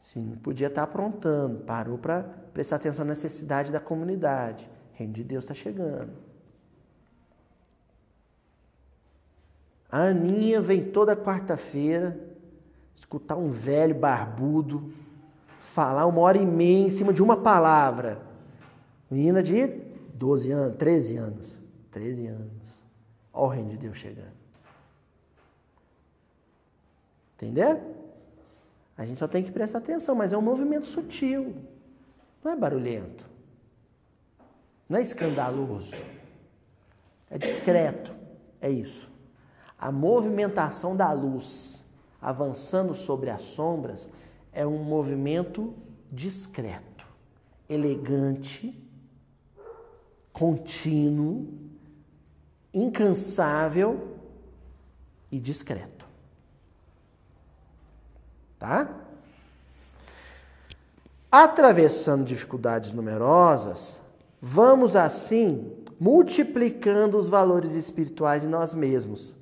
sim, 0.00 0.36
podia 0.42 0.68
estar 0.68 0.86
tá 0.86 0.90
aprontando, 0.90 1.60
parou 1.60 1.98
para 1.98 2.22
prestar 2.52 2.76
atenção 2.76 3.04
na 3.04 3.10
necessidade 3.10 3.70
da 3.70 3.80
comunidade. 3.80 4.68
O 4.94 4.98
reino 4.98 5.12
de 5.12 5.24
Deus 5.24 5.44
está 5.44 5.54
chegando. 5.54 6.12
A 9.90 10.02
Aninha 10.02 10.60
vem 10.60 10.84
toda 10.90 11.16
quarta-feira 11.16 12.18
escutar 12.94 13.36
um 13.36 13.50
velho 13.50 13.94
barbudo 13.94 14.92
falar 15.70 16.06
uma 16.06 16.20
hora 16.20 16.36
e 16.36 16.44
meia 16.44 16.86
em 16.86 16.90
cima 16.90 17.12
de 17.12 17.22
uma 17.22 17.36
palavra. 17.36 18.20
Menina 19.10 19.42
de 19.42 19.66
12 20.14 20.50
anos, 20.50 20.76
13 20.76 21.16
anos. 21.16 21.60
13 21.92 22.26
anos. 22.26 22.52
Olha 23.32 23.44
o 23.44 23.48
reino 23.48 23.70
de 23.70 23.76
Deus 23.78 23.96
chegando. 23.96 24.39
Entendeu? 27.40 27.96
A 28.98 29.06
gente 29.06 29.18
só 29.18 29.26
tem 29.26 29.42
que 29.42 29.50
prestar 29.50 29.78
atenção, 29.78 30.14
mas 30.14 30.30
é 30.30 30.36
um 30.36 30.42
movimento 30.42 30.86
sutil. 30.86 31.56
Não 32.44 32.52
é 32.52 32.56
barulhento. 32.56 33.26
Não 34.86 34.98
é 34.98 35.02
escandaloso. 35.02 35.96
É 37.30 37.38
discreto. 37.38 38.14
É 38.60 38.68
isso. 38.68 39.10
A 39.78 39.90
movimentação 39.90 40.94
da 40.94 41.10
luz 41.12 41.82
avançando 42.20 42.94
sobre 42.94 43.30
as 43.30 43.40
sombras 43.40 44.10
é 44.52 44.66
um 44.66 44.84
movimento 44.84 45.72
discreto, 46.12 47.06
elegante, 47.66 48.78
contínuo, 50.30 51.48
incansável 52.74 54.18
e 55.32 55.38
discreto. 55.38 55.99
Tá? 58.60 58.88
Atravessando 61.32 62.24
dificuldades 62.24 62.92
numerosas, 62.92 64.00
vamos 64.40 64.94
assim 64.94 65.72
multiplicando 65.98 67.18
os 67.18 67.28
valores 67.28 67.72
espirituais 67.72 68.44
em 68.44 68.48
nós 68.48 68.72
mesmos 68.72 69.34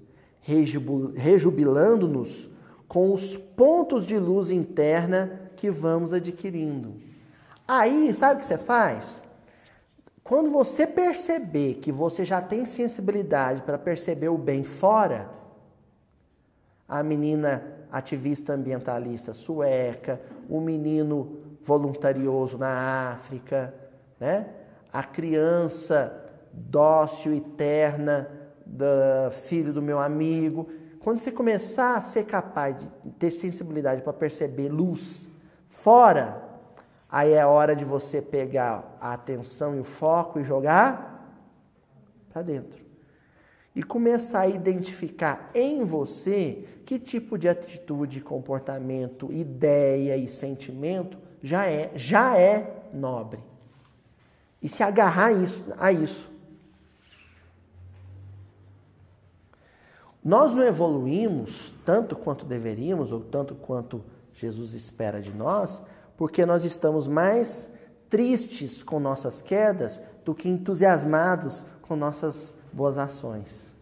rejubilando-nos 1.15 2.49
com 2.87 3.13
os 3.13 3.37
pontos 3.37 4.07
de 4.07 4.19
luz 4.19 4.51
interna 4.51 5.51
que 5.57 5.71
vamos 5.71 6.13
adquirindo. 6.13 6.95
Aí, 7.67 8.15
sabe 8.15 8.37
o 8.37 8.39
que 8.41 8.47
você 8.47 8.57
faz? 8.57 9.23
Quando 10.25 10.51
você 10.51 10.87
perceber 10.87 11.75
que 11.75 11.93
você 11.93 12.25
já 12.25 12.41
tem 12.41 12.65
sensibilidade 12.65 13.61
para 13.63 13.77
perceber 13.77 14.29
o 14.29 14.39
bem 14.39 14.65
fora, 14.65 15.29
a 16.89 17.03
menina 17.03 17.78
ativista 17.91 18.53
ambientalista 18.53 19.33
sueca, 19.33 20.21
o 20.49 20.61
menino 20.61 21.39
voluntarioso 21.63 22.57
na 22.59 23.13
África, 23.13 23.75
né? 24.19 24.49
a 24.93 25.03
criança 25.03 26.25
dócil 26.53 27.35
e 27.35 27.41
terna 27.41 28.31
do 28.65 29.31
filho 29.47 29.73
do 29.73 29.83
meu 29.83 29.99
amigo. 29.99 30.69
Quando 31.01 31.19
você 31.19 31.31
começar 31.31 31.97
a 31.97 32.01
ser 32.01 32.25
capaz 32.25 32.77
de 32.79 32.87
ter 33.19 33.31
sensibilidade 33.31 34.03
para 34.03 34.13
perceber 34.13 34.69
luz 34.69 35.31
fora, 35.69 36.43
aí 37.11 37.33
é 37.33 37.45
hora 37.47 37.75
de 37.75 37.85
você 37.85 38.21
pegar 38.21 38.97
a 39.01 39.13
atenção 39.13 39.77
e 39.77 39.81
o 39.81 39.85
foco 39.85 40.41
e 40.41 40.45
jogar 40.45 41.37
para 42.33 42.43
dentro. 42.43 42.88
E 43.75 43.83
começar 43.83 44.41
a 44.41 44.49
identificar 44.49 45.51
em 45.55 45.85
você 45.85 46.65
que 46.85 46.99
tipo 46.99 47.39
de 47.39 47.49
atitude, 47.49 48.21
comportamento, 48.21 49.33
ideia 49.33 50.17
e 50.17 50.29
sentimento 50.29 51.19
já 51.43 51.67
é, 51.67 51.93
já 51.95 52.37
é 52.37 52.89
nobre. 52.93 53.41
E 54.61 54.69
se 54.69 54.83
agarrar 54.83 55.33
isso, 55.33 55.65
a 55.79 55.93
isso 55.93 56.29
Nós 60.29 60.53
não 60.53 60.63
evoluímos 60.63 61.75
tanto 61.87 62.15
quanto 62.15 62.45
deveríamos, 62.45 63.13
ou 63.13 63.21
tanto 63.21 63.55
quanto 63.55 64.05
Jesus 64.35 64.75
espera 64.75 65.23
de 65.23 65.33
nós, 65.33 65.81
porque 66.19 66.45
nós 66.45 66.65
estamos 66.65 67.09
mais 67.09 67.73
tristes 68.11 68.83
com 68.83 69.01
nossas 69.01 69.41
quedas 69.41 69.99
do 70.27 70.35
que 70.35 70.47
entusiasmados 70.47 71.65
com 71.81 71.97
nossas 71.97 72.55
boas 72.73 72.99
ações. 72.99 73.75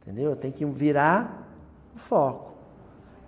Entendeu? 0.00 0.34
Tem 0.34 0.50
que 0.50 0.64
virar 0.64 1.46
o 1.94 1.98
foco. 1.98 2.50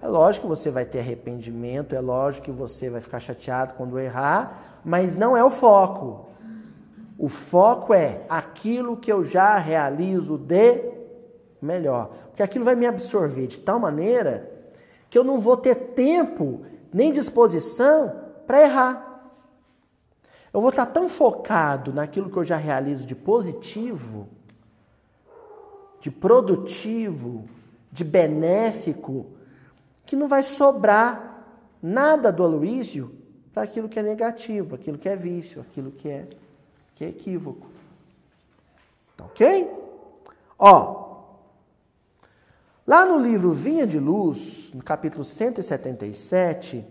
É 0.00 0.08
lógico 0.08 0.46
que 0.46 0.50
você 0.50 0.70
vai 0.70 0.84
ter 0.84 0.98
arrependimento, 0.98 1.94
é 1.94 2.00
lógico 2.00 2.46
que 2.46 2.50
você 2.50 2.90
vai 2.90 3.00
ficar 3.00 3.20
chateado 3.20 3.74
quando 3.74 3.98
errar, 3.98 4.80
mas 4.84 5.16
não 5.16 5.36
é 5.36 5.44
o 5.44 5.50
foco. 5.50 6.26
O 7.16 7.28
foco 7.28 7.94
é 7.94 8.22
aquilo 8.28 8.96
que 8.96 9.12
eu 9.12 9.24
já 9.24 9.56
realizo 9.58 10.36
de 10.36 10.90
melhor. 11.60 12.10
Porque 12.28 12.42
aquilo 12.42 12.64
vai 12.64 12.74
me 12.74 12.86
absorver 12.86 13.46
de 13.46 13.60
tal 13.60 13.78
maneira 13.78 14.50
que 15.08 15.16
eu 15.16 15.22
não 15.22 15.38
vou 15.38 15.56
ter 15.56 15.74
tempo 15.94 16.62
nem 16.92 17.12
disposição 17.12 18.12
para 18.46 18.62
errar. 18.62 19.30
Eu 20.52 20.60
vou 20.60 20.70
estar 20.70 20.86
tão 20.86 21.08
focado 21.08 21.92
naquilo 21.92 22.28
que 22.28 22.36
eu 22.36 22.44
já 22.44 22.56
realizo 22.56 23.06
de 23.06 23.14
positivo 23.14 24.28
de 26.02 26.10
produtivo, 26.10 27.48
de 27.92 28.02
benéfico, 28.02 29.26
que 30.04 30.16
não 30.16 30.26
vai 30.26 30.42
sobrar 30.42 31.46
nada 31.80 32.32
do 32.32 32.42
Aloísio 32.42 33.14
para 33.54 33.62
aquilo 33.62 33.88
que 33.88 34.00
é 34.00 34.02
negativo, 34.02 34.74
aquilo 34.74 34.98
que 34.98 35.08
é 35.08 35.14
vício, 35.14 35.60
aquilo 35.60 35.92
que 35.92 36.08
é, 36.08 36.26
que 36.96 37.04
é 37.04 37.08
equívoco. 37.08 37.68
Tá 39.16 39.24
ok? 39.26 39.70
Ó, 40.58 41.22
lá 42.84 43.06
no 43.06 43.16
livro 43.16 43.52
Vinha 43.52 43.86
de 43.86 44.00
Luz, 44.00 44.72
no 44.74 44.82
capítulo 44.82 45.24
177, 45.24 46.84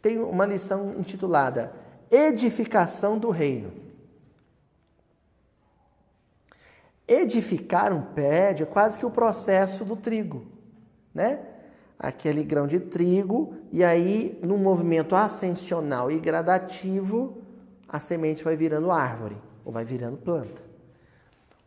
tem 0.00 0.18
uma 0.18 0.46
lição 0.46 0.94
intitulada 0.98 1.70
Edificação 2.10 3.18
do 3.18 3.28
Reino. 3.28 3.83
Edificar 7.06 7.92
um 7.92 8.00
prédio 8.00 8.64
é 8.64 8.66
quase 8.66 8.96
que 8.96 9.04
o 9.04 9.10
processo 9.10 9.84
do 9.84 9.94
trigo, 9.94 10.46
né? 11.14 11.38
Aquele 11.98 12.42
grão 12.42 12.66
de 12.66 12.80
trigo, 12.80 13.54
e 13.70 13.84
aí, 13.84 14.38
num 14.42 14.56
movimento 14.56 15.14
ascensional 15.14 16.10
e 16.10 16.18
gradativo, 16.18 17.38
a 17.88 18.00
semente 18.00 18.42
vai 18.42 18.56
virando 18.56 18.90
árvore, 18.90 19.36
ou 19.64 19.72
vai 19.72 19.84
virando 19.84 20.16
planta. 20.16 20.62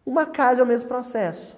Uma 0.06 0.26
casa 0.26 0.62
é 0.62 0.64
o 0.64 0.68
mesmo 0.68 0.88
processo. 0.88 1.56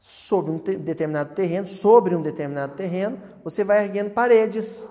Sobre 0.00 0.50
um 0.50 0.58
determinado 0.58 1.34
terreno, 1.34 1.66
sobre 1.66 2.14
um 2.14 2.22
determinado 2.22 2.74
terreno, 2.74 3.18
você 3.44 3.62
vai 3.64 3.84
erguendo 3.84 4.10
paredes 4.10 4.88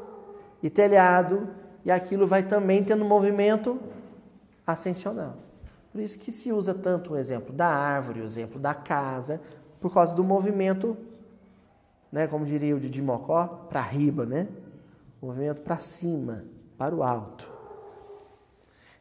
e 0.62 0.70
telhado, 0.70 1.50
e 1.84 1.90
aquilo 1.92 2.28
vai 2.28 2.44
também 2.44 2.84
tendo 2.84 3.04
movimento 3.04 3.80
ascensional. 4.66 5.47
Por 5.98 6.04
isso 6.04 6.20
que 6.20 6.32
se 6.32 6.54
usa 6.54 6.76
tanto 6.76 7.14
o 7.14 7.18
exemplo 7.18 7.52
da 7.52 7.66
árvore, 7.66 8.22
o 8.22 8.24
exemplo 8.24 8.60
da 8.60 8.76
casa, 8.76 9.42
por 9.82 9.92
causa 9.92 10.14
do 10.14 10.24
movimento, 10.24 10.96
né, 12.12 12.28
como 12.28 12.46
diria 12.46 12.76
o 12.76 12.80
Didi 12.80 13.02
Mocó, 13.02 13.66
para 13.68 13.82
riba, 13.82 14.24
né? 14.24 14.48
Movimento 15.20 15.62
para 15.62 15.80
cima, 15.80 16.46
para 16.78 16.94
o 16.94 17.02
alto. 17.02 17.50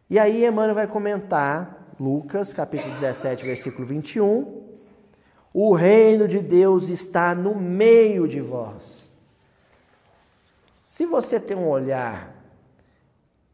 E 0.08 0.18
aí 0.18 0.46
Emmanuel 0.46 0.74
vai 0.74 0.86
comentar 0.86 1.92
Lucas, 2.00 2.54
capítulo 2.54 2.94
17, 2.94 3.44
versículo 3.44 3.86
21. 3.86 4.64
O 5.52 5.74
reino 5.74 6.26
de 6.26 6.38
Deus 6.38 6.88
está 6.88 7.34
no 7.34 7.54
meio 7.54 8.26
de 8.26 8.40
vós. 8.40 9.06
Se 10.82 11.04
você 11.04 11.38
tem 11.38 11.58
um 11.58 11.68
olhar 11.68 12.34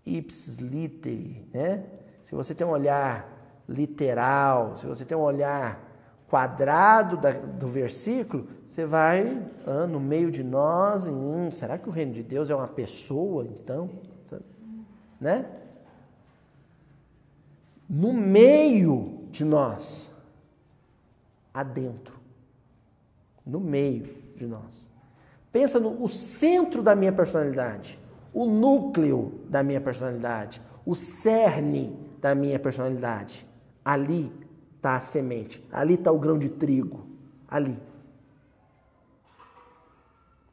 ipsis 0.07 0.59
literi, 0.59 1.45
né? 1.53 1.87
Se 2.23 2.37
você 2.37 2.55
tem 2.55 2.65
um 2.65 2.71
olhar 2.71 3.32
literal, 3.73 4.77
se 4.77 4.87
você 4.87 5.05
tem 5.05 5.17
um 5.17 5.23
olhar 5.23 5.81
quadrado 6.29 7.17
da, 7.17 7.33
do 7.33 7.67
versículo, 7.69 8.49
você 8.69 8.87
vai 8.87 9.43
ah, 9.67 9.87
no 9.87 10.01
meio 10.01 10.31
de 10.31 10.43
nós, 10.43 11.07
hum, 11.07 11.51
será 11.51 11.77
que 11.77 11.89
o 11.89 11.93
reino 11.93 12.13
de 12.13 12.23
Deus 12.23 12.49
é 12.49 12.55
uma 12.55 12.69
pessoa, 12.69 13.45
então? 13.45 13.91
Né? 15.21 15.45
No 17.89 18.13
meio 18.13 19.27
de 19.31 19.45
nós, 19.45 20.11
adentro, 21.53 22.19
no 23.45 23.61
meio 23.61 24.17
de 24.37 24.47
nós. 24.47 24.91
Pensa 25.53 25.79
no 25.79 26.09
centro 26.09 26.83
da 26.83 26.97
minha 26.97 27.13
personalidade, 27.13 27.99
o 28.33 28.47
núcleo 28.47 29.41
da 29.51 29.63
minha 29.63 29.81
personalidade, 29.81 30.63
o 30.87 30.95
cerne 30.95 31.95
da 32.21 32.35
minha 32.35 32.59
personalidade. 32.59 33.47
Ali 33.85 34.33
está 34.77 34.97
a 34.97 35.01
semente, 35.01 35.65
ali 35.73 35.95
está 35.95 36.11
o 36.11 36.19
grão 36.19 36.39
de 36.39 36.49
trigo, 36.49 37.07
ali. 37.49 37.79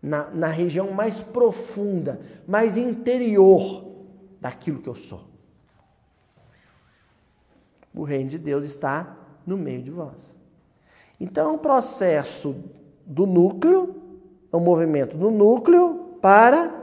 Na, 0.01 0.30
na 0.30 0.47
região 0.47 0.91
mais 0.91 1.19
profunda, 1.19 2.21
mais 2.47 2.77
interior 2.77 3.86
daquilo 4.39 4.82
que 4.82 4.88
eu 4.88 4.95
sou. 4.95 5.27
O 7.93 8.03
reino 8.03 8.30
de 8.30 8.38
Deus 8.38 8.63
está 8.63 9.17
no 9.45 9.57
meio 9.57 9.82
de 9.82 9.91
vós. 9.91 10.15
Então, 11.19 11.55
o 11.55 11.59
processo 11.59 12.55
do 13.05 13.25
núcleo, 13.25 13.95
é 14.51 14.55
um 14.55 14.61
movimento 14.61 15.17
do 15.17 15.30
núcleo 15.30 16.17
para 16.21 16.73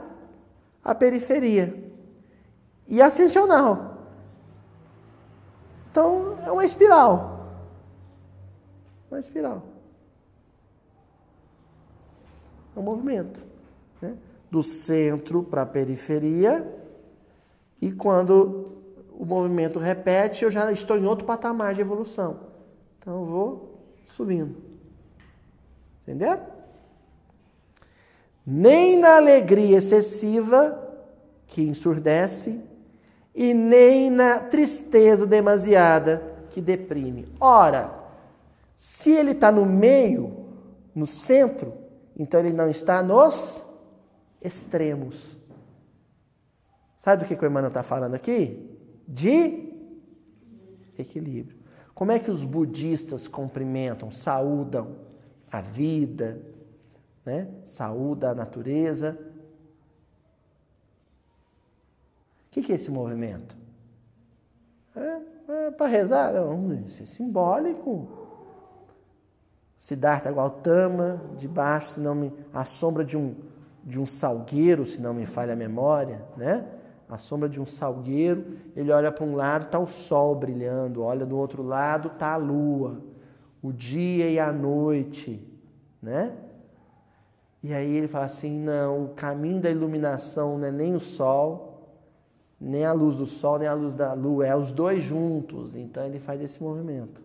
a 0.83 0.93
periferia 0.93 1.73
e 2.87 3.01
ascensional. 3.01 3.96
Então, 5.97 6.37
é 6.45 6.51
uma 6.51 6.63
espiral. 6.63 7.57
Uma 9.09 9.19
espiral. 9.19 9.63
É 12.75 12.79
um 12.79 12.83
movimento. 12.83 13.41
Né? 13.99 14.15
Do 14.51 14.61
centro 14.61 15.41
para 15.41 15.63
a 15.63 15.65
periferia. 15.65 16.71
E 17.81 17.91
quando 17.91 18.73
o 19.11 19.25
movimento 19.25 19.79
repete, 19.79 20.43
eu 20.43 20.51
já 20.51 20.71
estou 20.71 20.99
em 20.99 21.05
outro 21.07 21.25
patamar 21.25 21.73
de 21.73 21.81
evolução. 21.81 22.41
Então, 22.99 23.21
eu 23.21 23.25
vou 23.25 23.79
subindo. 24.09 24.55
Entendeu? 26.03 26.39
Nem 28.45 28.99
na 28.99 29.15
alegria 29.15 29.79
excessiva, 29.79 30.79
que 31.47 31.63
ensurdece, 31.63 32.61
e 33.37 33.53
nem 33.53 34.09
na 34.09 34.39
tristeza 34.39 35.27
demasiada 35.27 36.23
que 36.49 36.59
deprime. 36.59 37.27
Ora, 37.39 37.93
se 38.75 39.11
ele 39.11 39.33
está 39.33 39.51
no 39.51 39.63
meio, 39.63 40.47
no 40.95 41.05
centro, 41.05 41.71
então 42.17 42.39
ele 42.39 42.51
não 42.51 42.67
está 42.67 43.03
nos 43.03 43.61
extremos. 44.41 45.37
Sabe 46.97 47.23
do 47.23 47.27
que, 47.27 47.35
que 47.35 47.45
o 47.45 47.47
Emmanuel 47.47 47.67
está 47.67 47.83
falando 47.83 48.15
aqui? 48.15 48.75
De 49.07 49.71
equilíbrio. 50.97 51.59
Como 51.93 52.11
é 52.11 52.17
que 52.17 52.31
os 52.31 52.43
budistas 52.43 53.27
cumprimentam, 53.27 54.09
saúdam 54.11 54.95
a 55.51 55.61
vida, 55.61 56.41
né? 57.23 57.47
saúda 57.65 58.31
a 58.31 58.35
natureza? 58.35 59.15
O 62.57 62.61
que 62.61 62.71
é 62.71 62.75
esse 62.75 62.89
movimento? 62.89 63.55
É, 64.95 65.21
é 65.67 65.71
para 65.71 65.85
rezar? 65.85 66.33
Não, 66.33 66.73
isso 66.87 67.03
é 67.03 67.05
simbólico. 67.05 68.07
Siddhartha 69.77 70.31
Gautama, 70.31 71.21
debaixo, 71.37 71.93
se 71.93 71.99
não 71.99 72.15
me, 72.15 72.33
a 72.51 72.65
sombra 72.65 73.05
de 73.05 73.15
um, 73.15 73.35
de 73.83 73.99
um 73.99 74.07
salgueiro, 74.07 74.87
se 74.87 74.99
não 74.99 75.13
me 75.13 75.27
falha 75.27 75.53
a 75.53 75.55
memória, 75.55 76.25
né? 76.35 76.65
A 77.07 77.19
sombra 77.19 77.47
de 77.47 77.61
um 77.61 77.65
salgueiro, 77.65 78.57
ele 78.75 78.91
olha 78.91 79.11
para 79.11 79.23
um 79.23 79.35
lado, 79.35 79.65
está 79.65 79.77
o 79.77 79.87
sol 79.87 80.35
brilhando, 80.35 81.03
olha 81.03 81.25
do 81.27 81.37
outro 81.37 81.61
lado, 81.61 82.07
está 82.07 82.33
a 82.33 82.37
lua, 82.37 83.01
o 83.61 83.71
dia 83.71 84.29
e 84.29 84.39
a 84.39 84.51
noite, 84.51 85.47
né? 86.01 86.33
E 87.61 87.71
aí 87.71 87.95
ele 87.95 88.07
fala 88.07 88.25
assim: 88.25 88.59
não, 88.59 89.05
o 89.05 89.09
caminho 89.09 89.61
da 89.61 89.69
iluminação 89.69 90.57
não 90.57 90.67
é 90.67 90.71
nem 90.71 90.95
o 90.95 90.99
sol, 90.99 91.66
nem 92.59 92.85
a 92.85 92.91
luz 92.91 93.17
do 93.17 93.25
sol, 93.25 93.59
nem 93.59 93.67
a 93.67 93.73
luz 93.73 93.93
da 93.93 94.13
lua, 94.13 94.45
é 94.45 94.55
os 94.55 94.71
dois 94.71 95.03
juntos. 95.03 95.75
Então 95.75 96.03
ele 96.05 96.19
faz 96.19 96.41
esse 96.41 96.61
movimento 96.61 97.21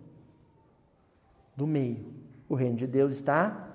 do 1.56 1.66
meio. 1.66 2.06
O 2.48 2.54
reino 2.54 2.76
de 2.76 2.86
Deus 2.86 3.12
está 3.12 3.70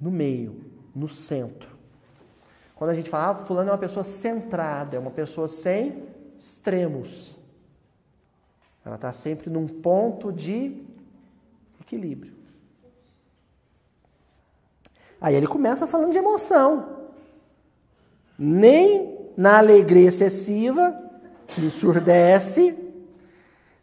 no 0.00 0.10
meio, 0.10 0.64
no 0.94 1.08
centro. 1.08 1.68
Quando 2.74 2.90
a 2.90 2.94
gente 2.94 3.08
fala, 3.08 3.30
ah, 3.30 3.44
fulano 3.44 3.70
é 3.70 3.72
uma 3.72 3.78
pessoa 3.78 4.04
centrada, 4.04 4.96
é 4.96 5.00
uma 5.00 5.10
pessoa 5.10 5.48
sem 5.48 6.04
extremos. 6.38 7.36
Ela 8.84 8.96
está 8.96 9.12
sempre 9.12 9.48
num 9.48 9.66
ponto 9.66 10.32
de 10.32 10.82
equilíbrio. 11.80 12.34
Aí 15.20 15.34
ele 15.34 15.46
começa 15.46 15.86
falando 15.86 16.12
de 16.12 16.18
emoção. 16.18 17.06
Nem 18.38 19.13
na 19.36 19.58
alegria 19.58 20.08
excessiva, 20.08 20.94
que 21.46 21.60
ensurdece, 21.60 22.74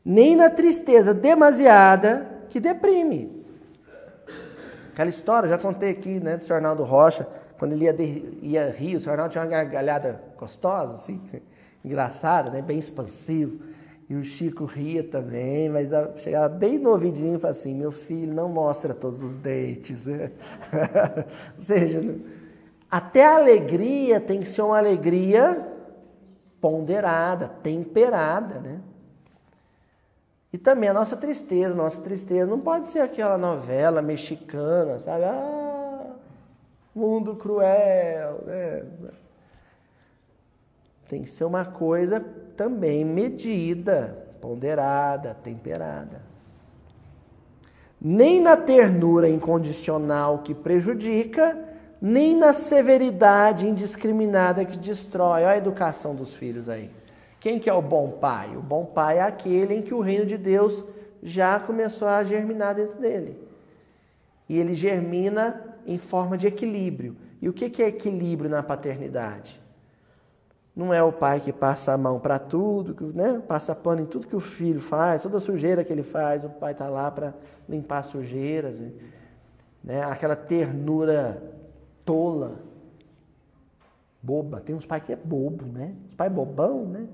nem 0.03 0.35
na 0.35 0.49
tristeza 0.49 1.13
demasiada, 1.13 2.27
que 2.49 2.59
deprime. 2.59 3.41
Aquela 4.91 5.09
história, 5.09 5.49
já 5.49 5.57
contei 5.57 5.91
aqui, 5.91 6.19
né, 6.19 6.37
do 6.37 6.43
Sr. 6.43 6.53
Arnaldo 6.53 6.83
Rocha, 6.83 7.27
quando 7.57 7.73
ele 7.73 7.85
ia, 7.85 7.93
de, 7.93 8.37
ia 8.41 8.69
rir, 8.71 8.95
o 8.95 8.99
Sr. 8.99 9.11
Arnaldo 9.11 9.31
tinha 9.31 9.43
uma 9.43 9.49
gargalhada 9.49 10.21
gostosa, 10.37 10.93
assim, 10.93 11.21
engraçada, 11.85 12.49
né, 12.49 12.61
bem 12.61 12.79
expansivo. 12.79 13.59
E 14.09 14.15
o 14.15 14.25
Chico 14.25 14.65
ria 14.65 15.03
também, 15.03 15.69
mas 15.69 15.91
chegava 16.17 16.49
bem 16.49 16.77
no 16.77 16.89
ouvidinho 16.89 17.37
e 17.37 17.39
falava 17.39 17.57
assim, 17.57 17.73
meu 17.73 17.93
filho, 17.93 18.33
não 18.33 18.49
mostra 18.49 18.93
todos 18.93 19.23
os 19.23 19.39
dentes. 19.39 20.05
Ou 21.55 21.61
seja, 21.61 22.15
até 22.91 23.25
a 23.25 23.37
alegria 23.37 24.19
tem 24.19 24.41
que 24.41 24.49
ser 24.49 24.61
uma 24.63 24.77
alegria 24.77 25.65
ponderada, 26.59 27.47
temperada, 27.47 28.59
né? 28.59 28.81
E 30.51 30.57
também 30.57 30.89
a 30.89 30.93
nossa 30.93 31.15
tristeza, 31.15 31.73
nossa 31.73 32.01
tristeza 32.01 32.45
não 32.45 32.59
pode 32.59 32.87
ser 32.87 32.99
aquela 32.99 33.37
novela 33.37 34.01
mexicana, 34.01 34.99
sabe? 34.99 35.23
Ah, 35.23 36.05
mundo 36.93 37.37
cruel, 37.37 38.43
né? 38.45 38.83
Tem 41.07 41.23
que 41.23 41.29
ser 41.29 41.45
uma 41.45 41.63
coisa 41.63 42.19
também 42.57 43.05
medida, 43.05 44.27
ponderada, 44.41 45.33
temperada. 45.33 46.21
Nem 47.99 48.41
na 48.41 48.57
ternura 48.57 49.29
incondicional 49.29 50.39
que 50.39 50.53
prejudica, 50.53 51.70
nem 52.01 52.35
na 52.35 52.51
severidade 52.51 53.67
indiscriminada 53.67 54.65
que 54.65 54.77
destrói. 54.77 55.43
Olha 55.43 55.49
a 55.49 55.57
educação 55.57 56.15
dos 56.15 56.33
filhos 56.33 56.67
aí. 56.67 56.89
Quem 57.39 57.59
que 57.59 57.69
é 57.69 57.73
o 57.73 57.81
bom 57.81 58.11
pai? 58.11 58.55
O 58.55 58.61
bom 58.61 58.85
pai 58.85 59.19
é 59.19 59.21
aquele 59.21 59.75
em 59.75 59.81
que 59.81 59.93
o 59.93 60.01
reino 60.01 60.25
de 60.25 60.37
Deus 60.37 60.83
já 61.21 61.59
começou 61.59 62.07
a 62.07 62.23
germinar 62.23 62.73
dentro 62.73 62.99
dele. 62.99 63.37
E 64.49 64.57
ele 64.57 64.73
germina 64.73 65.61
em 65.85 65.97
forma 65.97 66.37
de 66.37 66.47
equilíbrio. 66.47 67.15
E 67.41 67.47
o 67.47 67.53
que 67.53 67.81
é 67.81 67.87
equilíbrio 67.87 68.49
na 68.49 68.63
paternidade? 68.63 69.61
Não 70.75 70.93
é 70.93 71.03
o 71.03 71.11
pai 71.11 71.39
que 71.39 71.51
passa 71.51 71.93
a 71.93 71.97
mão 71.97 72.19
para 72.19 72.39
tudo, 72.39 73.11
né? 73.13 73.41
passa 73.47 73.75
pano 73.75 74.01
em 74.01 74.05
tudo 74.05 74.27
que 74.27 74.35
o 74.35 74.39
filho 74.39 74.79
faz, 74.79 75.21
toda 75.21 75.39
sujeira 75.39 75.83
que 75.83 75.91
ele 75.91 76.03
faz, 76.03 76.43
o 76.45 76.49
pai 76.49 76.71
está 76.71 76.87
lá 76.87 77.11
para 77.11 77.33
limpar 77.67 78.03
sujeiras. 78.03 78.75
Né? 79.83 80.01
Aquela 80.03 80.35
ternura 80.35 81.60
tola, 82.05 82.59
boba. 84.21 84.61
Tem 84.61 84.75
uns 84.75 84.85
pais 84.85 85.03
que 85.03 85.13
é 85.13 85.15
bobo, 85.15 85.65
né? 85.65 85.95
Os 86.09 86.15
pais 86.15 86.31
bobão, 86.31 86.85
né? 86.85 87.07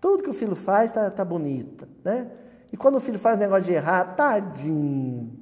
Tudo 0.00 0.22
que 0.22 0.30
o 0.30 0.34
filho 0.34 0.54
faz 0.54 0.92
tá, 0.92 1.10
tá 1.10 1.24
bonita, 1.24 1.88
né? 2.04 2.30
E 2.72 2.76
quando 2.76 2.96
o 2.96 3.00
filho 3.00 3.18
faz 3.18 3.38
negócio 3.38 3.64
de 3.64 3.72
errar, 3.72 4.14
tadinho. 4.16 5.32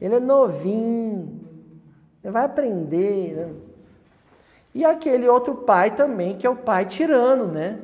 Ele 0.00 0.14
é 0.14 0.20
novinho. 0.20 1.40
Ele 2.22 2.32
vai 2.32 2.44
aprender, 2.44 3.34
né? 3.34 3.54
E 4.74 4.84
aquele 4.84 5.28
outro 5.28 5.56
pai 5.56 5.94
também, 5.94 6.36
que 6.36 6.46
é 6.46 6.50
o 6.50 6.56
pai 6.56 6.86
tirano, 6.86 7.46
né? 7.46 7.80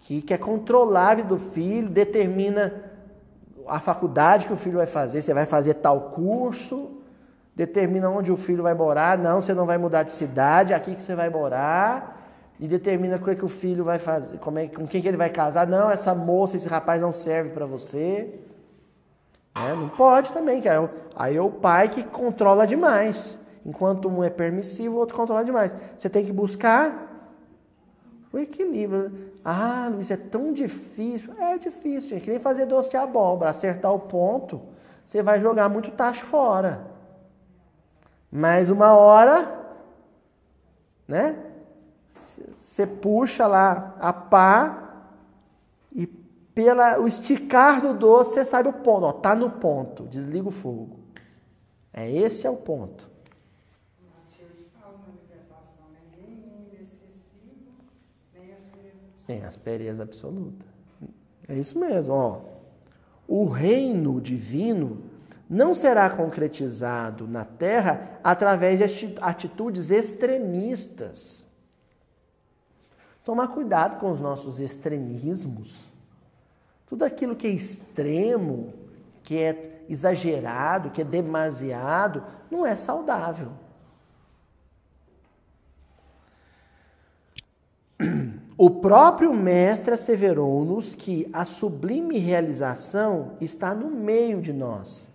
Que 0.00 0.22
quer 0.22 0.38
controlar 0.38 1.10
a 1.10 1.14
vida 1.16 1.28
do 1.28 1.38
filho, 1.38 1.88
determina 1.88 2.92
a 3.66 3.80
faculdade 3.80 4.46
que 4.46 4.52
o 4.52 4.56
filho 4.56 4.78
vai 4.78 4.86
fazer, 4.86 5.22
você 5.22 5.34
vai 5.34 5.46
fazer 5.46 5.74
tal 5.74 6.10
curso, 6.10 7.01
determina 7.54 8.08
onde 8.08 8.32
o 8.32 8.36
filho 8.36 8.62
vai 8.62 8.74
morar, 8.74 9.18
não, 9.18 9.42
você 9.42 9.54
não 9.54 9.66
vai 9.66 9.78
mudar 9.78 10.02
de 10.02 10.12
cidade, 10.12 10.72
aqui 10.72 10.94
que 10.94 11.02
você 11.02 11.14
vai 11.14 11.28
morar, 11.28 12.20
e 12.58 12.66
determina 12.66 13.16
o 13.16 13.18
que, 13.18 13.30
é 13.30 13.34
que 13.34 13.44
o 13.44 13.48
filho 13.48 13.84
vai 13.84 13.98
fazer, 13.98 14.38
como 14.38 14.58
é, 14.58 14.68
com 14.68 14.86
quem 14.86 15.02
que 15.02 15.08
ele 15.08 15.16
vai 15.16 15.30
casar. 15.30 15.66
Não, 15.66 15.90
essa 15.90 16.14
moça, 16.14 16.56
esse 16.56 16.68
rapaz 16.68 17.00
não 17.00 17.12
serve 17.12 17.50
para 17.50 17.66
você. 17.66 18.38
É, 19.54 19.74
não 19.74 19.88
pode 19.88 20.32
também, 20.32 20.60
que 20.60 20.68
aí, 20.68 21.36
é 21.36 21.40
o 21.40 21.50
pai 21.50 21.88
que 21.88 22.02
controla 22.02 22.66
demais. 22.66 23.38
Enquanto 23.64 24.08
um 24.08 24.24
é 24.24 24.30
permissivo, 24.30 24.96
o 24.96 24.98
outro 24.98 25.16
controla 25.16 25.44
demais. 25.44 25.74
Você 25.96 26.08
tem 26.08 26.24
que 26.24 26.32
buscar 26.32 27.10
o 28.32 28.38
equilíbrio. 28.38 29.12
Ah, 29.44 29.90
Luiz, 29.92 30.10
é 30.10 30.16
tão 30.16 30.52
difícil. 30.52 31.32
É 31.38 31.58
difícil, 31.58 32.10
gente. 32.10 32.22
Que 32.22 32.30
nem 32.30 32.40
fazer 32.40 32.66
doce 32.66 32.90
de 32.90 32.96
abóbora. 32.96 33.50
Acertar 33.50 33.92
o 33.92 34.00
ponto, 34.00 34.60
você 35.04 35.22
vai 35.22 35.40
jogar 35.40 35.68
muito 35.68 35.90
tacho 35.90 36.24
fora. 36.24 36.91
Mas 38.34 38.70
uma 38.70 38.94
hora, 38.94 39.62
né? 41.06 41.52
Você 42.58 42.86
puxa 42.86 43.46
lá 43.46 43.94
a 44.00 44.10
pá 44.10 45.04
e 45.94 46.06
pela 46.06 46.98
o 46.98 47.06
esticar 47.06 47.82
do 47.82 47.92
doce 47.92 48.32
você 48.32 48.44
sabe 48.46 48.70
o 48.70 48.72
ponto. 48.72 49.04
Ó, 49.04 49.12
tá 49.12 49.34
no 49.34 49.50
ponto. 49.50 50.04
Desliga 50.04 50.48
o 50.48 50.50
fogo. 50.50 50.98
É 51.92 52.10
esse 52.10 52.46
é 52.46 52.50
o 52.50 52.56
ponto. 52.56 53.12
Nem 59.28 59.44
aspereza 59.44 60.02
absoluta. 60.02 60.66
É 61.46 61.54
isso 61.54 61.78
mesmo, 61.78 62.14
ó. 62.14 62.40
O 63.28 63.44
reino 63.46 64.20
divino 64.20 65.11
não 65.52 65.74
será 65.74 66.08
concretizado 66.10 67.28
na 67.28 67.44
terra 67.44 68.18
através 68.24 68.78
de 68.78 69.16
atitudes 69.20 69.90
extremistas 69.90 71.42
Tomar 73.24 73.48
cuidado 73.48 74.00
com 74.00 74.10
os 74.10 74.20
nossos 74.20 74.58
extremismos. 74.58 75.72
Tudo 76.88 77.04
aquilo 77.04 77.36
que 77.36 77.46
é 77.46 77.50
extremo, 77.50 78.74
que 79.22 79.38
é 79.38 79.84
exagerado, 79.88 80.90
que 80.90 81.02
é 81.02 81.04
demasiado, 81.04 82.24
não 82.50 82.66
é 82.66 82.74
saudável. 82.74 83.52
O 88.58 88.70
próprio 88.70 89.32
Mestre 89.32 89.94
asseverou-nos 89.94 90.94
que 90.94 91.28
a 91.32 91.44
sublime 91.44 92.18
realização 92.18 93.36
está 93.40 93.74
no 93.74 93.88
meio 93.88 94.40
de 94.42 94.52
nós, 94.52 95.08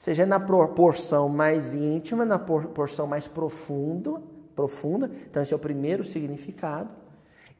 seja 0.00 0.24
na 0.24 0.40
proporção 0.40 1.28
mais 1.28 1.74
íntima, 1.74 2.24
na 2.24 2.38
porção 2.38 3.06
mais 3.06 3.28
profunda, 3.28 4.20
profunda. 4.56 5.10
Então, 5.28 5.42
esse 5.42 5.52
é 5.52 5.56
o 5.56 5.58
primeiro 5.58 6.04
significado 6.04 6.88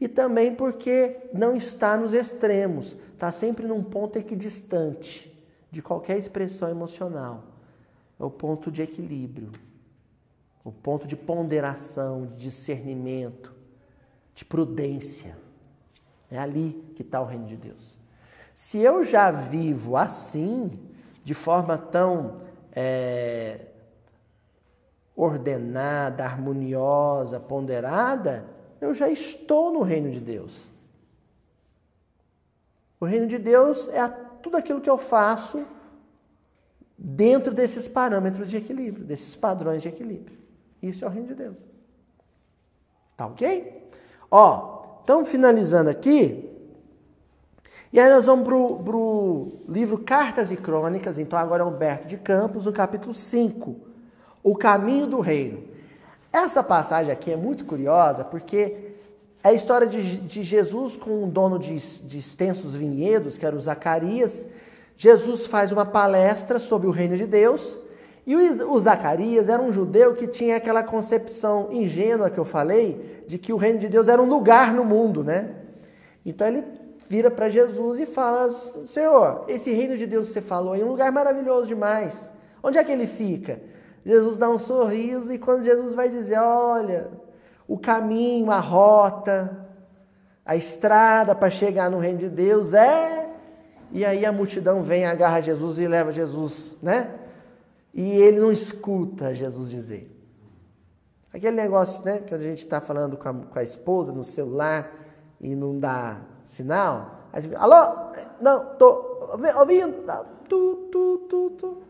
e 0.00 0.08
também 0.08 0.54
porque 0.54 1.18
não 1.34 1.54
está 1.54 1.98
nos 1.98 2.14
extremos, 2.14 2.96
está 3.12 3.30
sempre 3.30 3.66
num 3.66 3.84
ponto 3.84 4.18
equidistante 4.18 5.30
de 5.70 5.82
qualquer 5.82 6.18
expressão 6.18 6.70
emocional. 6.70 7.44
É 8.18 8.24
o 8.24 8.30
ponto 8.30 8.70
de 8.70 8.80
equilíbrio, 8.80 9.52
o 10.64 10.72
ponto 10.72 11.06
de 11.06 11.16
ponderação, 11.16 12.24
de 12.24 12.44
discernimento, 12.44 13.54
de 14.34 14.46
prudência. 14.46 15.36
É 16.30 16.38
ali 16.38 16.82
que 16.96 17.02
está 17.02 17.20
o 17.20 17.26
reino 17.26 17.46
de 17.46 17.56
Deus. 17.56 17.98
Se 18.54 18.78
eu 18.78 19.04
já 19.04 19.30
vivo 19.30 19.94
assim, 19.94 20.70
de 21.30 21.34
forma 21.34 21.78
tão 21.78 22.40
é, 22.72 23.66
ordenada, 25.14 26.24
harmoniosa, 26.24 27.38
ponderada, 27.38 28.46
eu 28.80 28.92
já 28.92 29.08
estou 29.08 29.72
no 29.72 29.80
reino 29.80 30.10
de 30.10 30.18
Deus. 30.18 30.52
O 32.98 33.04
reino 33.04 33.28
de 33.28 33.38
Deus 33.38 33.88
é 33.90 34.08
tudo 34.42 34.56
aquilo 34.56 34.80
que 34.80 34.90
eu 34.90 34.98
faço 34.98 35.64
dentro 36.98 37.54
desses 37.54 37.86
parâmetros 37.86 38.50
de 38.50 38.56
equilíbrio, 38.56 39.04
desses 39.04 39.36
padrões 39.36 39.82
de 39.82 39.88
equilíbrio. 39.88 40.36
Isso 40.82 41.04
é 41.04 41.06
o 41.06 41.10
reino 41.12 41.28
de 41.28 41.34
Deus. 41.36 41.58
Tá 43.16 43.26
ok? 43.26 43.88
Ó, 44.28 44.98
estamos 44.98 45.28
finalizando 45.28 45.90
aqui. 45.90 46.49
E 47.92 47.98
aí 47.98 48.08
nós 48.08 48.24
vamos 48.24 48.44
para 48.46 48.54
o 48.54 49.52
livro 49.68 49.98
Cartas 49.98 50.52
e 50.52 50.56
Crônicas, 50.56 51.18
então 51.18 51.36
agora 51.36 51.64
é 51.64 51.66
Humberto 51.66 52.06
de 52.06 52.16
Campos, 52.16 52.66
no 52.66 52.72
capítulo 52.72 53.12
5, 53.12 53.74
O 54.44 54.54
Caminho 54.54 55.08
do 55.08 55.18
Reino. 55.18 55.64
Essa 56.32 56.62
passagem 56.62 57.10
aqui 57.10 57.32
é 57.32 57.36
muito 57.36 57.64
curiosa 57.64 58.22
porque 58.22 58.92
é 59.42 59.48
a 59.48 59.52
história 59.52 59.88
de, 59.88 60.18
de 60.18 60.44
Jesus 60.44 60.96
com 60.96 61.24
um 61.24 61.28
dono 61.28 61.58
de, 61.58 61.76
de 61.78 62.18
extensos 62.18 62.74
vinhedos, 62.74 63.36
que 63.36 63.44
era 63.44 63.56
o 63.56 63.60
Zacarias. 63.60 64.46
Jesus 64.96 65.48
faz 65.48 65.72
uma 65.72 65.84
palestra 65.84 66.60
sobre 66.60 66.86
o 66.86 66.92
reino 66.92 67.16
de 67.16 67.26
Deus 67.26 67.76
e 68.24 68.36
o, 68.36 68.72
o 68.72 68.78
Zacarias 68.78 69.48
era 69.48 69.60
um 69.60 69.72
judeu 69.72 70.14
que 70.14 70.28
tinha 70.28 70.58
aquela 70.58 70.84
concepção 70.84 71.72
ingênua 71.72 72.30
que 72.30 72.38
eu 72.38 72.44
falei 72.44 73.24
de 73.26 73.36
que 73.36 73.52
o 73.52 73.56
reino 73.56 73.80
de 73.80 73.88
Deus 73.88 74.06
era 74.06 74.22
um 74.22 74.28
lugar 74.28 74.72
no 74.72 74.84
mundo, 74.84 75.24
né? 75.24 75.56
Então 76.24 76.46
ele 76.46 76.62
vira 77.10 77.28
para 77.28 77.48
Jesus 77.48 77.98
e 77.98 78.06
fala: 78.06 78.48
Senhor, 78.86 79.44
esse 79.48 79.72
reino 79.72 79.98
de 79.98 80.06
Deus 80.06 80.28
que 80.28 80.34
você 80.34 80.40
falou 80.40 80.76
é 80.76 80.78
um 80.78 80.90
lugar 80.90 81.10
maravilhoso 81.10 81.66
demais. 81.66 82.30
Onde 82.62 82.78
é 82.78 82.84
que 82.84 82.92
ele 82.92 83.08
fica? 83.08 83.60
Jesus 84.06 84.38
dá 84.38 84.48
um 84.48 84.58
sorriso 84.58 85.32
e 85.32 85.38
quando 85.38 85.64
Jesus 85.64 85.92
vai 85.92 86.08
dizer: 86.08 86.38
Olha, 86.38 87.10
o 87.66 87.76
caminho, 87.76 88.52
a 88.52 88.60
rota, 88.60 89.66
a 90.46 90.54
estrada 90.54 91.34
para 91.34 91.50
chegar 91.50 91.90
no 91.90 91.98
reino 91.98 92.20
de 92.20 92.28
Deus 92.28 92.72
é. 92.72 93.28
E 93.90 94.04
aí 94.04 94.24
a 94.24 94.30
multidão 94.30 94.84
vem, 94.84 95.04
agarra 95.04 95.40
Jesus 95.40 95.80
e 95.80 95.88
leva 95.88 96.12
Jesus, 96.12 96.76
né? 96.80 97.12
E 97.92 98.08
ele 98.08 98.38
não 98.38 98.52
escuta 98.52 99.34
Jesus 99.34 99.68
dizer. 99.68 100.16
Aquele 101.34 101.56
negócio, 101.56 102.04
né? 102.04 102.18
Que 102.18 102.32
a 102.32 102.38
gente 102.38 102.58
está 102.58 102.80
falando 102.80 103.16
com 103.16 103.28
a, 103.28 103.34
com 103.34 103.58
a, 103.58 103.64
esposa 103.64 104.12
no 104.12 104.22
celular 104.22 104.92
e 105.40 105.56
não 105.56 105.76
dá 105.76 106.20
sinal. 106.50 107.28
Alô? 107.56 108.12
Não, 108.40 108.74
tô 108.76 109.20
ouvindo. 109.56 110.04
Tu, 110.48 110.88
tu, 110.90 111.18
tu, 111.28 111.50
tu. 111.50 111.82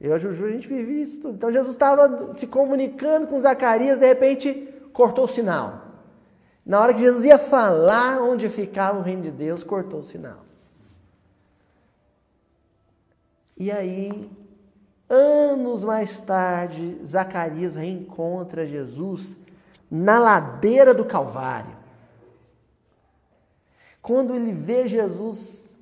Eu 0.00 0.10
e 0.10 0.12
a 0.14 0.18
Juju, 0.18 0.46
a 0.46 0.50
gente 0.50 0.66
vive 0.66 1.00
isso 1.00 1.22
tudo. 1.22 1.34
Então 1.34 1.52
Jesus 1.52 1.74
estava 1.74 2.34
se 2.34 2.48
comunicando 2.48 3.28
com 3.28 3.38
Zacarias, 3.38 4.00
de 4.00 4.06
repente 4.06 4.68
cortou 4.92 5.26
o 5.26 5.28
sinal. 5.28 5.80
Na 6.66 6.80
hora 6.80 6.92
que 6.92 7.00
Jesus 7.00 7.24
ia 7.24 7.38
falar 7.38 8.20
onde 8.20 8.48
ficava 8.48 8.98
o 8.98 9.02
reino 9.02 9.22
de 9.22 9.30
Deus, 9.30 9.62
cortou 9.62 10.00
o 10.00 10.04
sinal. 10.04 10.38
E 13.56 13.70
aí, 13.70 14.28
anos 15.08 15.84
mais 15.84 16.18
tarde, 16.18 16.98
Zacarias 17.04 17.76
reencontra 17.76 18.66
Jesus 18.66 19.36
na 19.88 20.18
ladeira 20.18 20.92
do 20.92 21.04
Calvário. 21.04 21.81
Quando 24.02 24.34
ele 24.34 24.52
vê 24.52 24.88
Jesus 24.88 25.78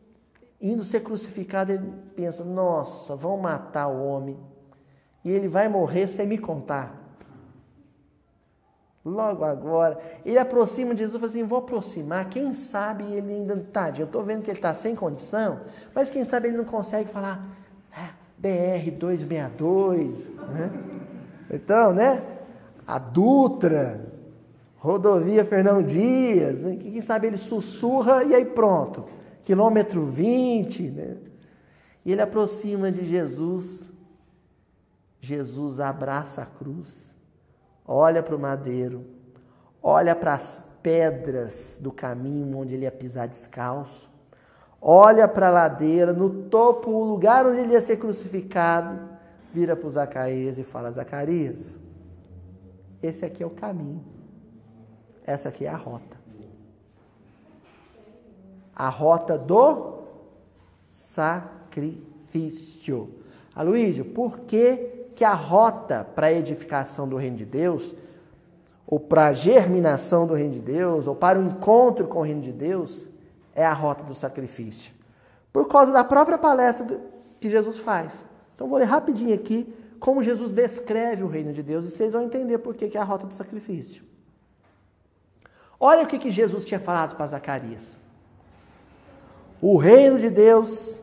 indo 0.60 0.84
ser 0.84 1.00
crucificado, 1.00 1.72
ele 1.72 1.90
pensa: 2.14 2.44
nossa, 2.44 3.16
vão 3.16 3.38
matar 3.38 3.88
o 3.88 4.04
homem 4.04 4.38
e 5.24 5.30
ele 5.30 5.48
vai 5.48 5.68
morrer 5.68 6.06
sem 6.06 6.26
me 6.26 6.36
contar. 6.36 7.00
Logo 9.02 9.44
agora, 9.44 9.98
ele 10.26 10.38
aproxima 10.38 10.92
de 10.92 10.98
Jesus 10.98 11.14
e 11.14 11.18
fala 11.18 11.30
assim: 11.30 11.44
vou 11.44 11.60
aproximar. 11.60 12.28
Quem 12.28 12.52
sabe 12.52 13.04
ele 13.04 13.32
ainda. 13.32 13.56
Tadinho, 13.72 14.02
eu 14.02 14.06
estou 14.06 14.22
vendo 14.22 14.42
que 14.42 14.50
ele 14.50 14.58
está 14.58 14.74
sem 14.74 14.94
condição, 14.94 15.60
mas 15.94 16.10
quem 16.10 16.22
sabe 16.22 16.48
ele 16.48 16.58
não 16.58 16.66
consegue 16.66 17.10
falar 17.10 17.42
ah, 17.90 18.10
BR 18.36 18.90
262. 18.90 20.28
Né? 20.28 20.70
Então, 21.50 21.94
né? 21.94 22.22
A 22.86 22.98
Dutra, 22.98 24.09
rodovia 24.80 25.44
Fernão 25.44 25.82
Dias. 25.82 26.62
Quem 26.62 27.00
sabe 27.00 27.28
ele 27.28 27.36
sussurra 27.36 28.24
e 28.24 28.34
aí 28.34 28.44
pronto. 28.44 29.04
Quilômetro 29.44 30.04
20. 30.04 30.82
Né? 30.90 31.16
E 32.04 32.10
ele 32.10 32.20
aproxima 32.20 32.90
de 32.90 33.06
Jesus. 33.06 33.88
Jesus 35.20 35.78
abraça 35.78 36.42
a 36.42 36.46
cruz 36.46 37.10
olha 37.92 38.22
para 38.22 38.36
o 38.36 38.38
madeiro, 38.38 39.04
olha 39.82 40.14
para 40.14 40.34
as 40.34 40.64
pedras 40.80 41.80
do 41.82 41.90
caminho 41.90 42.58
onde 42.58 42.74
ele 42.74 42.84
ia 42.84 42.92
pisar 42.92 43.26
descalço, 43.26 44.08
olha 44.80 45.26
para 45.26 45.48
a 45.48 45.50
ladeira, 45.50 46.12
no 46.12 46.44
topo, 46.44 46.88
o 46.88 47.04
lugar 47.04 47.44
onde 47.44 47.58
ele 47.58 47.72
ia 47.72 47.80
ser 47.80 47.96
crucificado, 47.96 48.96
vira 49.52 49.74
para 49.74 49.88
o 49.88 49.90
Zacarias 49.90 50.56
e 50.56 50.62
fala: 50.62 50.92
Zacarias, 50.92 51.74
esse 53.02 53.24
aqui 53.24 53.42
é 53.42 53.46
o 53.46 53.50
caminho, 53.50 54.04
essa 55.30 55.48
aqui 55.48 55.64
é 55.64 55.68
a 55.68 55.76
rota. 55.76 56.18
A 58.74 58.88
rota 58.88 59.38
do 59.38 60.00
sacrifício. 60.90 61.94
Aloísio, 63.54 64.04
por 64.06 64.40
que 64.40 64.98
que 65.14 65.24
a 65.24 65.34
rota 65.34 66.02
para 66.02 66.28
a 66.28 66.32
edificação 66.32 67.06
do 67.08 67.16
reino 67.16 67.36
de 67.36 67.44
Deus, 67.44 67.94
ou 68.86 68.98
para 68.98 69.26
a 69.26 69.32
germinação 69.32 70.26
do 70.26 70.34
reino 70.34 70.54
de 70.54 70.60
Deus, 70.60 71.06
ou 71.06 71.14
para 71.14 71.38
o 71.38 71.42
encontro 71.44 72.08
com 72.08 72.20
o 72.20 72.22
reino 72.22 72.40
de 72.40 72.52
Deus, 72.52 73.06
é 73.54 73.64
a 73.64 73.72
rota 73.72 74.02
do 74.02 74.14
sacrifício. 74.14 74.92
Por 75.52 75.68
causa 75.68 75.92
da 75.92 76.02
própria 76.02 76.38
palestra 76.38 77.00
que 77.38 77.50
Jesus 77.50 77.78
faz. 77.78 78.24
Então 78.54 78.66
vou 78.68 78.78
ler 78.78 78.86
rapidinho 78.86 79.34
aqui 79.34 79.72
como 79.98 80.22
Jesus 80.22 80.52
descreve 80.52 81.22
o 81.22 81.28
reino 81.28 81.52
de 81.52 81.62
Deus 81.62 81.84
e 81.84 81.90
vocês 81.90 82.14
vão 82.14 82.22
entender 82.22 82.58
por 82.58 82.74
que 82.74 82.96
é 82.96 83.00
a 83.00 83.04
rota 83.04 83.26
do 83.26 83.34
sacrifício. 83.34 84.09
Olha 85.82 86.02
o 86.02 86.06
que, 86.06 86.18
que 86.18 86.30
Jesus 86.30 86.66
tinha 86.66 86.78
falado 86.78 87.16
para 87.16 87.26
Zacarias. 87.26 87.96
O 89.62 89.78
reino 89.78 90.18
de 90.18 90.28
Deus 90.28 91.00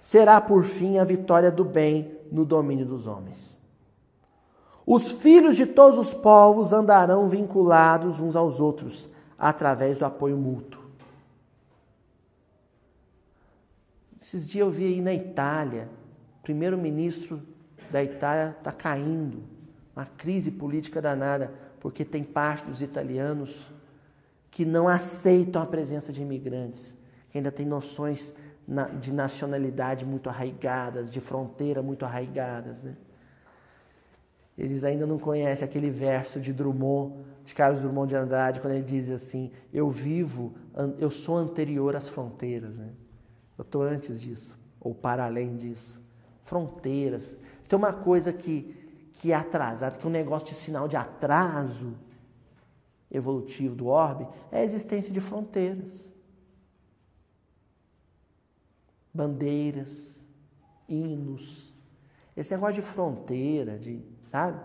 será 0.00 0.40
por 0.40 0.64
fim 0.64 0.98
a 0.98 1.04
vitória 1.04 1.50
do 1.50 1.64
bem 1.64 2.18
no 2.32 2.44
domínio 2.44 2.84
dos 2.84 3.06
homens. 3.06 3.56
Os 4.84 5.12
filhos 5.12 5.54
de 5.54 5.66
todos 5.66 5.96
os 5.98 6.12
povos 6.12 6.72
andarão 6.72 7.28
vinculados 7.28 8.18
uns 8.18 8.34
aos 8.34 8.58
outros 8.58 9.08
através 9.38 9.98
do 9.98 10.04
apoio 10.04 10.36
mútuo. 10.36 10.80
Esses 14.20 14.46
dias 14.46 14.66
eu 14.66 14.70
vi 14.70 14.86
aí 14.86 15.00
na 15.00 15.14
Itália, 15.14 15.88
o 16.40 16.42
primeiro-ministro 16.42 17.40
da 17.90 18.02
Itália 18.02 18.56
está 18.58 18.72
caindo, 18.72 19.42
uma 19.94 20.06
crise 20.06 20.50
política 20.50 21.00
danada, 21.00 21.52
porque 21.80 22.04
tem 22.04 22.22
parte 22.22 22.66
dos 22.66 22.82
italianos 22.82 23.72
que 24.50 24.64
não 24.64 24.86
aceitam 24.86 25.62
a 25.62 25.66
presença 25.66 26.12
de 26.12 26.22
imigrantes, 26.22 26.94
que 27.30 27.38
ainda 27.38 27.50
tem 27.50 27.66
noções 27.66 28.34
de 29.00 29.12
nacionalidade 29.12 30.04
muito 30.04 30.28
arraigadas, 30.28 31.10
de 31.10 31.20
fronteira 31.20 31.82
muito 31.82 32.04
arraigadas. 32.04 32.84
Né? 32.84 32.94
Eles 34.56 34.84
ainda 34.84 35.06
não 35.06 35.18
conhecem 35.18 35.64
aquele 35.64 35.90
verso 35.90 36.38
de 36.38 36.52
Drummond, 36.52 37.14
de 37.44 37.54
Carlos 37.54 37.80
Drummond 37.80 38.08
de 38.10 38.16
Andrade, 38.16 38.60
quando 38.60 38.74
ele 38.74 38.84
diz 38.84 39.10
assim: 39.10 39.50
Eu 39.72 39.90
vivo, 39.90 40.54
eu 40.98 41.10
sou 41.10 41.36
anterior 41.36 41.96
às 41.96 42.08
fronteiras. 42.08 42.78
Né? 42.78 42.90
Eu 43.56 43.62
estou 43.62 43.82
antes 43.82 44.20
disso, 44.20 44.56
ou 44.80 44.94
para 44.94 45.24
além 45.24 45.56
disso. 45.56 46.00
Fronteiras. 46.44 47.36
Tem 47.68 47.76
uma 47.76 47.92
coisa 47.92 48.32
que, 48.32 48.76
que 49.20 49.32
é 49.32 49.34
atrasada, 49.34 49.96
que 49.96 50.04
é 50.04 50.08
um 50.08 50.12
negócio 50.12 50.48
de 50.48 50.54
sinal 50.54 50.88
de 50.88 50.96
atraso 50.96 51.94
evolutivo 53.10 53.74
do 53.74 53.86
orbe, 53.86 54.26
é 54.50 54.60
a 54.60 54.64
existência 54.64 55.12
de 55.12 55.20
fronteiras 55.20 56.10
bandeiras, 59.12 60.22
hinos. 60.88 61.72
Esse 62.36 62.52
negócio 62.52 62.76
de 62.76 62.82
fronteira, 62.82 63.78
de, 63.78 64.00
sabe? 64.28 64.58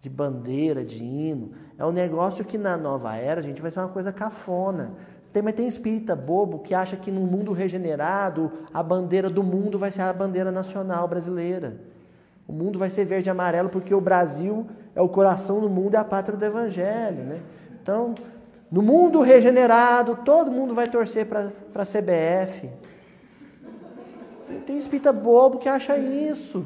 De 0.00 0.08
bandeira, 0.08 0.84
de 0.84 1.02
hino, 1.02 1.52
é 1.76 1.84
um 1.84 1.90
negócio 1.90 2.44
que 2.44 2.56
na 2.56 2.76
nova 2.76 3.16
era, 3.16 3.40
a 3.40 3.42
gente, 3.42 3.60
vai 3.60 3.70
ser 3.70 3.80
uma 3.80 3.88
coisa 3.88 4.12
cafona. 4.12 4.94
Tem, 5.32 5.42
mas 5.42 5.54
tem 5.54 5.66
espírita 5.66 6.16
bobo 6.16 6.60
que 6.60 6.72
acha 6.72 6.96
que 6.96 7.10
no 7.10 7.20
mundo 7.20 7.52
regenerado 7.52 8.50
a 8.72 8.82
bandeira 8.82 9.28
do 9.28 9.42
mundo 9.42 9.78
vai 9.78 9.90
ser 9.90 10.02
a 10.02 10.12
bandeira 10.12 10.50
nacional 10.50 11.06
brasileira. 11.06 11.80
O 12.48 12.52
mundo 12.52 12.78
vai 12.78 12.88
ser 12.88 13.04
verde 13.04 13.28
e 13.28 13.30
amarelo 13.30 13.68
porque 13.68 13.94
o 13.94 14.00
Brasil 14.00 14.66
é 14.94 15.02
o 15.02 15.08
coração 15.08 15.60
do 15.60 15.68
mundo 15.68 15.92
e 15.92 15.96
a 15.98 16.04
pátria 16.04 16.36
do 16.36 16.44
evangelho, 16.44 17.22
né? 17.24 17.42
Então, 17.82 18.14
no 18.72 18.80
mundo 18.80 19.20
regenerado, 19.20 20.16
todo 20.24 20.50
mundo 20.50 20.74
vai 20.74 20.88
torcer 20.88 21.26
para 21.26 21.52
a 21.74 21.84
CBF. 21.84 22.70
Tem 24.66 24.78
espírita 24.78 25.12
bobo 25.12 25.58
que 25.58 25.68
acha 25.68 25.96
isso. 25.98 26.64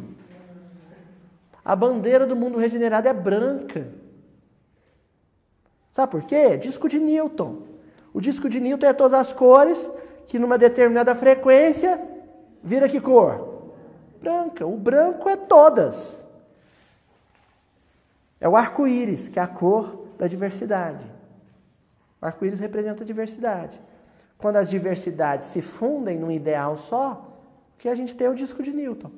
A 1.64 1.74
bandeira 1.74 2.26
do 2.26 2.36
mundo 2.36 2.59
regenerado 2.59 3.09
é 3.09 3.12
branca. 3.12 3.88
Sabe 5.90 6.12
por 6.12 6.22
quê? 6.22 6.56
Disco 6.56 6.88
de 6.88 7.00
Newton. 7.00 7.62
O 8.14 8.20
disco 8.20 8.48
de 8.48 8.60
Newton 8.60 8.86
é 8.86 8.92
todas 8.92 9.14
as 9.14 9.32
cores 9.32 9.90
que 10.28 10.38
numa 10.38 10.56
determinada 10.56 11.14
frequência 11.14 12.00
vira 12.62 12.88
que 12.88 13.00
cor? 13.00 13.52
Branca. 14.23 14.65
O 14.65 14.77
branco 14.77 15.28
é 15.28 15.36
todas. 15.36 16.24
É 18.40 18.49
o 18.49 18.57
arco-íris, 18.57 19.28
que 19.28 19.39
é 19.39 19.43
a 19.43 19.47
cor 19.47 20.07
da 20.16 20.28
diversidade. 20.28 21.05
O 22.20 22.27
arco-íris 22.27 22.61
representa 22.61 23.03
a 23.03 23.07
diversidade. 23.07 23.81
Quando 24.39 24.57
as 24.57 24.70
diversidades 24.70 25.49
se 25.49 25.61
fundem 25.61 26.19
num 26.19 26.31
ideal 26.31 26.78
só, 26.78 27.40
que 27.78 27.89
a 27.89 27.94
gente 27.97 28.15
tem 28.15 28.28
o 28.28 28.35
disco 28.35 28.62
de 28.62 28.73
Newton. 28.73 29.11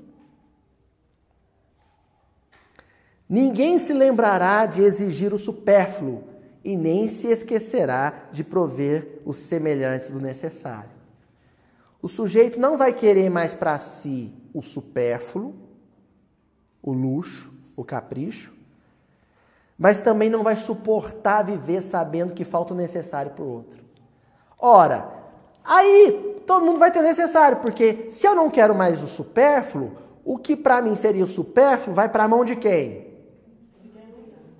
Ninguém 3.28 3.78
se 3.78 3.92
lembrará 3.92 4.64
de 4.64 4.82
exigir 4.82 5.34
o 5.34 5.38
supérfluo 5.38 6.24
e 6.62 6.76
nem 6.76 7.08
se 7.08 7.26
esquecerá 7.28 8.28
de 8.32 8.42
prover 8.42 9.20
os 9.24 9.36
semelhantes 9.36 10.10
do 10.10 10.20
necessário. 10.20 10.93
O 12.04 12.08
sujeito 12.08 12.60
não 12.60 12.76
vai 12.76 12.92
querer 12.92 13.30
mais 13.30 13.54
para 13.54 13.78
si 13.78 14.30
o 14.52 14.60
supérfluo, 14.60 15.54
o 16.82 16.92
luxo, 16.92 17.50
o 17.74 17.82
capricho, 17.82 18.52
mas 19.78 20.02
também 20.02 20.28
não 20.28 20.42
vai 20.42 20.54
suportar 20.54 21.40
viver 21.44 21.80
sabendo 21.80 22.34
que 22.34 22.44
falta 22.44 22.74
o 22.74 22.76
necessário 22.76 23.30
para 23.30 23.42
o 23.42 23.48
outro. 23.48 23.82
Ora, 24.58 25.10
aí 25.64 26.42
todo 26.46 26.66
mundo 26.66 26.78
vai 26.78 26.90
ter 26.90 27.00
necessário, 27.00 27.60
porque 27.60 28.10
se 28.10 28.26
eu 28.26 28.34
não 28.34 28.50
quero 28.50 28.74
mais 28.74 29.02
o 29.02 29.06
supérfluo, 29.06 29.92
o 30.22 30.36
que 30.36 30.54
para 30.54 30.82
mim 30.82 30.96
seria 30.96 31.24
o 31.24 31.26
supérfluo 31.26 31.96
vai 31.96 32.10
para 32.10 32.24
a 32.24 32.28
mão 32.28 32.44
de 32.44 32.54
quem? 32.54 33.14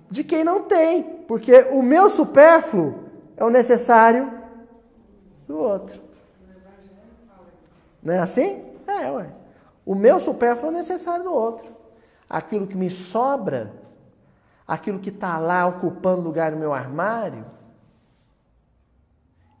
De 0.09 0.23
quem 0.23 0.43
não 0.43 0.63
tem, 0.63 1.03
porque 1.27 1.61
o 1.71 1.83
meu 1.83 2.09
supérfluo 2.09 3.03
é 3.37 3.45
o 3.45 3.51
necessário 3.51 4.33
do 5.47 5.59
outro. 5.59 6.04
Não 8.05 8.13
é 8.13 8.19
assim? 8.19 8.63
É, 8.85 9.09
ué. 9.09 9.25
O 9.83 9.95
meu 9.95 10.19
supérfluo 10.19 10.71
é 10.71 10.75
necessário 10.75 11.23
do 11.23 11.33
outro. 11.33 11.67
Aquilo 12.29 12.67
que 12.67 12.77
me 12.77 12.89
sobra, 12.89 13.73
aquilo 14.67 14.99
que 14.99 15.09
está 15.09 15.39
lá 15.39 15.65
ocupando 15.65 16.21
lugar 16.21 16.51
no 16.51 16.57
meu 16.57 16.73
armário, 16.73 17.45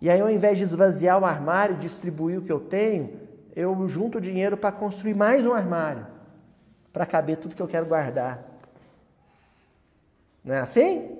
e 0.01 0.09
aí, 0.09 0.21
ao 0.21 0.29
invés 0.29 0.57
de 0.57 0.63
esvaziar 0.63 1.19
o 1.19 1.25
armário, 1.25 1.77
distribuir 1.77 2.37
o 2.37 2.41
que 2.43 2.51
eu 2.51 2.59
tenho, 2.59 3.19
eu 3.55 3.87
junto 3.87 4.21
dinheiro 4.21 4.55
para 4.55 4.71
construir 4.71 5.15
mais 5.15 5.45
um 5.47 5.53
armário, 5.53 6.05
para 6.93 7.05
caber 7.05 7.37
tudo 7.37 7.55
que 7.55 7.61
eu 7.61 7.67
quero 7.67 7.87
guardar. 7.87 8.43
Não 10.43 10.53
é 10.53 10.59
assim? 10.59 11.17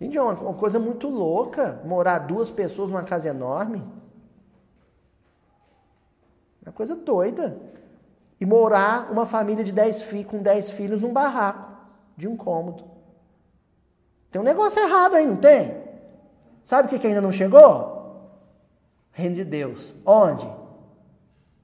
Gente, 0.00 0.16
é 0.16 0.22
uma, 0.22 0.32
uma 0.32 0.54
coisa 0.54 0.78
muito 0.78 1.08
louca 1.08 1.80
morar 1.84 2.20
duas 2.20 2.50
pessoas 2.50 2.90
numa 2.90 3.02
casa 3.02 3.28
enorme. 3.28 3.82
Uma 6.62 6.72
coisa 6.72 6.94
doida. 6.94 7.58
E 8.40 8.46
morar 8.46 9.10
uma 9.10 9.26
família 9.26 9.64
de 9.64 9.72
dez 9.72 10.02
filhos 10.02 10.30
com 10.30 10.42
dez 10.42 10.70
filhos 10.70 11.00
num 11.00 11.12
barraco 11.12 11.72
de 12.16 12.28
um 12.28 12.36
cômodo. 12.36 12.84
Tem 14.30 14.40
um 14.40 14.44
negócio 14.44 14.80
errado 14.80 15.16
aí, 15.16 15.26
não 15.26 15.36
tem? 15.36 15.82
Sabe 16.62 16.86
o 16.86 16.90
que, 16.90 16.98
que 16.98 17.06
ainda 17.06 17.20
não 17.20 17.32
chegou? 17.32 18.30
Reino 19.10 19.34
de 19.34 19.44
Deus. 19.44 19.94
Onde? 20.04 20.48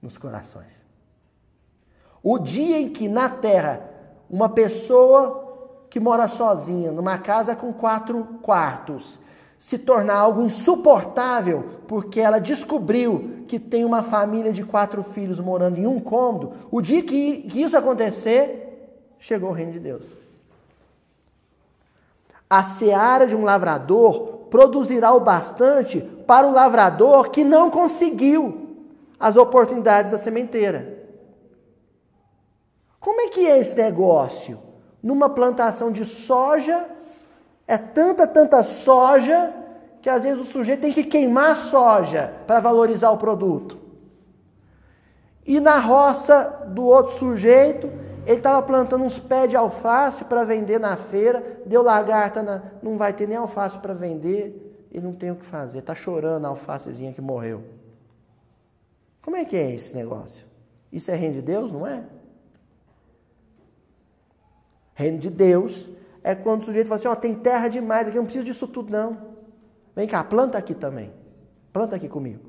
Nos 0.02 0.19
corações. 0.19 0.85
O 2.23 2.39
dia 2.39 2.81
em 2.81 2.89
que 2.89 3.06
na 3.06 3.28
terra 3.28 3.89
uma 4.28 4.48
pessoa 4.48 5.44
que 5.95 6.01
mora 6.01 6.27
sozinha, 6.27 6.91
numa 6.91 7.19
casa 7.19 7.55
com 7.55 7.73
quatro 7.73 8.27
quartos, 8.43 9.16
se 9.57 9.79
tornar 9.79 10.16
algo 10.16 10.43
insuportável 10.43 11.83
porque 11.87 12.19
ela 12.19 12.41
descobriu 12.41 13.45
que 13.47 13.61
tem 13.61 13.85
uma 13.85 14.03
família 14.03 14.53
de 14.53 14.65
quatro 14.65 15.05
filhos 15.05 15.39
morando 15.39 15.79
em 15.79 15.87
um 15.87 16.01
cômodo, 16.01 16.55
o 16.69 16.81
dia 16.81 17.01
que, 17.01 17.47
isso 17.55 17.77
acontecer, 17.77 19.07
chegou 19.21 19.51
o 19.51 19.53
reino 19.53 19.71
de 19.71 19.79
Deus. 19.79 20.03
A 22.51 22.65
seara 22.65 23.25
de 23.25 23.37
um 23.37 23.45
lavrador 23.45 24.49
produzirá 24.51 25.15
o 25.15 25.21
bastante 25.21 26.01
para 26.27 26.45
um 26.45 26.53
lavrador 26.53 27.31
que 27.31 27.45
não 27.45 27.71
conseguiu 27.71 28.79
as 29.21 29.37
oportunidades 29.37 30.11
da 30.11 30.19
sementeira. 30.19 31.07
Como 32.99 33.21
é 33.21 33.29
que 33.29 33.47
é 33.47 33.61
esse 33.61 33.77
negócio? 33.77 34.64
Numa 35.05 35.29
plantação 35.29 35.93
de 35.93 36.03
soja, 36.03 36.87
é 37.69 37.77
tanta, 37.77 38.27
tanta 38.27 38.63
soja, 38.63 39.53
que 40.01 40.09
às 40.09 40.23
vezes 40.23 40.41
o 40.41 40.51
sujeito 40.51 40.81
tem 40.81 40.93
que 40.95 41.05
queimar 41.05 41.59
soja 41.59 42.33
para 42.47 42.59
valorizar 42.59 43.11
o 43.11 43.19
produto. 43.19 43.79
E 45.47 45.61
na 45.61 45.79
roça 45.79 46.65
do 46.69 46.85
outro 46.87 47.17
sujeito, 47.17 47.87
ele 48.27 48.39
estava 48.39 48.63
plantando 48.63 49.05
uns 49.05 49.19
pés 49.19 49.51
de 49.51 49.57
alface 49.57 50.25
para 50.25 50.43
vender 50.43 50.81
na 50.81 50.97
feira, 50.97 51.61
deu 51.67 51.83
lagarta, 51.83 52.43
na, 52.43 52.63
não 52.83 52.97
vai 52.97 53.13
ter 53.13 53.29
nem 53.29 53.37
alface 53.37 53.79
para 53.79 53.93
vender, 53.93 54.89
e 54.91 54.99
não 55.03 55.13
tem 55.13 55.31
o 55.31 55.37
que 55.37 55.45
fazer, 55.45 55.81
está 55.81 55.95
chorando 55.95 56.47
a 56.47 56.49
alfacezinha 56.49 57.13
que 57.13 57.21
morreu. 57.21 57.63
Como 59.21 59.37
é 59.37 59.45
que 59.45 59.55
é 59.57 59.71
esse 59.71 59.95
negócio? 59.95 60.47
Isso 60.91 61.11
é 61.11 61.15
reino 61.15 61.35
de 61.35 61.43
Deus, 61.43 61.71
não 61.71 61.87
é? 61.87 62.05
Reino 64.95 65.19
de 65.19 65.29
Deus 65.29 65.89
é 66.23 66.35
quando 66.35 66.62
o 66.62 66.65
sujeito 66.65 66.87
fala 66.87 66.99
assim: 66.99 67.09
ó, 67.09 67.15
tem 67.15 67.35
terra 67.35 67.69
demais 67.69 68.09
aqui, 68.09 68.16
não 68.16 68.25
preciso 68.25 68.45
disso 68.45 68.66
tudo, 68.66 68.91
não. 68.91 69.35
Vem 69.95 70.07
cá, 70.07 70.23
planta 70.25 70.57
aqui 70.57 70.75
também. 70.75 71.12
Planta 71.73 71.97
aqui 71.97 72.09
comigo. 72.09 72.41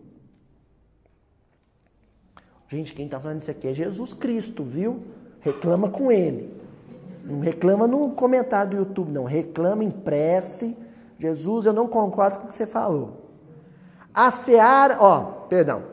Gente, 2.67 2.93
quem 2.93 3.05
está 3.05 3.19
falando 3.19 3.41
isso 3.41 3.51
aqui 3.51 3.67
é 3.67 3.73
Jesus 3.73 4.13
Cristo, 4.13 4.63
viu? 4.63 5.03
Reclama 5.41 5.89
com 5.89 6.11
ele. 6.11 6.53
Não 7.23 7.39
reclama 7.39 7.87
no 7.87 8.11
comentário 8.11 8.71
do 8.71 8.77
YouTube, 8.77 9.11
não. 9.11 9.23
Reclama 9.23 9.83
em 9.83 9.91
prece. 9.91 10.77
Jesus, 11.17 11.65
eu 11.65 11.73
não 11.73 11.87
concordo 11.87 12.39
com 12.39 12.43
o 12.45 12.47
que 12.47 12.53
você 12.53 12.65
falou. 12.65 13.31
A 14.13 14.31
seara, 14.31 14.97
ó, 14.99 15.21
perdão. 15.47 15.83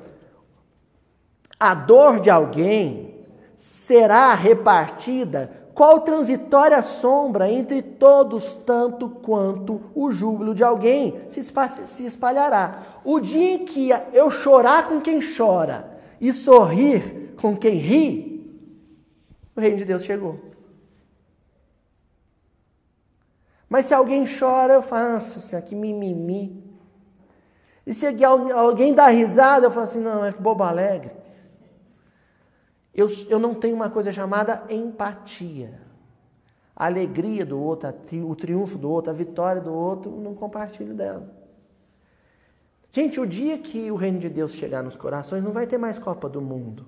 A 1.59 1.74
dor 1.74 2.20
de 2.20 2.31
alguém 2.31 3.15
será 3.57 4.35
repartida 4.35 5.62
qual 5.74 6.01
transitória 6.03 6.82
sombra 6.82 7.51
entre 7.51 7.81
todos, 7.82 8.55
tanto 8.55 9.09
quanto 9.09 9.81
o 9.94 10.12
júbilo 10.12 10.55
de 10.55 10.62
alguém 10.62 11.20
se 11.31 12.05
espalhará. 12.05 13.01
O 13.05 13.19
dia 13.19 13.55
em 13.55 13.65
que 13.65 13.90
eu 14.12 14.31
chorar 14.31 14.89
com 14.89 15.01
quem 15.01 15.20
chora 15.20 15.99
e 16.20 16.32
sorrir 16.32 17.35
com 17.40 17.57
quem 17.57 17.77
ri, 17.77 18.32
o 19.57 19.61
reino 19.61 19.78
de 19.78 19.85
Deus 19.85 20.05
chegou. 20.05 20.39
Mas 23.69 23.86
se 23.86 23.94
alguém 23.94 24.27
chora, 24.27 24.74
eu 24.74 24.82
falo, 24.82 25.15
nossa 25.15 25.40
senhora, 25.40 25.66
que 25.66 25.74
mimimi. 25.74 26.62
E 27.86 27.94
se 27.94 28.07
alguém 28.55 28.93
dá 28.93 29.09
risada, 29.09 29.66
eu 29.66 29.70
falo 29.70 29.85
assim, 29.85 30.01
não, 30.01 30.24
é 30.24 30.32
que 30.32 30.43
bobo 30.43 30.62
alegre. 30.62 31.22
Eu, 32.94 33.06
eu 33.28 33.39
não 33.39 33.55
tenho 33.55 33.74
uma 33.74 33.89
coisa 33.89 34.12
chamada 34.12 34.64
empatia. 34.69 35.81
A 36.74 36.86
alegria 36.86 37.44
do 37.44 37.60
outro, 37.60 37.94
o 38.27 38.35
triunfo 38.36 38.77
do 38.77 38.90
outro, 38.90 39.10
a 39.10 39.14
vitória 39.14 39.60
do 39.60 39.73
outro, 39.73 40.10
não 40.10 40.35
compartilho 40.35 40.94
dela. 40.94 41.43
Gente, 42.93 43.19
o 43.19 43.27
dia 43.27 43.56
que 43.56 43.90
o 43.90 43.97
reino 43.97 44.19
de 44.19 44.28
Deus 44.28 44.52
chegar 44.52 44.82
nos 44.82 44.97
corações, 44.97 45.43
não 45.43 45.52
vai 45.52 45.66
ter 45.66 45.78
mais 45.78 45.98
Copa 45.98 46.28
do 46.28 46.43
Mundo. 46.43 46.86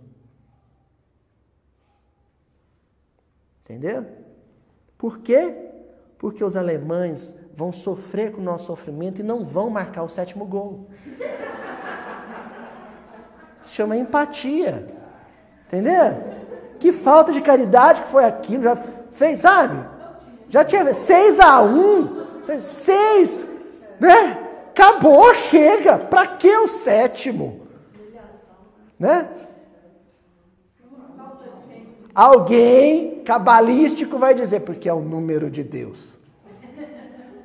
Entendeu? 3.62 4.06
Por 4.98 5.20
quê? 5.20 5.70
Porque 6.18 6.44
os 6.44 6.56
alemães 6.56 7.34
vão 7.54 7.72
sofrer 7.72 8.32
com 8.32 8.40
o 8.40 8.44
nosso 8.44 8.66
sofrimento 8.66 9.20
e 9.20 9.24
não 9.24 9.44
vão 9.44 9.70
marcar 9.70 10.02
o 10.02 10.08
sétimo 10.08 10.44
gol. 10.44 10.90
Se 13.62 13.72
chama 13.72 13.96
empatia. 13.96 15.03
Entendeu? 15.74 16.34
Que 16.78 16.92
falta 16.92 17.32
de 17.32 17.40
caridade 17.40 18.02
que 18.02 18.08
foi 18.08 18.24
aquilo. 18.24 18.62
Já 18.62 18.78
fez, 19.12 19.40
sabe? 19.40 19.84
Já 20.48 20.64
tinha 20.64 20.94
6 20.94 21.40
a 21.40 21.62
1 21.62 22.24
6, 22.60 23.46
né? 23.98 24.38
Acabou, 24.70 25.34
chega. 25.34 25.98
Para 25.98 26.26
que 26.26 26.54
o 26.56 26.68
sétimo? 26.68 27.66
Né? 28.98 29.28
Alguém 32.14 33.22
cabalístico 33.24 34.18
vai 34.18 34.34
dizer, 34.34 34.60
porque 34.60 34.88
é 34.88 34.94
o 34.94 35.00
número 35.00 35.50
de 35.50 35.64
Deus. 35.64 36.18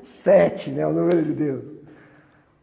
Sete, 0.03 0.69
né? 0.69 0.85
O 0.85 0.91
número 0.91 1.23
de 1.23 1.33
Deus. 1.33 1.63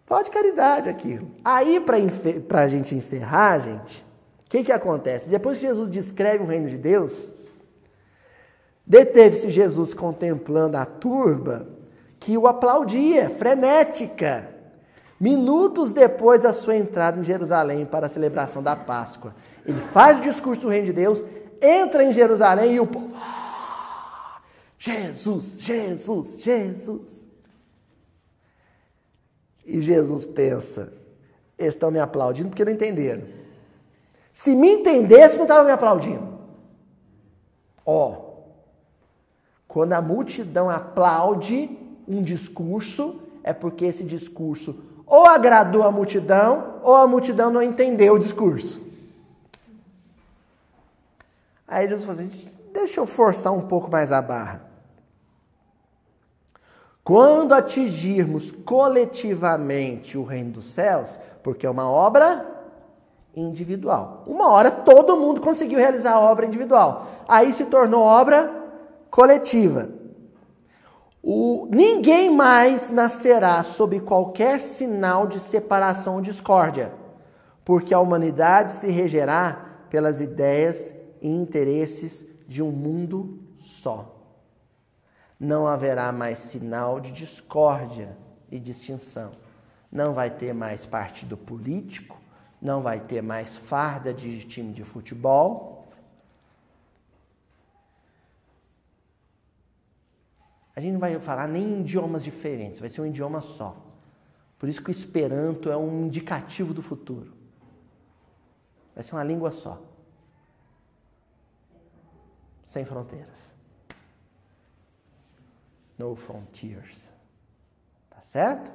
Falta 0.05 0.25
de 0.25 0.31
caridade 0.31 0.89
aquilo. 0.89 1.33
Aí, 1.45 1.81
para 1.81 2.61
a 2.61 2.69
gente 2.69 2.95
encerrar, 2.95 3.59
gente, 3.59 4.06
o 4.47 4.49
que, 4.49 4.63
que 4.63 4.73
acontece? 4.73 5.29
Depois 5.29 5.59
que 5.59 5.67
Jesus 5.67 5.91
descreve 5.91 6.45
o 6.45 6.47
reino 6.47 6.71
de 6.71 6.79
Deus, 6.79 7.33
deteve-se 8.87 9.51
Jesus 9.51 9.93
contemplando 9.93 10.77
a 10.77 10.87
turba 10.87 11.67
que 12.21 12.39
o 12.39 12.47
aplaudia, 12.47 13.29
frenética, 13.31 14.49
minutos 15.19 15.93
depois 15.93 16.43
da 16.43 16.53
sua 16.53 16.77
entrada 16.77 17.21
em 17.21 17.25
Jerusalém 17.25 17.85
para 17.85 18.07
a 18.07 18.09
celebração 18.09 18.63
da 18.63 18.77
Páscoa. 18.77 19.35
Ele 19.65 19.81
faz 19.93 20.21
o 20.21 20.23
discurso 20.23 20.63
do 20.63 20.69
reino 20.69 20.87
de 20.87 20.93
Deus, 20.93 21.23
entra 21.61 22.05
em 22.05 22.13
Jerusalém 22.13 22.75
e 22.75 22.81
o 22.81 22.87
povo. 22.87 23.13
Ah, 23.17 24.41
Jesus, 24.79 25.57
Jesus, 25.59 26.39
Jesus. 26.39 27.27
E 29.67 29.83
Jesus 29.83 30.25
pensa: 30.25 30.93
estão 31.59 31.91
me 31.91 31.99
aplaudindo 31.99 32.51
porque 32.51 32.65
não 32.65 32.73
entenderam. 32.73 33.25
Se 34.37 34.55
me 34.55 34.71
entendesse, 34.71 35.37
não 35.37 35.45
estava 35.45 35.65
me 35.65 35.71
aplaudindo. 35.71 36.29
Ó, 37.87 38.11
oh, 38.11 38.17
quando 39.67 39.95
a 39.95 40.03
multidão 40.03 40.69
aplaude 40.69 41.71
um 42.07 42.23
discurso, 42.23 43.19
é 43.43 43.55
porque 43.55 43.87
esse 43.87 44.05
discurso 44.05 44.85
ou 45.07 45.25
agradou 45.25 45.85
a 45.85 45.91
multidão, 45.91 46.81
ou 46.83 46.95
a 46.95 47.07
multidão 47.07 47.51
não 47.51 47.63
entendeu 47.63 48.17
o 48.17 48.19
discurso. 48.19 48.79
Aí 51.67 51.89
Jesus 51.89 52.05
falou 52.05 52.21
assim: 52.21 52.49
deixa 52.75 53.01
eu 53.01 53.07
forçar 53.07 53.55
um 53.55 53.67
pouco 53.67 53.91
mais 53.91 54.13
a 54.13 54.21
barra. 54.21 54.67
Quando 57.03 57.55
atingirmos 57.55 58.51
coletivamente 58.51 60.19
o 60.19 60.25
reino 60.25 60.51
dos 60.51 60.67
céus, 60.67 61.19
porque 61.43 61.65
é 61.65 61.71
uma 61.71 61.89
obra 61.89 62.56
individual. 63.37 64.25
Uma 64.27 64.49
hora 64.49 64.71
todo 64.71 65.17
mundo 65.17 65.43
conseguiu 65.43 65.79
realizar 65.79 66.15
a 66.15 66.21
obra 66.21 66.47
individual. 66.47 67.07
Aí 67.29 67.53
se 67.53 67.67
tornou 67.67 68.01
obra 68.01 68.51
coletiva. 69.11 69.91
O, 71.23 71.69
ninguém 71.71 72.31
mais 72.31 72.89
nascerá 72.89 73.63
sob 73.63 74.01
qualquer 74.01 74.61
sinal 74.61 75.27
de 75.27 75.39
separação 75.39 76.15
ou 76.15 76.21
discórdia, 76.21 76.93
porque 77.65 77.93
a 77.93 78.01
humanidade 78.01 78.73
se 78.73 78.89
regerá 78.89 79.87
pelas 79.91 80.21
ideias 80.21 80.93
e 81.21 81.29
interesses 81.29 82.25
de 82.47 82.63
um 82.63 82.71
mundo 82.71 83.41
só. 83.59 84.15
Não 85.39 85.67
haverá 85.67 86.13
mais 86.13 86.39
sinal 86.39 87.01
de 87.01 87.11
discórdia 87.11 88.17
e 88.51 88.59
distinção. 88.59 89.33
Não 89.91 90.15
vai 90.15 90.31
ter 90.31 90.55
mais 90.55 90.87
partido 90.87 91.37
político, 91.37 92.19
não 92.67 92.83
vai 92.83 93.01
ter 93.01 93.23
mais 93.23 93.57
farda 93.57 94.13
de 94.13 94.45
time 94.45 94.73
de 94.73 94.83
futebol. 94.83 95.89
A 100.75 100.81
gente 100.81 100.93
não 100.93 101.01
vai 101.01 101.19
falar 101.21 101.47
nem 101.47 101.63
em 101.63 101.81
idiomas 101.81 102.23
diferentes, 102.25 102.81
vai 102.81 102.91
ser 102.91 103.01
um 103.01 103.07
idioma 103.07 103.41
só. 103.41 103.83
Por 104.59 104.69
isso 104.69 104.83
que 104.83 104.91
o 104.91 104.93
Esperanto 104.93 105.71
é 105.71 105.77
um 105.77 106.07
indicativo 106.07 106.75
do 106.75 106.83
futuro. 106.83 107.33
Vai 108.95 109.05
ser 109.05 109.15
uma 109.15 109.25
língua 109.25 109.53
só. 109.53 109.81
Sem 112.65 112.85
fronteiras. 112.85 113.55
No 115.97 116.17
frontiers. 116.17 117.09
Tá 118.11 118.21
certo? 118.21 118.73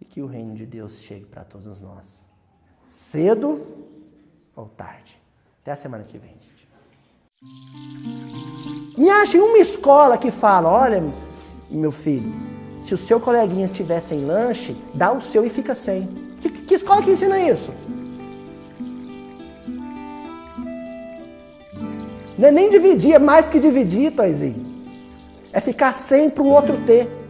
E 0.00 0.04
que 0.04 0.20
o 0.20 0.26
reino 0.26 0.54
de 0.54 0.66
Deus 0.66 0.98
chegue 0.98 1.24
para 1.24 1.44
todos 1.44 1.80
nós. 1.80 2.33
Cedo 2.94 3.60
ou 4.54 4.66
tarde. 4.66 5.20
Até 5.60 5.72
a 5.72 5.76
semana 5.76 6.04
que 6.04 6.16
vem, 6.16 6.30
gente. 6.30 6.68
Me 8.96 9.10
ache 9.10 9.36
uma 9.36 9.58
escola 9.58 10.16
que 10.16 10.30
fala: 10.30 10.70
olha, 10.70 11.02
meu 11.68 11.90
filho, 11.90 12.32
se 12.84 12.94
o 12.94 12.96
seu 12.96 13.18
coleguinha 13.18 13.66
tiver 13.66 14.00
sem 14.00 14.24
lanche, 14.24 14.76
dá 14.94 15.12
o 15.12 15.20
seu 15.20 15.44
e 15.44 15.50
fica 15.50 15.74
sem. 15.74 16.06
Que, 16.40 16.48
que 16.48 16.74
escola 16.74 17.02
que 17.02 17.10
ensina 17.10 17.36
isso? 17.40 17.74
Não 22.38 22.46
é 22.46 22.52
nem 22.52 22.70
dividir, 22.70 23.14
é 23.14 23.18
mais 23.18 23.48
que 23.48 23.58
dividir, 23.58 24.12
Toizinho. 24.12 24.72
É 25.52 25.58
ficar 25.58 25.94
sem 25.94 26.30
para 26.30 26.44
o 26.44 26.48
outro 26.48 26.76
ter. 26.86 27.23